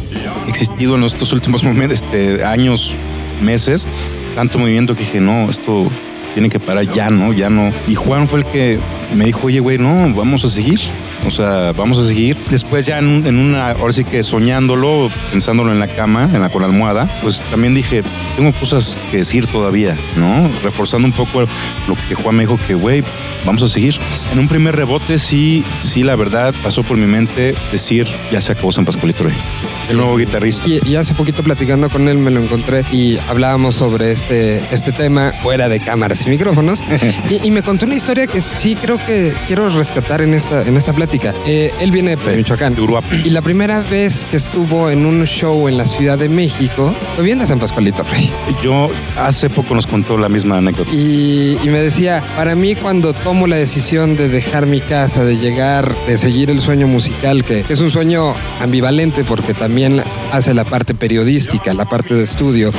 existido 0.48 0.96
en 0.96 1.04
estos 1.04 1.32
últimos 1.32 1.64
momentos, 1.64 2.02
este, 2.02 2.44
años, 2.44 2.96
meses, 3.42 3.88
tanto 4.36 4.58
movimiento 4.58 4.96
que 4.96 5.02
dije, 5.02 5.20
no, 5.20 5.50
esto 5.50 5.92
tiene 6.38 6.52
que 6.52 6.60
parar 6.60 6.86
ya, 6.86 7.10
¿no? 7.10 7.34
Ya 7.34 7.50
no. 7.50 7.72
Y 7.88 7.96
Juan 7.96 8.28
fue 8.28 8.42
el 8.42 8.46
que 8.46 8.78
me 9.16 9.26
dijo, 9.26 9.48
oye, 9.48 9.60
güey, 9.60 9.80
no, 9.80 10.14
vamos 10.14 10.46
a 10.46 10.48
seguir. 10.48 10.80
O 11.28 11.32
sea, 11.32 11.74
vamos 11.74 11.98
a 11.98 12.08
seguir. 12.08 12.38
Después 12.50 12.86
ya 12.86 13.00
en, 13.00 13.28
en, 13.28 13.38
una, 13.38 13.72
ahora 13.72 13.92
sí 13.92 14.06
que 14.06 14.24
soñándolo, 14.24 15.12
pensándolo 15.30 15.74
en 15.74 15.80
la 15.80 15.88
cama, 15.88 16.30
en 16.34 16.42
la 16.42 16.50
con 16.50 16.62
la 16.62 16.70
almohada, 16.70 17.20
pues 17.22 17.42
también 17.52 17.74
dije, 17.74 18.02
tengo 18.38 18.54
cosas 18.54 18.98
que 19.12 19.18
decir 19.18 19.46
todavía, 19.48 19.96
¿no? 20.16 20.50
Reforzando 20.64 21.06
un 21.06 21.12
poco 21.12 21.42
lo 21.42 21.98
que 22.08 22.16
Juan 22.16 22.36
me 22.36 22.44
dijo 22.44 22.58
que, 22.66 22.76
güey, 22.76 23.04
vamos 23.46 23.62
a 23.62 23.68
seguir. 23.68 24.00
En 24.32 24.40
un 24.40 24.48
primer 24.48 24.76
rebote 24.76 25.20
sí, 25.20 25.66
sí, 25.80 26.04
la 26.04 26.16
verdad, 26.16 26.54
pasó 26.64 26.84
por 26.84 26.96
mi 26.98 27.08
mente 27.08 27.56
decir, 27.72 28.08
ya 28.32 28.40
se 28.40 28.54
acabó 28.54 28.72
San 28.72 28.86
Pascualito 28.86 29.26
Rey. 29.26 29.36
El 29.90 29.98
nuevo 29.98 30.18
guitarrista. 30.18 30.68
Y, 30.68 30.82
y, 30.86 30.96
hace 30.96 31.14
poquito 31.14 31.44
platicando 31.44 31.90
con 31.90 32.08
él 32.10 32.18
me 32.18 32.32
lo 32.32 32.42
encontré 32.42 32.84
y 32.92 33.18
hablábamos 33.30 33.76
sobre 33.76 34.12
este, 34.12 34.58
este 34.72 34.92
tema 34.92 35.34
fuera 35.42 35.70
de 35.70 35.80
cámaras 35.80 36.26
y 36.26 36.30
micrófonos. 36.30 36.84
y, 37.30 37.46
y, 37.48 37.52
me 37.52 37.64
contó 37.64 37.86
una 37.86 37.96
historia 37.96 38.28
que 38.28 38.42
sí 38.42 38.76
creo 38.76 38.98
que 39.06 39.34
quiero 39.48 39.70
rescatar 39.70 40.22
en 40.22 40.34
esta, 40.34 40.64
en 40.64 40.76
esta 40.76 40.94
plática. 40.94 41.17
Eh, 41.46 41.74
él 41.80 41.92
viene 41.92 42.16
de 42.16 42.38
Michoacán. 42.38 42.76
De. 42.76 42.88
Y 43.24 43.30
la 43.32 43.42
primera 43.42 43.82
vez 43.82 44.26
que 44.30 44.38
estuvo 44.38 44.90
en 44.90 45.06
un 45.06 45.26
show 45.26 45.68
en 45.68 45.78
la 45.78 45.86
Ciudad 45.86 46.18
de 46.18 46.30
México 46.30 46.96
fue 47.16 47.24
viendo 47.24 47.44
a 47.44 47.48
San 47.48 47.60
Pascualito 47.60 48.04
Rey. 48.04 48.32
Yo 48.64 48.90
hace 49.18 49.50
poco 49.50 49.76
nos 49.76 49.88
contó 49.88 50.18
la 50.18 50.30
misma 50.30 50.58
anécdota. 50.58 50.90
Y, 50.92 51.58
y 51.64 51.70
me 51.70 51.80
decía, 51.80 52.24
para 52.36 52.56
mí 52.56 52.76
cuando 52.76 53.14
tomo 53.14 53.48
la 53.48 53.56
decisión 53.56 54.16
de 54.18 54.30
dejar 54.30 54.66
mi 54.66 54.80
casa, 54.80 55.24
de 55.24 55.38
llegar, 55.38 55.96
de 56.06 56.18
seguir 56.18 56.50
el 56.50 56.62
sueño 56.62 56.88
musical, 56.88 57.44
que 57.44 57.66
es 57.68 57.80
un 57.82 57.92
sueño 57.92 58.36
ambivalente 58.60 59.24
porque 59.24 59.54
también 59.54 60.04
hace 60.32 60.54
la 60.54 60.66
parte 60.66 60.94
periodística, 60.94 61.74
la 61.74 61.86
parte 61.86 62.14
de 62.14 62.24
estudio 62.24 62.72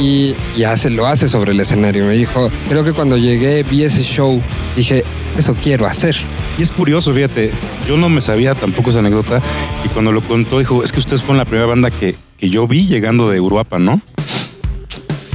y, 0.00 0.34
y 0.56 0.64
hace, 0.64 0.90
lo 0.90 1.06
hace 1.06 1.28
sobre 1.28 1.52
el 1.52 1.60
escenario. 1.60 2.06
Me 2.06 2.14
dijo, 2.14 2.50
creo 2.68 2.84
que 2.84 2.92
cuando 2.92 3.16
llegué, 3.16 3.62
vi 3.62 3.84
ese 3.84 4.02
show, 4.02 4.40
dije, 4.76 5.04
eso 5.36 5.54
quiero 5.54 5.86
hacer. 5.86 6.16
Y 6.58 6.62
es 6.62 6.72
curioso, 6.72 7.14
fíjate, 7.14 7.52
yo 7.86 7.96
no 7.96 8.08
me 8.08 8.20
sabía 8.20 8.56
tampoco 8.56 8.90
esa 8.90 8.98
anécdota 8.98 9.40
y 9.84 9.88
cuando 9.90 10.10
lo 10.10 10.20
contó 10.20 10.58
dijo, 10.58 10.82
es 10.82 10.90
que 10.90 10.98
ustedes 10.98 11.22
fueron 11.22 11.36
la 11.38 11.44
primera 11.44 11.66
banda 11.66 11.92
que, 11.92 12.16
que 12.36 12.50
yo 12.50 12.66
vi 12.66 12.88
llegando 12.88 13.30
de 13.30 13.40
Uruapa, 13.40 13.78
¿no? 13.78 14.00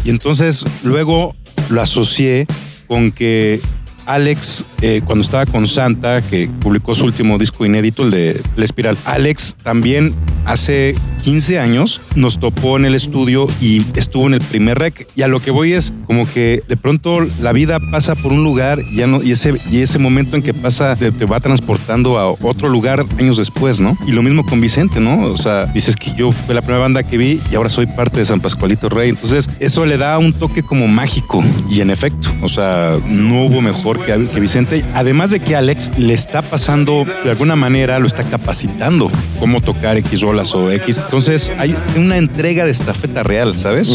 Y 0.04 0.10
entonces 0.10 0.66
luego 0.84 1.34
lo 1.70 1.82
asocié 1.82 2.46
con 2.88 3.14
que 3.14 3.62
Alex, 4.06 4.66
eh, 4.86 5.02
cuando 5.06 5.22
estaba 5.22 5.46
con 5.46 5.66
Santa, 5.66 6.22
que 6.22 6.50
publicó 6.60 6.94
su 6.94 7.06
último 7.06 7.38
disco 7.38 7.66
inédito, 7.66 8.04
el 8.04 8.12
de 8.12 8.42
La 8.58 8.66
Espiral, 8.66 8.98
Alex 9.06 9.56
también 9.64 10.14
hace 10.46 10.94
15 11.24 11.58
años 11.58 12.02
nos 12.16 12.38
topó 12.38 12.76
en 12.76 12.84
el 12.84 12.94
estudio 12.94 13.48
y 13.62 13.82
estuvo 13.96 14.28
en 14.28 14.34
el 14.34 14.42
primer 14.42 14.78
rec. 14.78 15.08
Y 15.16 15.22
a 15.22 15.30
lo 15.30 15.40
que 15.40 15.52
voy 15.52 15.72
es 15.72 15.94
como 16.06 16.30
que 16.30 16.64
de 16.68 16.76
pronto 16.76 17.26
la 17.42 17.54
vida 17.54 17.80
pasa 17.92 18.16
por 18.16 18.34
un 18.34 18.44
lugar 18.44 18.84
y, 18.92 19.32
ese, 19.32 20.00
momento 20.00 20.36
en 20.36 20.44
que 20.44 20.54
pasa 20.54 20.98
te, 20.98 21.12
va 21.26 21.40
transportando 21.40 22.20
a 22.20 22.30
otro 22.30 22.68
lugar 22.68 23.06
años 23.18 23.38
después, 23.38 23.80
¿no? 23.80 23.98
Y 24.06 24.12
lo 24.12 24.22
mismo 24.22 24.46
con 24.46 24.60
Vicente, 24.60 25.00
¿no? 25.00 25.28
O 25.28 25.38
sea, 25.38 25.66
dices 25.68 25.96
que 25.96 26.14
yo 26.16 26.34
fue 26.34 26.56
la 26.56 26.62
primera 26.62 26.82
banda 26.82 27.04
que 27.04 27.18
vi 27.18 27.40
y 27.50 27.56
ahora 27.56 27.70
soy 27.70 27.86
parte 27.86 28.20
de 28.20 28.26
San 28.26 28.42
Pascualito 28.42 28.90
Rey. 28.90 29.12
Entonces, 29.12 29.50
eso 29.62 29.86
le 29.86 29.98
da 29.98 30.18
un 30.18 30.34
toque 30.34 30.62
como 30.62 30.90
mágico. 30.90 31.42
Y 31.70 31.80
en 31.80 31.90
efecto, 31.90 32.30
o 32.42 32.50
sea, 32.50 32.98
no 33.08 33.46
hubo 33.46 33.62
mejor 33.62 34.04
que 34.04 34.14
Vicente. 34.40 34.73
Además 34.94 35.32
de 35.32 35.40
que 35.40 35.56
Alex 35.56 35.92
le 35.98 36.14
está 36.14 36.42
pasando, 36.42 37.06
de 37.24 37.32
alguna 37.32 37.56
manera, 37.56 38.00
lo 38.00 38.08
está 38.08 38.24
capacitando 38.24 39.12
cómo 39.40 39.62
tocar 39.62 39.98
X 39.98 40.22
rolas 40.22 40.54
o 40.56 40.72
X. 40.72 40.98
Entonces, 40.98 41.52
hay 41.58 41.76
una 41.96 42.18
entrega 42.18 42.66
de 42.66 42.72
estafeta 42.72 43.24
real, 43.24 43.58
¿sabes? 43.58 43.90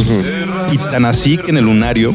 Y 0.72 0.78
tan 0.78 1.04
así 1.04 1.38
que 1.38 1.50
en 1.50 1.56
el 1.56 1.64
lunario 1.64 2.14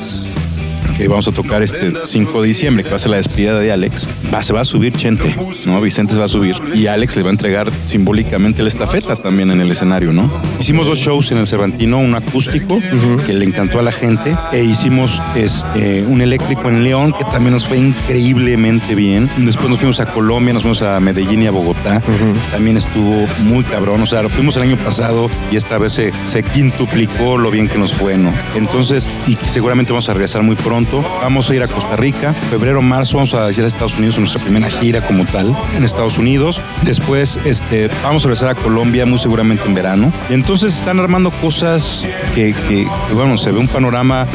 que 1.04 1.10
vamos 1.10 1.28
a 1.28 1.34
tocar 1.34 1.62
este 1.62 1.92
5 2.06 2.42
de 2.42 2.48
diciembre, 2.48 2.82
que 2.82 2.90
va 2.90 2.96
a 2.96 3.00
ser 3.00 3.12
la 3.12 3.18
despedida 3.18 3.60
de 3.60 3.74
Alex, 3.74 4.08
va, 4.34 4.42
se 4.42 4.54
va 4.54 4.62
a 4.62 4.66
subir 4.66 4.94
Chente, 4.94 5.36
¿no? 5.66 5.82
Vicente 5.82 6.14
se 6.14 6.20
va 6.20 6.26
a 6.26 6.30
subir 6.30 6.56
y 6.74 6.88
Alex 6.88 7.18
le 7.18 7.24
va 7.24 7.28
a 7.28 7.32
entregar 7.32 7.70
simbólicamente 7.86 8.62
la 8.62 8.70
estafeta 8.70 9.18
también 9.18 9.52
en 9.52 9.60
el 9.60 9.70
escenario, 9.70 10.14
¿no? 10.14 10.32
Hicimos 10.62 10.88
dos 10.88 11.00
shows 11.00 11.30
en 11.34 11.40
el 11.40 11.48
Cervantino, 11.48 12.00
un 12.00 12.16
acústico 12.16 12.80
que 13.28 13.34
le 13.34 13.44
encantó 13.44 13.80
a 13.80 13.84
la 13.84 13.92
gente 13.92 14.34
e 14.54 14.64
hicimos 14.64 15.22
este, 15.36 16.04
un 16.04 16.22
eléctrico 16.22 16.70
en 16.70 16.86
León 16.86 17.12
que 17.12 17.26
también 17.26 17.52
nos 17.52 17.66
fue 17.66 17.80
increíblemente 17.80 18.96
bien. 18.96 19.30
Después 19.36 19.70
nos 19.70 19.80
fuimos 19.80 20.00
a 20.00 20.06
Colombia, 20.06 20.54
nos 20.54 20.62
fuimos 20.62 20.84
a 20.84 21.02
Medellín 21.02 21.42
y 21.42 21.48
a 21.48 21.52
Bogotá, 21.52 22.02
también 22.50 22.78
estuvo 22.78 23.28
muy 23.44 23.66
cabrón, 23.66 24.02
o 24.02 24.06
sea, 24.06 24.30
fuimos 24.30 24.56
el 24.56 24.64
año 24.64 24.78
pasado 24.78 25.30
y 25.52 25.58
esta 25.58 25.78
vez 25.78 25.92
se, 25.92 26.14
se 26.28 26.44
quintuplicó 26.44 27.38
lo 27.38 27.52
bien 27.52 27.68
que 27.68 27.78
nos 27.78 27.92
fue, 27.94 28.18
¿no? 28.18 28.32
Entonces, 28.56 29.12
y 29.28 29.36
seguramente 29.48 29.92
vamos 29.92 30.08
a 30.08 30.14
regresar 30.14 30.44
muy 30.44 30.56
pronto. 30.56 30.93
Vamos 31.22 31.50
a 31.50 31.56
ir 31.56 31.64
a 31.64 31.68
Costa 31.68 31.96
Rica. 31.96 32.34
Febrero, 32.50 32.82
marzo 32.82 33.18
vamos 33.18 33.34
a 33.34 33.50
ir 33.52 33.62
a 33.64 33.68
Estados 33.68 33.96
Unidos 33.96 34.16
en 34.16 34.22
nuestra 34.24 34.42
primera 34.42 34.70
gira 34.70 35.02
como 35.02 35.26
tal 35.26 35.56
en 35.76 35.84
Estados 35.84 36.18
Unidos. 36.18 36.60
Después 36.84 37.40
este, 37.46 37.90
vamos 38.04 38.24
a 38.26 38.28
regresar 38.28 38.50
a 38.50 38.56
Colombia 38.56 39.06
muy 39.06 39.18
seguramente 39.20 39.64
en 39.66 39.74
verano. 39.74 40.12
Y 40.30 40.34
entonces 40.34 40.76
están 40.78 41.00
armando 41.00 41.32
cosas 41.32 42.06
que, 42.36 42.54
bueno, 43.14 43.38
se 43.38 43.52
ve 43.52 43.60
un 43.60 43.68
panorama 43.68 44.28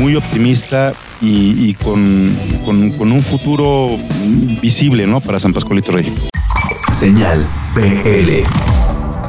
muy 0.00 0.16
optimista 0.16 0.92
y, 1.20 1.74
con, 1.74 2.36
con- 2.64 3.12
un 3.12 3.22
futuro 3.22 3.96
visible, 4.60 5.06
¿no? 5.06 5.20
Para 5.20 5.38
San 5.38 5.52
Pascualito 5.52 5.92
Rey. 5.92 6.12
Señal 6.90 7.46
BL. 7.74 8.81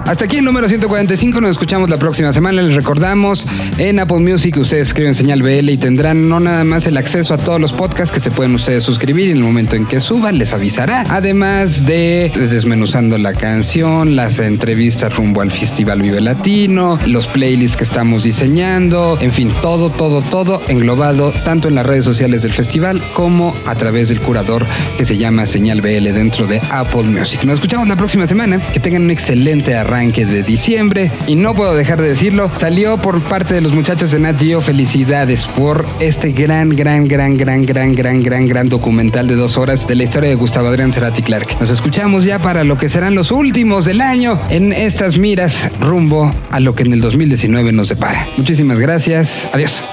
Hasta 0.05 0.25
aquí 0.25 0.37
el 0.37 0.43
número 0.43 0.67
145, 0.67 1.39
nos 1.39 1.51
escuchamos 1.51 1.89
la 1.89 1.97
próxima 1.97 2.33
semana. 2.33 2.61
Les 2.61 2.75
recordamos 2.75 3.47
en 3.77 3.99
Apple 3.99 4.19
Music 4.19 4.57
ustedes 4.57 4.89
escriben 4.89 5.15
señal 5.15 5.41
BL 5.41 5.69
y 5.69 5.77
tendrán 5.77 6.27
no 6.27 6.41
nada 6.41 6.65
más 6.65 6.85
el 6.87 6.97
acceso 6.97 7.33
a 7.33 7.37
todos 7.37 7.59
los 7.59 7.71
podcasts 7.71 8.13
que 8.13 8.19
se 8.19 8.29
pueden 8.29 8.53
ustedes 8.53 8.83
suscribir 8.83 9.29
en 9.29 9.37
el 9.37 9.43
momento 9.43 9.77
en 9.77 9.85
que 9.85 10.01
suban 10.01 10.37
les 10.37 10.51
avisará. 10.51 11.05
Además 11.09 11.85
de 11.85 12.31
desmenuzando 12.35 13.17
la 13.17 13.33
canción, 13.33 14.17
las 14.17 14.39
entrevistas 14.39 15.15
rumbo 15.15 15.39
al 15.39 15.51
Festival 15.51 16.01
Vive 16.01 16.19
Latino, 16.19 16.99
los 17.07 17.27
playlists 17.27 17.77
que 17.77 17.85
estamos 17.85 18.23
diseñando, 18.23 19.17
en 19.21 19.31
fin, 19.31 19.53
todo, 19.61 19.89
todo, 19.89 20.21
todo 20.21 20.61
englobado 20.67 21.31
tanto 21.45 21.69
en 21.69 21.75
las 21.75 21.85
redes 21.85 22.03
sociales 22.03 22.43
del 22.43 22.51
festival 22.51 23.01
como 23.13 23.55
a 23.65 23.75
través 23.75 24.09
del 24.09 24.19
curador 24.19 24.67
que 24.97 25.05
se 25.05 25.17
llama 25.17 25.45
Señal 25.45 25.79
BL 25.79 26.11
dentro 26.11 26.45
de 26.45 26.61
Apple 26.71 27.03
Music. 27.03 27.43
Nos 27.45 27.55
escuchamos 27.55 27.87
la 27.87 27.95
próxima 27.95 28.27
semana. 28.27 28.59
Que 28.73 28.79
tengan 28.79 29.03
un 29.03 29.11
excelente 29.11 29.75
arranque 29.93 30.25
de 30.25 30.41
diciembre. 30.41 31.11
Y 31.27 31.35
no 31.35 31.53
puedo 31.53 31.75
dejar 31.75 32.01
de 32.01 32.07
decirlo, 32.07 32.49
salió 32.53 32.97
por 32.97 33.21
parte 33.21 33.53
de 33.53 33.61
los 33.61 33.73
muchachos 33.73 34.11
de 34.11 34.19
Nat 34.19 34.39
Geo 34.39 34.59
felicidades 34.59 35.45
por 35.45 35.85
este 35.99 36.31
gran, 36.31 36.69
gran, 36.69 37.07
gran, 37.07 37.37
gran, 37.37 37.63
gran, 37.63 37.93
gran, 37.93 38.23
gran, 38.23 38.47
gran 38.47 38.69
documental 38.69 39.27
de 39.27 39.35
dos 39.35 39.55
horas 39.55 39.85
de 39.85 39.93
la 39.93 40.03
historia 40.03 40.29
de 40.29 40.35
Gustavo 40.35 40.69
Adrián 40.69 40.91
Cerati 40.91 41.21
Clark. 41.21 41.57
Nos 41.59 41.69
escuchamos 41.69 42.23
ya 42.23 42.39
para 42.39 42.63
lo 42.63 42.75
que 42.75 42.89
serán 42.89 43.13
los 43.13 43.31
últimos 43.31 43.85
del 43.85 44.01
año 44.01 44.39
en 44.49 44.73
estas 44.73 45.19
miras 45.19 45.69
rumbo 45.79 46.33
a 46.49 46.59
lo 46.59 46.73
que 46.73 46.81
en 46.81 46.93
el 46.93 47.01
2019 47.01 47.71
nos 47.71 47.89
depara. 47.89 48.27
Muchísimas 48.35 48.79
gracias. 48.79 49.47
Adiós. 49.53 49.83